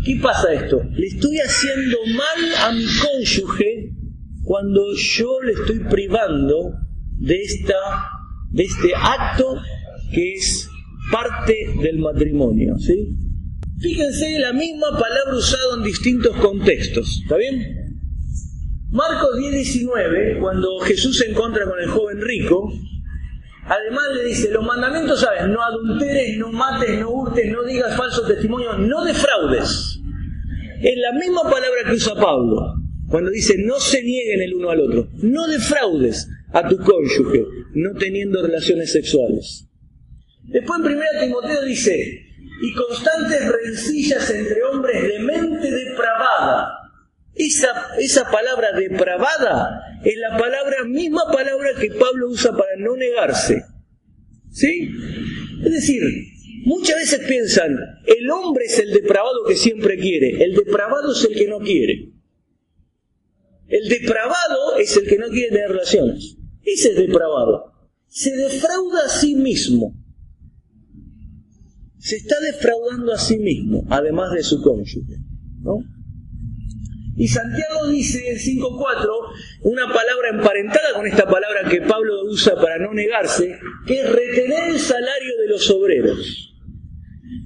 ¿Qué 0.06 0.20
pasa 0.22 0.54
esto? 0.54 0.82
Le 0.92 1.08
estoy 1.08 1.40
haciendo 1.40 1.98
mal 2.16 2.56
a 2.64 2.72
mi 2.72 2.86
cónyuge 2.86 3.92
cuando 4.44 4.96
yo 4.96 5.42
le 5.42 5.54
estoy 5.54 5.80
privando 5.80 6.74
de, 7.18 7.42
esta, 7.42 7.74
de 8.52 8.64
este 8.64 8.94
acto 8.96 9.58
que 10.12 10.34
es 10.34 10.70
parte 11.12 11.74
del 11.82 12.00
matrimonio. 12.00 12.78
¿sí? 12.80 13.16
Fíjense 13.80 14.40
la 14.40 14.54
misma 14.54 14.88
palabra 14.92 15.36
usada 15.38 15.76
en 15.78 15.84
distintos 15.84 16.36
contextos. 16.38 17.22
¿Está 17.24 17.38
bien? 17.38 17.86
Marcos 18.90 19.38
10, 19.38 19.54
19, 19.54 20.40
cuando 20.40 20.80
Jesús 20.80 21.18
se 21.18 21.30
encuentra 21.30 21.66
con 21.66 21.80
el 21.80 21.90
joven 21.90 22.22
rico, 22.22 22.72
además 23.66 24.04
le 24.16 24.30
dice, 24.30 24.52
los 24.52 24.66
mandamientos, 24.66 25.20
¿sabes? 25.20 25.48
No 25.50 25.62
adulteres, 25.62 26.38
no 26.38 26.52
mates, 26.52 27.00
no 27.00 27.10
hurtes, 27.10 27.52
no 27.52 27.64
digas 27.64 27.98
falso 27.98 28.26
testimonio, 28.26 28.78
no 28.78 29.04
defraudes. 29.04 30.00
Es 30.82 30.98
la 30.98 31.20
misma 31.20 31.44
palabra 31.44 31.84
que 31.86 31.96
usa 31.96 32.16
Pablo, 32.16 32.76
cuando 33.10 33.32
dice 33.32 33.56
no 33.58 33.80
se 33.80 34.02
nieguen 34.02 34.42
el 34.42 34.54
uno 34.54 34.70
al 34.70 34.80
otro. 34.80 35.10
No 35.22 35.48
defraudes 35.48 36.30
a 36.56 36.68
tu 36.70 36.78
cónyuge 36.78 37.44
no 37.74 37.94
teniendo 38.00 38.42
relaciones 38.42 38.92
sexuales. 38.92 39.68
Después 40.44 40.80
en 40.80 40.86
1 40.86 41.04
Timoteo 41.22 41.62
dice, 41.64 42.26
y 42.62 42.74
constantes 42.74 43.52
rencillas 43.52 44.30
entre 44.30 44.64
hombres 44.64 45.04
de 45.04 45.20
mente 45.20 45.70
depravada. 45.70 46.72
Esa, 47.34 47.68
esa 48.00 48.32
palabra 48.32 48.72
depravada 48.72 49.82
es 50.06 50.18
la 50.18 50.38
palabra, 50.38 50.86
misma 50.86 51.24
palabra 51.32 51.70
que 51.80 51.92
Pablo 51.92 52.30
usa 52.30 52.52
para 52.56 52.78
no 52.78 52.96
negarse. 52.96 53.62
¿Sí? 54.50 54.90
Es 55.66 55.72
decir, 55.72 56.02
Muchas 56.66 56.96
veces 56.96 57.28
piensan, 57.28 57.78
el 58.08 58.28
hombre 58.32 58.66
es 58.66 58.80
el 58.80 58.92
depravado 58.92 59.46
que 59.48 59.56
siempre 59.56 60.00
quiere, 60.00 60.44
el 60.44 60.56
depravado 60.56 61.12
es 61.12 61.24
el 61.24 61.36
que 61.36 61.48
no 61.48 61.60
quiere. 61.60 62.10
El 63.68 63.88
depravado 63.88 64.76
es 64.80 64.98
el 64.98 65.08
que 65.08 65.20
no 65.20 65.28
quiere 65.28 65.50
tener 65.50 65.70
relaciones. 65.70 66.35
Ese 66.66 66.90
es 66.90 66.96
depravado. 66.96 67.72
Se 68.08 68.36
defrauda 68.36 69.06
a 69.06 69.10
sí 69.10 69.36
mismo. 69.36 69.96
Se 72.00 72.18
está 72.18 72.40
defraudando 72.40 73.14
a 73.14 73.18
sí 73.18 73.38
mismo, 73.38 73.86
además 73.90 74.32
de 74.34 74.44
su 74.44 74.62
cónyuge. 74.62 75.18
¿no? 75.62 75.80
Y 77.18 77.28
Santiago 77.28 77.88
dice 77.88 78.30
en 78.30 78.38
5.4 78.38 79.08
una 79.64 79.88
palabra 79.88 80.30
emparentada 80.32 80.94
con 80.96 81.08
esta 81.08 81.26
palabra 81.26 81.70
que 81.70 81.82
Pablo 81.82 82.26
usa 82.26 82.56
para 82.56 82.78
no 82.78 82.94
negarse, 82.94 83.58
que 83.88 84.02
es 84.02 84.12
retener 84.12 84.72
el 84.72 84.80
salario 84.80 85.38
de 85.40 85.48
los 85.48 85.70
obreros. 85.72 86.54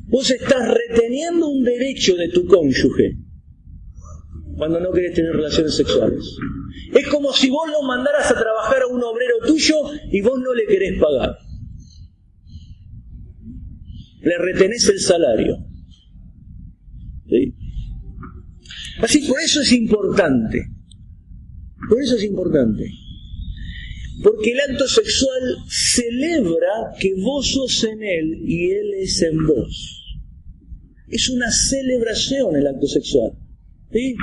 Vos 0.08 0.32
estás 0.32 0.74
reteniendo 0.74 1.48
un 1.48 1.64
derecho 1.64 2.16
de 2.16 2.30
tu 2.30 2.48
cónyuge 2.48 3.29
cuando 4.60 4.80
no 4.82 4.92
querés 4.92 5.14
tener 5.14 5.32
relaciones 5.32 5.74
sexuales. 5.74 6.36
Es 6.94 7.08
como 7.08 7.32
si 7.32 7.50
vos 7.50 7.68
lo 7.72 7.82
mandaras 7.88 8.30
a 8.30 8.38
trabajar 8.38 8.82
a 8.82 8.88
un 8.88 9.02
obrero 9.02 9.36
tuyo 9.48 9.76
y 10.12 10.22
vos 10.22 10.38
no 10.40 10.54
le 10.54 10.68
querés 10.68 11.00
pagar. 11.00 11.38
Le 14.22 14.38
retenés 14.38 14.88
el 14.90 15.00
salario. 15.00 15.66
Así, 19.02 19.20
por 19.30 19.40
eso 19.40 19.62
es 19.62 19.72
importante. 19.72 20.68
Por 21.88 22.02
eso 22.02 22.18
es 22.18 22.24
importante. 22.26 22.92
Porque 24.22 24.52
el 24.52 24.60
acto 24.60 24.90
sexual 24.90 25.56
celebra 25.70 26.94
que 27.00 27.14
vos 27.16 27.48
sos 27.48 27.86
en 27.86 28.04
él 28.04 28.42
y 28.46 28.72
él 28.72 28.94
es 29.00 29.22
en 29.22 29.48
vos. 29.48 30.20
Es 31.08 31.30
una 31.30 31.50
celebración 31.50 32.58
el 32.58 32.68
acto 32.68 32.88
sexual. 32.88 33.32
¿sí? 33.94 34.16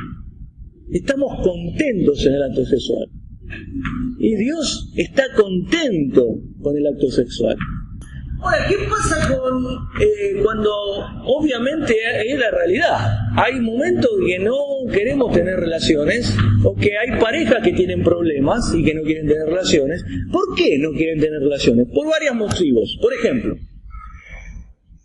Estamos 0.91 1.43
contentos 1.43 2.24
en 2.26 2.34
el 2.34 2.43
acto 2.43 2.64
sexual. 2.64 3.09
Y 4.18 4.34
Dios 4.37 4.93
está 4.97 5.24
contento 5.34 6.26
con 6.62 6.76
el 6.76 6.87
acto 6.87 7.11
sexual. 7.11 7.57
Ahora, 8.41 8.66
¿qué 8.68 8.76
pasa 8.89 9.34
con 9.34 9.64
eh, 10.01 10.41
cuando 10.43 10.70
obviamente 11.24 11.95
es 12.26 12.39
la 12.39 12.51
realidad? 12.51 13.18
Hay 13.37 13.61
momentos 13.61 14.11
que 14.26 14.39
no 14.39 14.57
queremos 14.93 15.32
tener 15.32 15.59
relaciones 15.59 16.37
o 16.62 16.74
que 16.74 16.99
hay 16.99 17.18
parejas 17.18 17.62
que 17.62 17.72
tienen 17.72 18.03
problemas 18.03 18.74
y 18.74 18.84
que 18.84 18.95
no 18.95 19.03
quieren 19.03 19.26
tener 19.26 19.47
relaciones. 19.47 20.05
¿Por 20.30 20.55
qué 20.55 20.78
no 20.78 20.93
quieren 20.93 21.18
tener 21.18 21.41
relaciones? 21.41 21.87
Por 21.93 22.07
varios 22.09 22.34
motivos. 22.34 22.99
Por 23.01 23.14
ejemplo, 23.14 23.57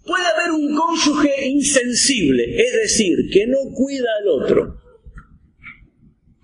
Puede 0.04 0.26
haber 0.26 0.52
un 0.52 0.76
cónyuge 0.76 1.48
insensible, 1.48 2.44
es 2.60 2.74
decir, 2.74 3.18
que 3.32 3.46
no 3.46 3.60
cuida 3.74 4.10
al 4.20 4.28
otro. 4.28 4.81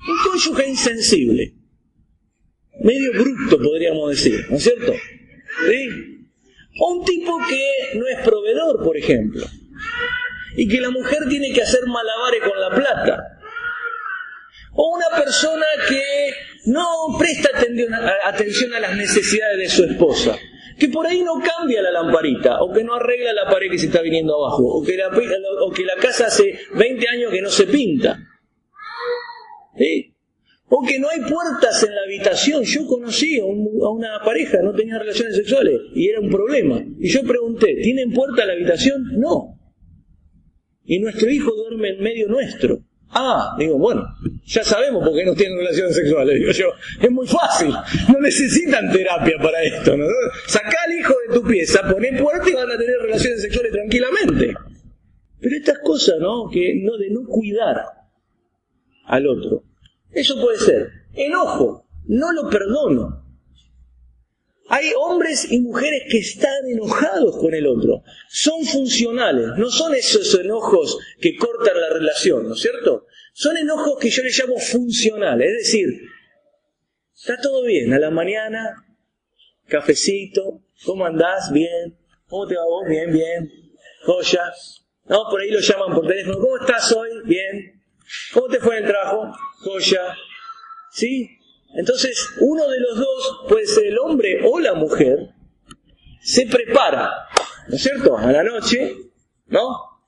Un 0.08 0.18
cónyuge 0.24 0.68
insensible. 0.68 1.54
Medio 2.82 3.12
bruto, 3.14 3.58
podríamos 3.58 4.12
decir, 4.12 4.46
¿no 4.50 4.58
es 4.58 4.64
cierto? 4.64 4.94
O 6.80 6.94
un 6.94 7.06
tipo 7.06 7.38
que 7.50 7.98
no 7.98 8.08
es 8.08 8.20
proveedor, 8.24 8.84
por 8.84 8.98
ejemplo. 8.98 9.46
Y 10.56 10.68
que 10.68 10.80
la 10.80 10.92
mujer 10.92 11.28
tiene 11.28 11.52
que 11.52 11.62
hacer 11.62 11.82
malabares 11.88 12.42
con 12.42 12.60
la 12.60 12.70
plata. 12.70 13.24
O 14.74 14.96
una 14.96 15.24
persona 15.24 15.66
que 15.90 16.34
no 16.66 17.18
presta 17.18 17.50
atención 18.26 18.74
a 18.74 18.80
las 18.80 18.96
necesidades 18.96 19.58
de 19.58 19.70
su 19.70 19.84
esposa 19.86 20.38
que 20.78 20.90
por 20.90 21.08
ahí 21.08 21.24
no 21.24 21.42
cambia 21.42 21.82
la 21.82 21.92
lamparita, 21.92 22.62
o 22.62 22.72
que 22.72 22.84
no 22.84 22.96
arregla 22.96 23.34
la 23.34 23.50
pared 23.50 23.70
que 23.70 23.80
se 23.80 23.88
está 23.88 24.02
viniendo 24.02 24.36
abajo, 24.36 24.64
o 24.64 24.84
que 24.84 24.96
la, 24.96 25.08
o 25.08 25.72
que 25.72 25.84
la 25.84 25.96
casa 25.96 26.28
hace 26.28 26.60
20 26.76 27.08
años 27.08 27.32
que 27.32 27.42
no 27.42 27.50
se 27.50 27.66
pinta. 27.66 28.20
¿Sí? 29.78 30.14
O 30.70 30.86
que 30.86 31.00
no 31.00 31.08
hay 31.10 31.22
puertas 31.22 31.82
en 31.84 31.96
la 31.96 32.02
habitación. 32.02 32.64
Yo 32.64 32.86
conocí 32.86 33.40
a, 33.40 33.46
una 33.46 34.20
pareja, 34.24 34.62
no 34.62 34.74
tenía 34.74 35.00
relaciones 35.00 35.36
sexuales 35.36 35.80
y 35.96 36.10
era 36.10 36.20
un 36.20 36.30
problema. 36.30 36.84
Y 37.00 37.08
yo 37.10 37.24
pregunté, 37.24 37.76
¿tienen 37.82 38.12
puerta 38.12 38.42
en 38.42 38.48
la 38.48 38.54
habitación? 38.54 39.04
No. 39.18 39.58
Y 40.84 41.00
nuestro 41.00 41.30
hijo 41.30 41.52
duerme 41.56 41.90
en 41.90 42.02
medio 42.02 42.28
nuestro. 42.28 42.80
Ah, 43.10 43.56
digo, 43.58 43.78
bueno, 43.78 44.06
ya 44.46 44.66
sabemos 44.66 45.08
por 45.08 45.16
qué 45.16 45.24
no 45.24 45.34
tienen 45.34 45.58
relaciones 45.58 45.96
sexuales. 45.96 46.36
Digo 46.36 46.52
yo, 46.52 46.68
es 47.02 47.12
muy 47.12 47.26
fácil, 47.26 47.74
no 48.12 48.20
necesitan 48.20 48.92
terapia 48.92 49.38
para 49.42 49.64
esto. 49.64 49.96
¿no? 49.96 50.06
Sacá 50.48 50.78
al 50.86 50.94
hijo 50.94 51.14
de 51.28 51.34
tu 51.34 51.48
pieza, 51.48 51.90
poné 51.90 52.12
puerta 52.20 52.50
y 52.50 52.54
van 52.54 52.70
a 52.70 52.78
tener 52.78 52.98
relaciones 53.02 53.42
sexuales 53.42 53.72
tranquilamente. 53.72 54.54
Pero 55.40 55.56
estas 55.56 55.80
cosas, 55.80 56.16
¿no? 56.20 56.50
Que 56.50 56.82
no 56.84 56.98
de 56.98 57.10
no 57.12 57.24
cuidar 57.26 57.86
al 59.08 59.28
otro. 59.28 59.64
Eso 60.12 60.40
puede 60.40 60.60
ser. 60.60 60.92
Enojo, 61.14 61.88
no 62.06 62.32
lo 62.32 62.50
perdono. 62.50 63.24
Hay 64.70 64.92
hombres 64.98 65.50
y 65.50 65.62
mujeres 65.62 66.04
que 66.12 66.18
están 66.18 66.68
enojados 66.70 67.38
con 67.38 67.54
el 67.54 67.66
otro. 67.66 68.04
Son 68.30 68.66
funcionales, 68.66 69.52
no 69.58 69.70
son 69.70 69.96
esos 69.96 70.38
enojos 70.38 70.98
que 71.22 71.38
cortan 71.38 71.80
la 71.80 71.90
relación, 71.94 72.48
¿no 72.48 72.54
es 72.54 72.60
cierto? 72.60 73.06
Son 73.34 73.56
enojos 73.56 73.98
que 74.00 74.10
yo 74.10 74.24
les 74.24 74.38
llamo 74.38 74.60
funcionales, 74.60 75.48
es 75.48 75.58
decir, 75.58 75.88
está 77.16 77.40
todo 77.40 77.64
bien, 77.64 77.94
a 77.94 78.00
la 78.00 78.10
mañana, 78.10 78.86
cafecito, 79.68 80.64
¿cómo 80.84 81.06
andás? 81.06 81.50
Bien, 81.54 81.98
¿cómo 82.28 82.46
te 82.46 82.56
va 82.56 82.66
vos? 82.66 82.84
Bien, 82.90 83.14
bien, 83.14 83.50
joya. 84.04 84.52
No, 85.06 85.24
por 85.30 85.40
ahí 85.40 85.50
lo 85.50 85.62
llaman 85.62 85.96
por 85.96 86.08
teléfono, 86.08 86.40
¿cómo 86.40 86.58
estás 86.58 86.92
hoy? 86.92 87.10
Bien. 87.24 87.77
¿Cómo 88.34 88.48
te 88.48 88.60
fue 88.60 88.78
el 88.78 88.88
trabajo? 88.88 89.32
Joya. 89.64 90.16
¿Sí? 90.92 91.38
Entonces, 91.76 92.18
uno 92.40 92.68
de 92.68 92.80
los 92.80 92.98
dos, 92.98 93.46
puede 93.50 93.68
ser 93.68 93.88
el 93.88 94.00
hombre 94.00 94.42
o 94.44 94.60
la 94.60 94.74
mujer, 94.74 95.34
se 96.22 96.46
prepara, 96.48 97.28
¿no 97.68 97.76
es 97.76 97.84
cierto? 97.84 98.18
A 98.18 98.32
la 98.32 98.44
noche, 98.44 98.96
¿no? 99.48 100.02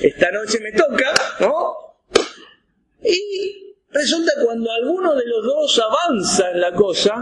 Esta 0.00 0.30
noche 0.30 0.60
me 0.60 0.72
toca, 0.72 1.12
¿no? 1.40 1.74
Y 3.02 3.76
resulta 3.90 4.32
cuando 4.44 4.70
alguno 4.72 5.14
de 5.14 5.26
los 5.26 5.44
dos 5.44 5.78
avanza 5.78 6.50
en 6.50 6.60
la 6.60 6.72
cosa, 6.72 7.14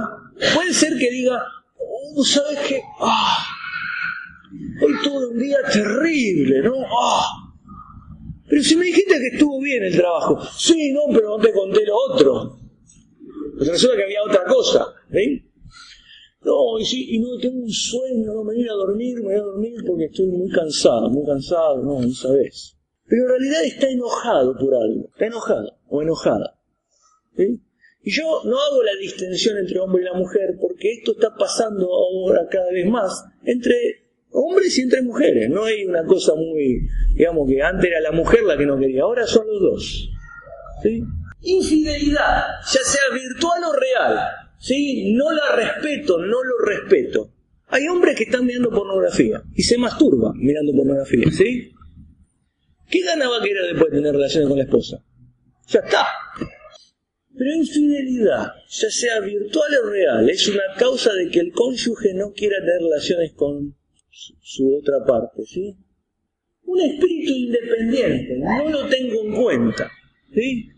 puede 0.55 0.73
ser 0.73 0.97
que 0.99 1.11
diga, 1.11 1.45
oh, 1.77 2.25
¿sabes 2.25 2.59
qué? 2.67 2.83
Ah, 3.01 3.47
hoy 4.83 4.95
tuve 5.03 5.27
un 5.27 5.39
día 5.39 5.59
terrible, 5.71 6.63
¿no? 6.63 6.75
Ah, 7.01 7.44
pero 8.49 8.63
si 8.63 8.77
me 8.77 8.87
dijiste 8.87 9.15
que 9.19 9.37
estuvo 9.37 9.61
bien 9.61 9.83
el 9.83 9.97
trabajo. 9.97 10.39
Sí, 10.57 10.93
no, 10.93 11.03
pero 11.13 11.37
no 11.37 11.39
te 11.39 11.53
conté 11.53 11.85
lo 11.87 11.97
otro. 12.11 12.59
Pues 13.57 13.69
resulta 13.69 13.97
que 13.97 14.05
había 14.05 14.23
otra 14.23 14.45
cosa. 14.45 14.87
¿sí? 15.11 15.51
No, 16.43 16.79
y, 16.79 16.85
sí, 16.85 17.07
y 17.15 17.19
no 17.21 17.39
tengo 17.41 17.63
un 17.63 17.71
sueño, 17.71 18.35
no 18.35 18.45
me 18.45 18.55
voy 18.55 18.69
a 18.69 18.73
dormir, 18.73 19.17
me 19.17 19.25
voy 19.25 19.35
a 19.35 19.43
dormir 19.43 19.81
porque 19.87 20.05
estoy 20.05 20.27
muy 20.27 20.51
cansado, 20.51 21.09
muy 21.09 21.25
cansado, 21.25 21.83
no, 21.83 22.03
no 22.03 22.11
sabes. 22.11 22.77
Pero 23.07 23.23
en 23.23 23.29
realidad 23.29 23.65
está 23.65 23.89
enojado 23.89 24.55
por 24.59 24.75
algo, 24.75 25.09
está 25.11 25.27
enojado 25.27 25.79
o 25.89 26.03
enojada. 26.03 26.59
¿sí? 27.37 27.63
Y 28.03 28.11
yo 28.11 28.43
no 28.45 28.61
hago 28.61 28.83
la 28.83 28.95
distinción 29.01 29.57
entre 29.57 29.81
hombre 29.81 30.03
y 30.03 30.05
la 30.05 30.13
mujer 30.13 30.59
porque 30.61 30.93
esto 30.93 31.13
está 31.13 31.35
pasando 31.35 31.89
ahora 31.91 32.47
cada 32.51 32.71
vez 32.71 32.87
más 32.87 33.25
entre 33.45 34.04
hombres 34.35 34.77
y 34.79 34.83
entre 34.83 35.03
mujeres. 35.03 35.49
No 35.49 35.65
hay 35.65 35.85
una 35.85 36.05
cosa 36.05 36.35
muy, 36.35 36.89
digamos 37.15 37.49
que 37.49 37.63
antes 37.63 37.89
era 37.89 38.01
la 38.01 38.13
mujer 38.13 38.43
la 38.43 38.59
que 38.59 38.67
no 38.67 38.79
quería, 38.79 39.03
ahora 39.03 39.27
son 39.27 39.47
los 39.47 39.61
dos. 39.61 40.11
¿sí? 40.83 41.03
Infidelidad, 41.41 42.43
ya 42.73 42.81
sea 42.81 43.15
virtual 43.15 43.63
o 43.65 43.73
real, 43.73 44.19
¿sí? 44.59 45.15
no 45.15 45.31
la 45.31 45.55
respeto, 45.55 46.19
no 46.19 46.43
lo 46.43 46.59
respeto. 46.67 47.31
Hay 47.69 47.87
hombres 47.87 48.17
que 48.17 48.25
están 48.25 48.45
mirando 48.45 48.71
pornografía 48.71 49.43
y 49.55 49.63
se 49.63 49.79
masturban 49.79 50.37
mirando 50.37 50.73
pornografía, 50.73 51.31
¿sí? 51.31 51.73
¿Qué 52.89 53.03
gana 53.03 53.29
va 53.29 53.39
a 53.39 53.43
querer 53.43 53.65
después 53.65 53.91
de 53.91 53.99
tener 53.99 54.13
relaciones 54.13 54.49
con 54.49 54.59
la 54.59 54.65
esposa? 54.65 55.03
Ya 55.69 55.81
está. 55.81 56.07
Pero 57.37 57.53
infidelidad, 57.53 58.53
ya 58.69 58.91
sea 58.91 59.21
virtual 59.21 59.71
o 59.83 59.91
real, 59.91 60.31
es 60.31 60.47
una 60.49 60.63
causa 60.79 61.13
de 61.15 61.31
que 61.31 61.41
el 61.41 61.53
cónyuge 61.53 62.15
no 62.15 62.33
quiera 62.33 62.59
tener 62.61 62.83
relaciones 62.83 63.33
con 63.33 63.75
su 64.41 64.77
otra 64.77 65.05
parte, 65.05 65.45
¿sí? 65.45 65.77
Un 66.65 66.81
espíritu 66.81 67.33
independiente, 67.33 68.39
no 68.39 68.71
lo 68.71 68.87
tengo 68.87 69.25
en 69.25 69.35
cuenta, 69.35 69.91
¿sí? 70.33 70.69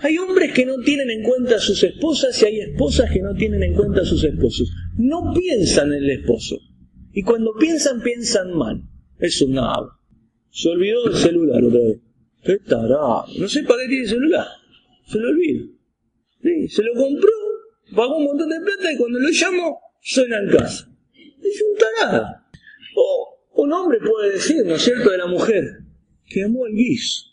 Hay 0.00 0.18
hombres 0.18 0.52
que 0.52 0.66
no 0.66 0.78
tienen 0.80 1.10
en 1.10 1.22
cuenta 1.22 1.56
a 1.56 1.60
sus 1.60 1.82
esposas 1.82 2.40
y 2.42 2.46
hay 2.46 2.60
esposas 2.60 3.10
que 3.10 3.22
no 3.22 3.34
tienen 3.34 3.62
en 3.62 3.74
cuenta 3.74 4.02
a 4.02 4.04
sus 4.04 4.22
esposos. 4.24 4.70
No 4.98 5.32
piensan 5.32 5.92
en 5.92 6.04
el 6.04 6.10
esposo. 6.10 6.58
Y 7.12 7.22
cuando 7.22 7.54
piensan, 7.58 8.02
piensan 8.02 8.52
mal. 8.52 8.82
Es 9.18 9.40
un 9.40 9.52
nabo. 9.52 9.90
Se 10.50 10.68
olvidó 10.68 11.04
del 11.04 11.16
celular 11.16 11.64
otra 11.64 11.80
vez. 11.80 12.00
¿Qué 12.42 12.58
tarado? 12.58 13.24
No 13.38 13.48
sé 13.48 13.62
para 13.62 13.82
qué 13.82 13.88
tiene 13.88 14.06
celular. 14.06 14.46
Se 15.06 15.18
lo 15.18 15.28
olvida. 15.28 15.64
¿Sí? 16.42 16.68
Se 16.68 16.82
lo 16.82 16.92
compró, 16.94 17.32
pagó 17.94 18.18
un 18.18 18.24
montón 18.24 18.50
de 18.50 18.60
plata 18.60 18.92
y 18.92 18.96
cuando 18.96 19.18
lo 19.18 19.28
llamo, 19.30 19.80
suena 20.02 20.38
en 20.38 20.50
casa. 20.50 20.90
Es 21.42 21.62
un 21.62 21.78
tarado. 21.78 22.26
O 22.96 23.38
un 23.54 23.72
hombre 23.72 23.98
puede 24.00 24.32
decir, 24.32 24.64
¿no 24.64 24.74
es 24.74 24.82
cierto?, 24.82 25.10
de 25.10 25.18
la 25.18 25.26
mujer, 25.26 25.64
que 26.26 26.42
amó 26.42 26.66
el 26.66 26.74
guiso. 26.74 27.26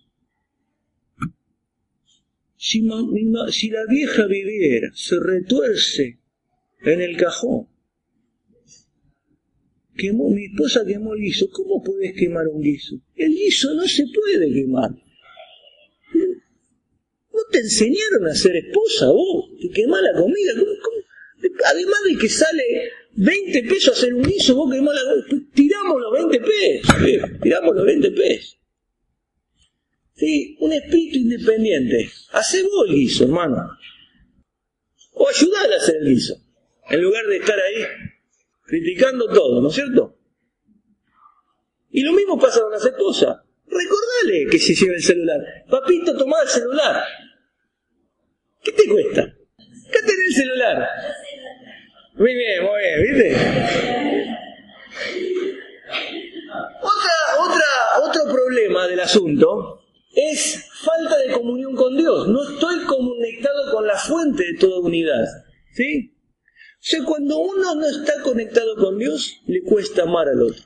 Si, 2.57 2.82
la 2.82 3.86
vieja 3.89 4.26
viviera, 4.28 4.89
se 4.93 5.20
retuerce 5.20 6.20
en 6.82 7.01
el 7.01 7.18
cajón. 7.18 7.68
Quemó, 9.97 10.30
mi 10.30 10.45
esposa 10.45 10.86
quemó 10.86 11.14
el 11.14 11.22
guiso. 11.22 11.49
¿Cómo 11.51 11.84
puedes 11.84 12.14
quemar 12.14 12.47
un 12.47 12.61
guiso? 12.61 12.95
El 13.16 13.32
guiso 13.32 13.74
no 13.74 13.88
se 13.88 14.05
puede 14.07 14.51
quemar. 14.51 14.91
¿No 17.34 17.39
te 17.51 17.59
enseñaron 17.59 18.28
a 18.28 18.36
ser 18.36 18.55
esposa 18.55 19.11
vos? 19.11 19.49
Que 19.59 19.70
quemás 19.70 20.01
la 20.01 20.20
comida. 20.20 20.53
Además 21.66 21.99
de 22.07 22.18
que 22.18 22.30
sale 22.30 22.64
20 23.16 23.64
pesos 23.64 23.97
hacer 23.97 24.14
un 24.14 24.24
guiso, 24.24 24.55
vos 24.55 24.72
quemás 24.72 24.95
la 24.95 25.38
Tiramos 25.53 26.01
los 26.01 26.11
20 26.30 26.39
pesos. 26.39 26.95
Tiramos 27.41 27.76
los 27.76 27.86
20 27.86 28.11
pesos. 28.11 28.59
¿Sí? 30.16 30.57
Un 30.59 30.74
espíritu 30.74 31.18
independiente. 31.18 32.09
Hace 32.32 32.64
vos 32.64 32.88
el 32.88 32.95
guiso, 32.95 33.24
hermano. 33.26 33.70
O 35.14 35.30
ayudar 35.30 35.72
a 35.72 35.76
hacer 35.76 35.97
el 35.97 36.09
guiso. 36.09 36.36
En 36.89 37.01
lugar 37.01 37.26
de 37.28 37.38
estar 37.38 37.57
ahí 37.57 37.84
criticando 38.66 39.28
todo, 39.30 39.61
¿no 39.61 39.70
es 39.70 39.76
cierto? 39.76 40.18
Y 41.91 42.01
lo 42.01 42.14
mismo 42.14 42.39
pasa 42.39 42.61
con 42.61 42.72
las 42.72 42.84
esposas. 42.84 43.38
Recordale 43.68 44.47
que 44.49 44.59
se 44.59 44.74
lleva 44.74 44.95
el 44.95 45.03
celular. 45.03 45.39
Papito, 45.70 46.18
toma 46.18 46.41
el 46.41 46.49
celular. 46.49 47.03
¿Qué 48.64 48.72
te 48.72 48.88
cuesta? 48.88 49.36
¿Qué 49.57 49.99
tenés 49.99 50.28
el 50.28 50.34
celular? 50.34 50.89
Muy 52.16 52.34
bien, 52.36 52.64
muy 52.64 52.80
bien, 52.80 53.01
¿viste? 53.01 53.36
Otra, 56.82 57.16
otra, 57.39 58.07
otro 58.07 58.32
problema 58.32 58.88
del 58.88 58.99
asunto 58.99 59.82
es 60.16 60.70
falta 60.84 61.18
de 61.18 61.34
comunión 61.34 61.76
con 61.76 61.97
Dios. 61.97 62.28
No 62.28 62.43
estoy 62.43 62.84
conectado 62.86 63.72
con 63.72 63.88
la 63.88 63.97
fuente 63.97 64.43
de 64.43 64.59
toda 64.59 64.80
unidad. 64.80 65.26
¿Sí? 65.72 66.14
O 66.16 66.86
sea, 66.86 67.03
cuando 67.03 67.39
uno 67.39 67.76
no 67.76 67.86
está 67.88 68.22
conectado 68.22 68.76
con 68.76 68.99
Dios, 68.99 69.41
le 69.47 69.64
cuesta 69.64 70.03
amar 70.03 70.28
al 70.28 70.41
otro. 70.43 70.64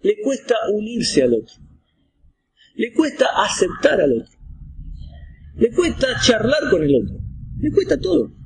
Le 0.00 0.18
cuesta 0.22 0.54
unirse 0.72 1.22
al 1.22 1.34
otro. 1.34 1.56
Le 2.74 2.92
cuesta 2.94 3.26
aceptar 3.44 4.00
al 4.00 4.12
otro. 4.12 4.32
Le 5.56 5.70
cuesta 5.72 6.06
charlar 6.24 6.70
con 6.70 6.82
el 6.84 6.94
otro. 6.94 7.16
Le 7.58 7.70
cuesta 7.70 8.00
todo. 8.00 8.39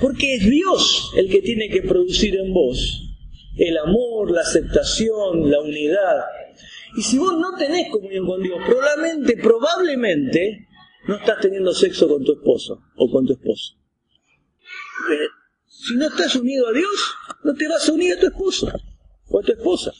Porque 0.00 0.34
es 0.34 0.48
Dios 0.48 1.12
el 1.16 1.28
que 1.28 1.42
tiene 1.42 1.68
que 1.68 1.82
producir 1.82 2.36
en 2.36 2.52
vos 2.52 3.08
el 3.56 3.76
amor, 3.78 4.30
la 4.30 4.40
aceptación, 4.40 5.50
la 5.50 5.60
unidad, 5.60 6.24
y 6.96 7.02
si 7.02 7.18
vos 7.18 7.38
no 7.38 7.56
tenés 7.56 7.90
comunión 7.90 8.26
con 8.26 8.42
Dios, 8.42 8.58
probablemente, 8.66 9.36
probablemente, 9.38 10.68
no 11.08 11.16
estás 11.16 11.40
teniendo 11.40 11.72
sexo 11.72 12.08
con 12.08 12.22
tu 12.22 12.32
esposo 12.32 12.82
o 12.96 13.10
con 13.10 13.26
tu 13.26 13.32
esposo. 13.32 13.78
si 15.66 15.96
no 15.96 16.06
estás 16.06 16.36
unido 16.36 16.68
a 16.68 16.72
Dios, 16.72 17.14
no 17.44 17.54
te 17.54 17.66
vas 17.66 17.88
a 17.88 17.92
unir 17.92 18.14
a 18.14 18.20
tu 18.20 18.26
esposo 18.26 18.70
o 19.28 19.40
a 19.40 19.42
tu 19.42 19.52
esposa. 19.52 19.92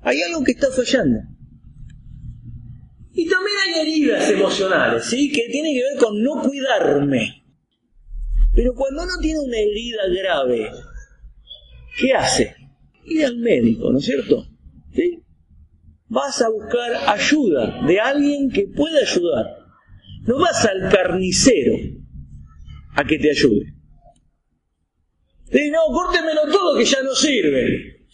Hay 0.00 0.20
algo 0.22 0.44
que 0.44 0.52
está 0.52 0.70
fallando. 0.70 1.20
Y 3.12 3.28
también 3.28 3.56
hay 3.66 3.80
heridas 3.80 4.30
emocionales, 4.30 5.04
¿sí? 5.06 5.30
Que 5.32 5.48
tienen 5.50 5.74
que 5.74 5.82
ver 5.82 5.98
con 5.98 6.22
no 6.22 6.42
cuidarme. 6.42 7.44
Pero 8.54 8.74
cuando 8.74 9.02
uno 9.02 9.12
tiene 9.20 9.40
una 9.40 9.56
herida 9.56 10.02
grave, 10.20 10.70
¿qué 11.98 12.12
hace? 12.12 12.54
Ir 13.04 13.24
al 13.24 13.38
médico, 13.38 13.90
¿no 13.90 13.98
es 13.98 14.04
cierto? 14.04 14.46
¿Sí? 14.94 15.22
Vas 16.06 16.40
a 16.42 16.48
buscar 16.48 16.92
ayuda 17.06 17.86
de 17.86 18.00
alguien 18.00 18.50
que 18.50 18.66
pueda 18.66 19.00
ayudar. 19.00 19.58
No 20.26 20.38
vas 20.38 20.64
al 20.64 20.90
carnicero 20.90 21.74
a 22.94 23.04
que 23.04 23.18
te 23.18 23.30
ayude. 23.30 23.74
no, 25.50 25.78
córtemelo 25.92 26.42
todo 26.50 26.76
que 26.76 26.84
ya 26.84 27.02
no 27.02 27.14
sirve. 27.14 28.06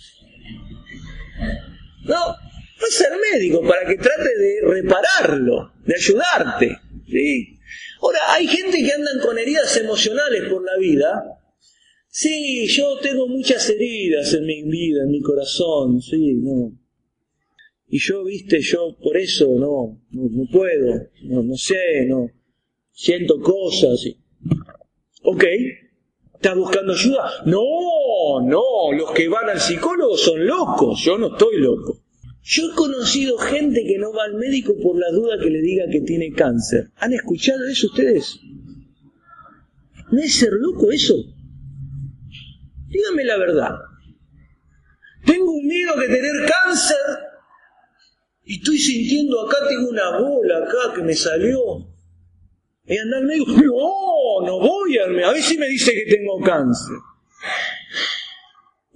No, 2.05 2.14
vas 2.16 3.05
al 3.11 3.18
médico 3.32 3.66
para 3.66 3.87
que 3.87 3.97
trate 3.97 4.39
de 4.39 4.61
repararlo, 4.62 5.72
de 5.87 5.95
ayudarte. 5.95 6.78
¿sí? 7.07 7.53
Ahora, 8.01 8.18
hay 8.33 8.47
gente 8.47 8.83
que 8.83 8.93
andan 8.93 9.20
con 9.20 9.39
heridas 9.39 9.77
emocionales 9.77 10.45
por 10.51 10.64
la 10.64 10.77
vida. 10.79 11.22
Sí, 12.09 12.66
yo 12.68 12.99
tengo 13.03 13.27
muchas 13.27 13.68
heridas 13.70 14.33
en 14.35 14.47
mi 14.47 14.62
vida, 14.62 15.03
en 15.03 15.11
mi 15.11 15.20
corazón, 15.20 16.01
sí, 16.01 16.35
no. 16.35 16.72
Y 17.89 17.99
yo, 17.99 18.25
viste, 18.25 18.61
yo 18.61 18.97
por 19.03 19.16
eso 19.16 19.47
no, 19.59 20.01
no, 20.11 20.45
puedo, 20.51 21.09
no, 21.25 21.43
no 21.43 21.57
sé, 21.57 22.07
no, 22.07 22.31
siento 22.93 23.41
cosas. 23.41 24.05
Y... 24.07 24.16
Ok, 25.22 25.45
¿estás 26.35 26.57
buscando 26.57 26.93
ayuda? 26.93 27.31
No, 27.47 28.41
no, 28.45 28.93
los 28.93 29.11
que 29.12 29.29
van 29.29 29.49
al 29.49 29.61
psicólogo 29.61 30.16
son 30.16 30.47
locos, 30.47 31.01
yo 31.05 31.18
no 31.18 31.33
estoy 31.33 31.59
loco. 31.59 32.03
Yo 32.47 32.70
he 32.70 32.74
conocido 32.74 33.38
gente 33.38 33.84
que 33.86 33.99
no 33.99 34.12
va 34.12 34.24
al 34.24 34.34
médico 34.34 34.74
por 34.82 34.99
la 34.99 35.11
duda 35.11 35.38
que 35.42 35.49
le 35.49 35.62
diga 35.62 35.86
que 35.90 36.03
tiene 36.03 36.30
cáncer. 36.30 36.90
¿Han 36.97 37.14
escuchado 37.14 37.66
eso 37.66 37.86
ustedes? 37.86 38.38
¿No 40.12 40.20
es 40.20 40.34
ser 40.34 40.53
loco 40.53 40.92
eso? 40.92 41.14
Dígame 42.88 43.24
la 43.24 43.38
verdad. 43.38 43.70
Tengo 45.24 45.53
un 45.53 45.66
miedo 45.66 45.97
de 45.97 46.07
tener 46.07 46.32
cáncer 46.47 46.99
y 48.45 48.57
estoy 48.57 48.76
sintiendo 48.76 49.40
acá, 49.40 49.57
tengo 49.66 49.88
una 49.88 50.18
bola 50.18 50.59
acá 50.59 50.95
que 50.95 51.03
me 51.03 51.14
salió. 51.14 51.59
Y 52.84 52.99
anda 52.99 53.16
al 53.16 53.24
médico, 53.24 53.53
no, 53.53 54.47
no 54.47 54.59
voy 54.61 54.99
médico. 54.99 55.30
A 55.30 55.32
ver 55.32 55.42
si 55.42 55.57
me 55.57 55.66
dice 55.66 55.92
que 55.95 56.14
tengo 56.14 56.38
cáncer. 56.42 56.97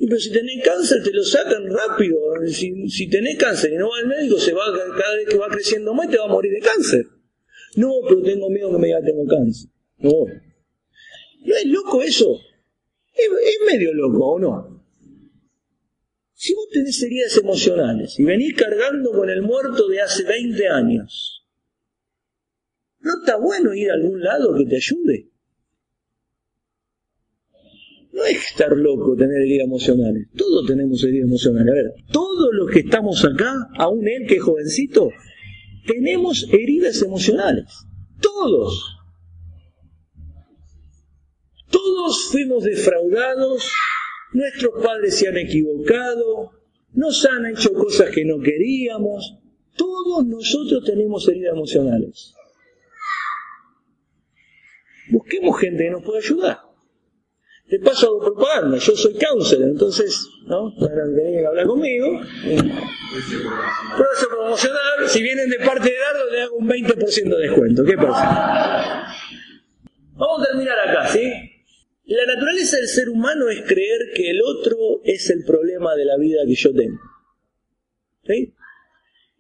Pero 0.09 0.21
si 0.21 0.33
tenés 0.33 0.65
cáncer 0.65 1.03
te 1.03 1.13
lo 1.13 1.23
sacan 1.23 1.67
rápido. 1.69 2.19
Si, 2.47 2.89
si 2.89 3.11
tenés 3.11 3.37
cáncer 3.37 3.75
y 3.75 3.77
no 3.77 3.91
va 3.91 3.99
al 3.99 4.07
médico, 4.07 4.39
se 4.39 4.55
va 4.55 4.65
cada 4.99 5.17
vez 5.17 5.29
que 5.29 5.37
va 5.37 5.49
creciendo 5.49 5.93
más 5.93 6.09
te 6.09 6.17
va 6.17 6.25
a 6.25 6.29
morir 6.29 6.51
de 6.51 6.61
cáncer. 6.61 7.05
No, 7.77 7.93
pero 8.09 8.23
tengo 8.23 8.49
miedo 8.49 8.73
que 8.73 8.79
me 8.79 8.87
diga 8.87 9.03
tengo 9.03 9.27
cáncer. 9.27 9.69
No 9.99 10.11
voy. 10.11 10.33
¿No 11.45 11.57
es 11.57 11.67
loco 11.67 12.03
eso? 12.03 12.41
Es, 13.13 13.29
medio 13.71 13.93
loco, 13.93 14.33
¿o 14.33 14.39
no? 14.39 14.83
Si 16.33 16.55
vos 16.55 16.69
tenés 16.73 17.03
heridas 17.03 17.37
emocionales 17.37 18.19
y 18.19 18.25
venís 18.25 18.55
cargando 18.55 19.13
con 19.13 19.29
el 19.29 19.43
muerto 19.43 19.89
de 19.89 20.01
hace 20.01 20.25
20 20.25 20.69
años, 20.69 21.45
¿no 23.01 23.11
está 23.21 23.37
bueno 23.37 23.75
ir 23.75 23.91
a 23.91 23.95
algún 23.95 24.23
lado 24.23 24.57
que 24.57 24.65
te 24.65 24.77
ayude? 24.77 25.29
No 28.13 28.18
es 28.31 28.47
estar 28.47 28.77
loco 28.77 29.17
tener 29.17 29.43
heridas 29.43 29.67
emocionales. 29.67 30.29
Todos 30.37 30.67
tenemos 30.67 31.03
heridas 31.05 31.29
emocionales. 31.29 31.71
A 31.71 31.75
ver, 31.75 31.93
todos 32.13 32.49
los 32.53 32.71
que 32.71 32.81
estamos 32.81 33.25
acá, 33.25 33.69
aún 33.77 34.07
él 34.09 34.27
que 34.27 34.37
es 34.37 34.43
jovencito, 34.43 35.11
tenemos 35.87 36.49
heridas 36.53 37.03
emocionales. 37.03 37.87
Todos. 38.21 38.97
Todos 41.71 42.29
fuimos 42.31 42.65
defraudados, 42.65 43.71
nuestros 44.33 44.83
padres 44.83 45.17
se 45.17 45.29
han 45.29 45.37
equivocado, 45.37 46.53
nos 46.93 47.27
han 47.27 47.47
hecho 47.47 47.73
cosas 47.75 48.11
que 48.11 48.25
no 48.25 48.41
queríamos. 48.41 49.37
Todos 49.77 50.27
nosotros 50.27 50.85
tenemos 50.85 51.29
heridas 51.29 51.53
emocionales. 51.55 52.35
Busquemos 55.11 55.61
gente 55.61 55.85
que 55.85 55.91
nos 55.91 56.03
pueda 56.03 56.19
ayudar. 56.19 56.68
De 57.69 57.79
paso 57.81 58.07
hago 58.07 58.21
propaganda, 58.21 58.79
yo 58.79 58.97
soy 58.97 59.15
counselor, 59.19 59.69
entonces, 59.69 60.27
¿no? 60.47 60.75
Para 60.81 61.05
que 61.15 61.47
hablar 61.47 61.67
conmigo. 61.67 62.19
Proceso 63.97 64.29
promocional, 64.31 65.07
si 65.07 65.23
vienen 65.23 65.51
de 65.51 65.59
parte 65.59 65.91
de 65.91 65.97
Dardo 65.99 66.31
le 66.31 66.43
hago 66.43 66.57
un 66.57 66.67
20% 66.67 67.37
de 67.37 67.43
descuento. 67.43 67.85
¿Qué 67.85 67.97
pasa? 67.97 69.15
Vamos 70.15 70.41
a 70.41 70.45
terminar 70.47 70.79
acá, 70.79 71.09
¿sí? 71.09 71.31
La 72.07 72.25
naturaleza 72.25 72.79
del 72.79 72.89
ser 72.89 73.11
humano 73.11 73.51
es 73.51 73.61
creer 73.67 74.13
que 74.15 74.31
el 74.31 74.41
otro 74.41 75.03
es 75.05 75.29
el 75.29 75.45
problema 75.45 75.95
de 75.95 76.07
la 76.07 76.17
vida 76.17 76.41
que 76.47 76.55
yo 76.55 76.73
tengo. 76.73 76.99
¿Sí? 78.25 78.55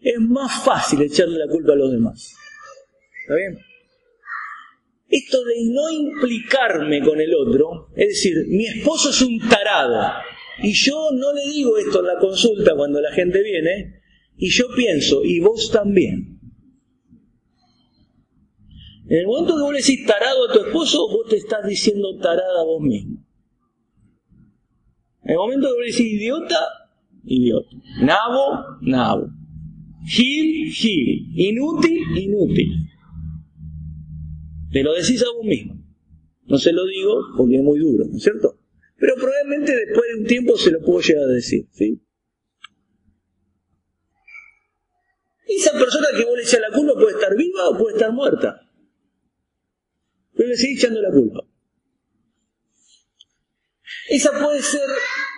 Es 0.00 0.20
más 0.20 0.64
fácil 0.64 1.00
echarle 1.00 1.38
la 1.38 1.48
culpa 1.48 1.72
a 1.72 1.76
los 1.76 1.90
demás. 1.90 2.34
¿Está 3.22 3.36
bien? 3.36 3.58
Esto 5.08 5.42
de 5.42 5.54
no 5.70 5.90
implicarme 5.90 7.00
con 7.00 7.20
el 7.20 7.34
otro, 7.34 7.88
es 7.96 8.08
decir, 8.08 8.44
mi 8.48 8.66
esposo 8.66 9.10
es 9.10 9.22
un 9.22 9.38
tarado, 9.48 10.12
y 10.62 10.72
yo 10.72 11.10
no 11.12 11.32
le 11.32 11.50
digo 11.52 11.78
esto 11.78 12.00
en 12.00 12.06
la 12.06 12.18
consulta 12.18 12.76
cuando 12.76 13.00
la 13.00 13.12
gente 13.12 13.42
viene, 13.42 14.00
y 14.36 14.50
yo 14.50 14.66
pienso, 14.76 15.24
y 15.24 15.40
vos 15.40 15.70
también. 15.72 16.38
En 19.08 19.20
el 19.20 19.26
momento 19.26 19.56
que 19.56 19.62
vos 19.62 19.72
le 19.72 19.78
decís 19.78 20.06
tarado 20.06 20.48
a 20.48 20.52
tu 20.52 20.60
esposo, 20.60 21.08
vos 21.08 21.26
te 21.28 21.36
estás 21.36 21.66
diciendo 21.66 22.18
tarada 22.18 22.60
a 22.60 22.64
vos 22.64 22.82
mismo. 22.82 23.24
En 25.24 25.30
el 25.30 25.36
momento 25.36 25.68
que 25.68 25.72
vos 25.72 25.80
le 25.80 25.90
decís 25.90 26.12
idiota, 26.12 26.58
idiota. 27.24 27.68
Nabo, 28.02 28.78
nabo. 28.82 29.28
Gil, 30.06 30.70
gil. 30.72 31.32
Inútil, 31.34 32.00
inútil. 32.18 32.87
Lo 34.82 34.94
decís 34.94 35.22
a 35.22 35.32
vos 35.32 35.44
mismo. 35.44 35.74
No 36.46 36.58
se 36.58 36.72
lo 36.72 36.86
digo 36.86 37.20
porque 37.36 37.56
es 37.56 37.62
muy 37.62 37.78
duro, 37.78 38.06
¿no 38.06 38.16
es 38.16 38.22
cierto? 38.22 38.58
Pero 38.96 39.14
probablemente 39.16 39.72
después 39.76 40.02
de 40.12 40.20
un 40.20 40.26
tiempo 40.26 40.56
se 40.56 40.70
lo 40.70 40.80
puedo 40.80 41.00
llegar 41.00 41.24
a 41.24 41.32
decir, 41.32 41.66
¿sí? 41.72 42.02
Esa 45.46 45.72
persona 45.72 46.08
que 46.16 46.24
vos 46.24 46.36
le 46.36 46.42
echas 46.42 46.60
la 46.60 46.74
culpa 46.74 46.94
puede 46.94 47.12
estar 47.12 47.36
viva 47.36 47.68
o 47.68 47.78
puede 47.78 47.96
estar 47.96 48.12
muerta. 48.12 48.70
Pero 50.34 50.48
le 50.48 50.56
seguís 50.56 50.78
echando 50.78 51.00
la 51.00 51.10
culpa. 51.10 51.40
Esa 54.08 54.30
puede 54.42 54.62
ser, 54.62 54.88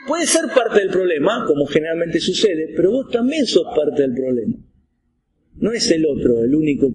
puede 0.07 0.26
ser 0.26 0.47
parte 0.55 0.80
del 0.80 0.91
problema, 0.91 1.45
como 1.47 1.66
generalmente 1.66 2.20
sucede, 2.20 2.72
pero 2.76 2.93
vos 2.93 3.11
también 3.11 3.47
sos 3.47 3.66
parte 3.74 4.03
del 4.03 4.14
problema. 4.14 4.57
No 5.57 5.72
es 5.72 5.91
el 5.91 6.07
otro 6.07 6.45
el 6.45 6.55
único, 6.55 6.95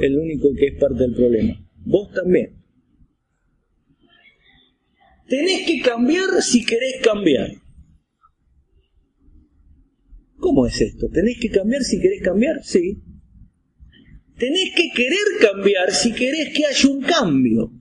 el 0.00 0.18
único 0.18 0.48
que 0.54 0.66
es 0.66 0.80
parte 0.80 1.02
del 1.02 1.14
problema. 1.14 1.63
Vos 1.84 2.12
también. 2.12 2.64
Tenés 5.28 5.66
que 5.66 5.80
cambiar 5.80 6.42
si 6.42 6.64
querés 6.64 7.00
cambiar. 7.02 7.50
¿Cómo 10.38 10.66
es 10.66 10.80
esto? 10.80 11.08
¿Tenés 11.08 11.38
que 11.40 11.50
cambiar 11.50 11.82
si 11.82 12.00
querés 12.00 12.22
cambiar? 12.22 12.62
Sí. 12.62 13.02
Tenés 14.36 14.74
que 14.74 14.90
querer 14.94 15.26
cambiar 15.40 15.92
si 15.92 16.12
querés 16.12 16.54
que 16.54 16.66
haya 16.66 16.88
un 16.88 17.02
cambio. 17.02 17.72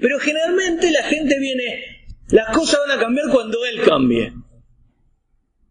Pero 0.00 0.18
generalmente 0.18 0.90
la 0.90 1.02
gente 1.02 1.38
viene, 1.38 2.06
las 2.30 2.54
cosas 2.54 2.80
van 2.86 2.98
a 2.98 3.00
cambiar 3.00 3.26
cuando 3.30 3.64
él 3.64 3.80
cambie. 3.82 4.32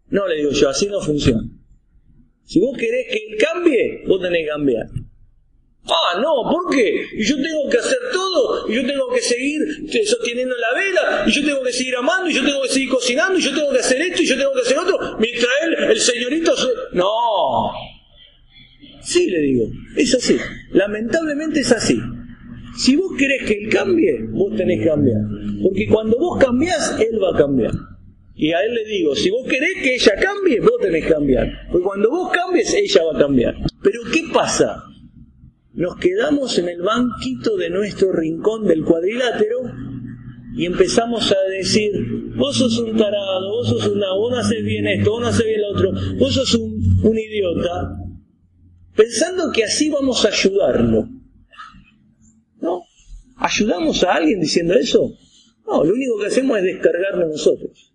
No 0.09 0.27
le 0.27 0.37
digo 0.37 0.51
yo, 0.51 0.69
así 0.69 0.87
no 0.87 0.99
funciona. 0.99 1.49
Si 2.43 2.59
vos 2.59 2.77
querés 2.77 3.07
que 3.07 3.17
él 3.17 3.37
cambie, 3.37 4.03
vos 4.07 4.21
tenés 4.21 4.41
que 4.41 4.47
cambiar. 4.49 4.87
Ah, 5.91 6.19
no, 6.21 6.49
¿por 6.49 6.73
qué? 6.73 7.05
Y 7.17 7.23
yo 7.25 7.35
tengo 7.35 7.69
que 7.69 7.77
hacer 7.77 7.97
todo, 8.13 8.69
y 8.69 8.75
yo 8.75 8.85
tengo 8.85 9.09
que 9.09 9.21
seguir 9.21 9.59
sosteniendo 10.05 10.55
la 10.55 10.79
vela, 10.79 11.23
y 11.27 11.31
yo 11.31 11.45
tengo 11.45 11.61
que 11.63 11.73
seguir 11.73 11.95
amando, 11.97 12.29
y 12.29 12.33
yo 12.33 12.45
tengo 12.45 12.61
que 12.61 12.69
seguir 12.69 12.89
cocinando, 12.89 13.37
y 13.37 13.41
yo 13.41 13.53
tengo 13.53 13.71
que 13.71 13.79
hacer 13.79 14.01
esto, 14.01 14.21
y 14.21 14.25
yo 14.25 14.37
tengo 14.37 14.53
que 14.53 14.61
hacer 14.61 14.77
otro, 14.77 15.17
mientras 15.19 15.51
él, 15.63 15.75
el 15.91 15.99
señorito 15.99 16.55
se... 16.55 16.67
No. 16.93 17.71
Sí, 19.01 19.29
le 19.29 19.39
digo, 19.39 19.65
es 19.97 20.15
así. 20.15 20.37
Lamentablemente 20.71 21.59
es 21.59 21.71
así. 21.71 21.99
Si 22.77 22.95
vos 22.95 23.11
querés 23.17 23.43
que 23.43 23.63
él 23.63 23.69
cambie, 23.69 24.27
vos 24.29 24.55
tenés 24.55 24.79
que 24.79 24.85
cambiar. 24.85 25.21
Porque 25.61 25.87
cuando 25.87 26.17
vos 26.17 26.41
cambiás, 26.41 26.97
él 26.99 27.21
va 27.21 27.35
a 27.35 27.37
cambiar. 27.37 27.73
Y 28.35 28.53
a 28.53 28.63
él 28.63 28.73
le 28.73 28.85
digo, 28.85 29.13
si 29.15 29.29
vos 29.29 29.45
querés 29.47 29.73
que 29.83 29.95
ella 29.95 30.13
cambie, 30.21 30.61
vos 30.61 30.79
tenés 30.81 31.03
que 31.03 31.11
cambiar. 31.11 31.67
Porque 31.69 31.83
cuando 31.83 32.09
vos 32.09 32.31
cambies, 32.31 32.73
ella 32.73 33.03
va 33.03 33.17
a 33.17 33.21
cambiar. 33.21 33.55
Pero 33.83 34.01
¿qué 34.13 34.23
pasa? 34.33 34.83
Nos 35.81 35.95
quedamos 35.95 36.59
en 36.59 36.69
el 36.69 36.83
banquito 36.83 37.57
de 37.57 37.71
nuestro 37.71 38.11
rincón 38.11 38.67
del 38.67 38.85
cuadrilátero 38.85 39.61
y 40.55 40.67
empezamos 40.67 41.31
a 41.31 41.49
decir, 41.49 41.91
vos 42.35 42.55
sos 42.55 42.77
un 42.77 42.95
tarado, 42.95 43.49
vos 43.49 43.67
sos 43.67 43.87
una, 43.87 44.13
vos 44.13 44.31
no 44.31 44.37
haces 44.37 44.63
bien 44.63 44.85
esto, 44.85 45.09
vos 45.09 45.21
no 45.21 45.27
haces 45.29 45.43
bien 45.43 45.61
lo 45.61 45.69
otro, 45.71 45.91
vos 46.19 46.35
sos 46.35 46.53
un, 46.53 46.99
un 47.03 47.17
idiota, 47.17 47.97
pensando 48.95 49.51
que 49.51 49.63
así 49.63 49.89
vamos 49.89 50.23
a 50.23 50.27
ayudarlo. 50.27 51.09
¿No? 52.59 52.83
¿Ayudamos 53.37 54.03
a 54.03 54.13
alguien 54.13 54.39
diciendo 54.39 54.75
eso? 54.75 55.17
No, 55.65 55.83
lo 55.83 55.95
único 55.95 56.19
que 56.19 56.27
hacemos 56.27 56.59
es 56.59 56.63
descargarnos 56.63 57.27
nosotros. 57.27 57.91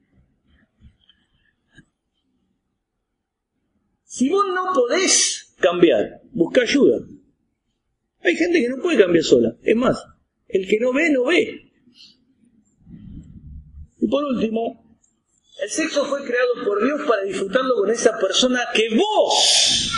Si 4.03 4.29
vos 4.29 4.45
no 4.53 4.73
podés 4.75 5.55
cambiar, 5.61 6.23
busca 6.33 6.63
ayuda. 6.63 6.99
Hay 8.27 8.35
gente 8.35 8.61
que 8.61 8.69
no 8.69 8.83
puede 8.83 8.99
cambiar 8.99 9.23
sola. 9.23 9.57
Es 9.63 9.77
más, 9.77 10.05
el 10.49 10.67
que 10.67 10.81
no 10.81 10.93
ve, 10.93 11.11
no 11.11 11.27
ve. 11.27 11.71
Y 14.01 14.09
por 14.09 14.25
último, 14.25 14.99
el 15.63 15.71
sexo 15.71 16.05
fue 16.05 16.25
creado 16.25 16.65
por 16.65 16.85
Dios 16.85 17.03
para 17.07 17.23
disfrutarlo 17.23 17.77
con 17.77 17.89
esa 17.89 18.19
persona 18.19 18.61
que 18.75 18.89
vos 18.97 19.93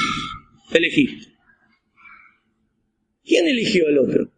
elegiste. 0.73 1.39
¿Quién 3.25 3.49
eligió 3.49 3.89
al 3.89 3.99
otro? 3.99 4.31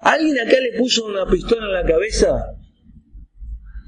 ¿Alguien 0.00 0.38
acá 0.38 0.60
le 0.60 0.78
puso 0.78 1.06
una 1.06 1.26
pistola 1.26 1.64
en 1.64 1.72
la 1.72 1.84
cabeza 1.84 2.56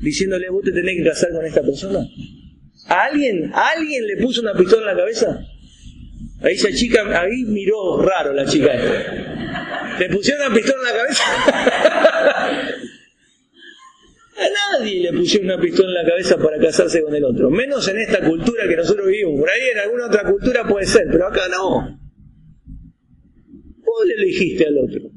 diciéndole 0.01 0.49
vos 0.49 0.65
te 0.65 0.73
tenés 0.73 0.97
que 0.97 1.05
casar 1.11 1.31
con 1.31 1.45
esta 1.45 1.61
persona? 1.63 2.07
¿A 2.87 3.05
alguien, 3.05 3.53
alguien 3.55 4.07
le 4.07 4.17
puso 4.17 4.41
una 4.41 4.55
pistola 4.55 4.91
en 4.91 4.97
la 4.97 5.03
cabeza? 5.03 5.47
Ahí 6.43 6.55
esa 6.55 6.71
chica, 6.73 7.03
ahí 7.21 7.45
miró 7.45 8.03
raro 8.03 8.33
la 8.33 8.45
chica 8.45 8.75
esta. 8.75 9.99
¿Le 9.99 10.09
pusieron 10.09 10.47
una 10.47 10.55
pistola 10.55 10.79
en 10.79 10.85
la 10.85 11.03
cabeza? 11.03 11.25
A 14.35 14.79
nadie 14.79 15.01
le 15.01 15.13
pusieron 15.13 15.51
una 15.51 15.61
pistola 15.61 15.89
en 15.89 15.95
la 15.95 16.11
cabeza 16.11 16.37
para 16.39 16.59
casarse 16.59 17.03
con 17.03 17.15
el 17.15 17.25
otro, 17.25 17.51
menos 17.51 17.87
en 17.89 17.99
esta 17.99 18.27
cultura 18.27 18.67
que 18.69 18.77
nosotros 18.77 19.07
vivimos. 19.07 19.39
Por 19.39 19.51
ahí 19.51 19.69
en 19.73 19.79
alguna 19.79 20.07
otra 20.07 20.25
cultura 20.25 20.67
puede 20.67 20.87
ser, 20.87 21.07
pero 21.13 21.29
acá 21.29 21.49
no. 21.49 22.01
Vos 23.85 24.07
le 24.07 24.15
elegiste 24.15 24.67
al 24.67 24.79
otro. 24.79 25.11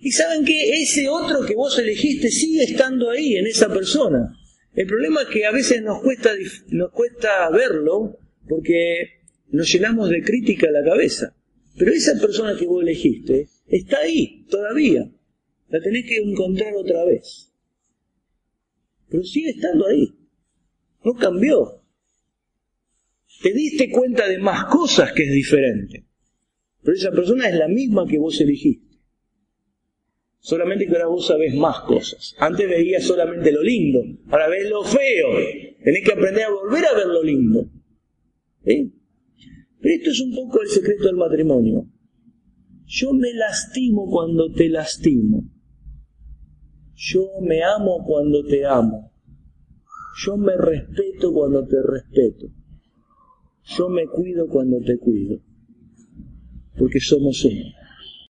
Y 0.00 0.10
saben 0.10 0.44
que 0.44 0.82
ese 0.82 1.08
otro 1.08 1.44
que 1.44 1.54
vos 1.54 1.78
elegiste 1.78 2.30
sigue 2.30 2.64
estando 2.64 3.10
ahí, 3.10 3.36
en 3.36 3.46
esa 3.46 3.68
persona. 3.68 4.34
El 4.74 4.86
problema 4.86 5.22
es 5.22 5.28
que 5.28 5.44
a 5.44 5.52
veces 5.52 5.82
nos 5.82 6.00
cuesta, 6.02 6.30
nos 6.68 6.90
cuesta 6.92 7.50
verlo 7.50 8.18
porque 8.48 9.17
nos 9.50 9.72
llenamos 9.72 10.10
de 10.10 10.22
crítica 10.22 10.68
a 10.68 10.72
la 10.72 10.84
cabeza. 10.84 11.34
Pero 11.76 11.92
esa 11.92 12.20
persona 12.20 12.56
que 12.58 12.66
vos 12.66 12.82
elegiste 12.82 13.48
está 13.66 13.98
ahí, 13.98 14.44
todavía. 14.50 15.10
La 15.68 15.80
tenés 15.80 16.06
que 16.06 16.16
encontrar 16.16 16.74
otra 16.74 17.04
vez. 17.04 17.52
Pero 19.08 19.22
sigue 19.22 19.50
estando 19.50 19.86
ahí. 19.86 20.14
No 21.04 21.14
cambió. 21.14 21.82
Te 23.42 23.52
diste 23.52 23.90
cuenta 23.90 24.28
de 24.28 24.38
más 24.38 24.64
cosas 24.64 25.12
que 25.12 25.24
es 25.24 25.32
diferente. 25.32 26.04
Pero 26.82 26.96
esa 26.96 27.10
persona 27.12 27.48
es 27.48 27.56
la 27.56 27.68
misma 27.68 28.06
que 28.06 28.18
vos 28.18 28.40
elegiste. 28.40 28.88
Solamente 30.40 30.86
que 30.86 30.92
ahora 30.92 31.08
vos 31.08 31.26
sabés 31.26 31.54
más 31.54 31.80
cosas. 31.80 32.34
Antes 32.38 32.68
veías 32.68 33.04
solamente 33.04 33.52
lo 33.52 33.62
lindo, 33.62 34.02
ahora 34.30 34.48
ves 34.48 34.68
lo 34.68 34.82
feo. 34.84 35.28
Tenés 35.82 36.04
que 36.04 36.12
aprender 36.12 36.44
a 36.44 36.50
volver 36.50 36.84
a 36.86 36.94
ver 36.94 37.06
lo 37.06 37.22
lindo. 37.22 37.70
Pero 39.80 39.94
esto 39.94 40.10
es 40.10 40.20
un 40.20 40.34
poco 40.34 40.60
el 40.60 40.68
secreto 40.68 41.04
del 41.04 41.16
matrimonio. 41.16 41.86
Yo 42.86 43.12
me 43.12 43.32
lastimo 43.34 44.10
cuando 44.10 44.50
te 44.52 44.68
lastimo. 44.68 45.44
Yo 46.94 47.28
me 47.42 47.62
amo 47.62 48.04
cuando 48.04 48.44
te 48.44 48.64
amo. 48.66 49.12
Yo 50.24 50.36
me 50.36 50.56
respeto 50.56 51.32
cuando 51.32 51.66
te 51.66 51.76
respeto. 51.82 52.46
Yo 53.76 53.88
me 53.88 54.06
cuido 54.06 54.48
cuando 54.48 54.80
te 54.80 54.98
cuido. 54.98 55.40
Porque 56.76 56.98
somos 56.98 57.44
uno. 57.44 57.77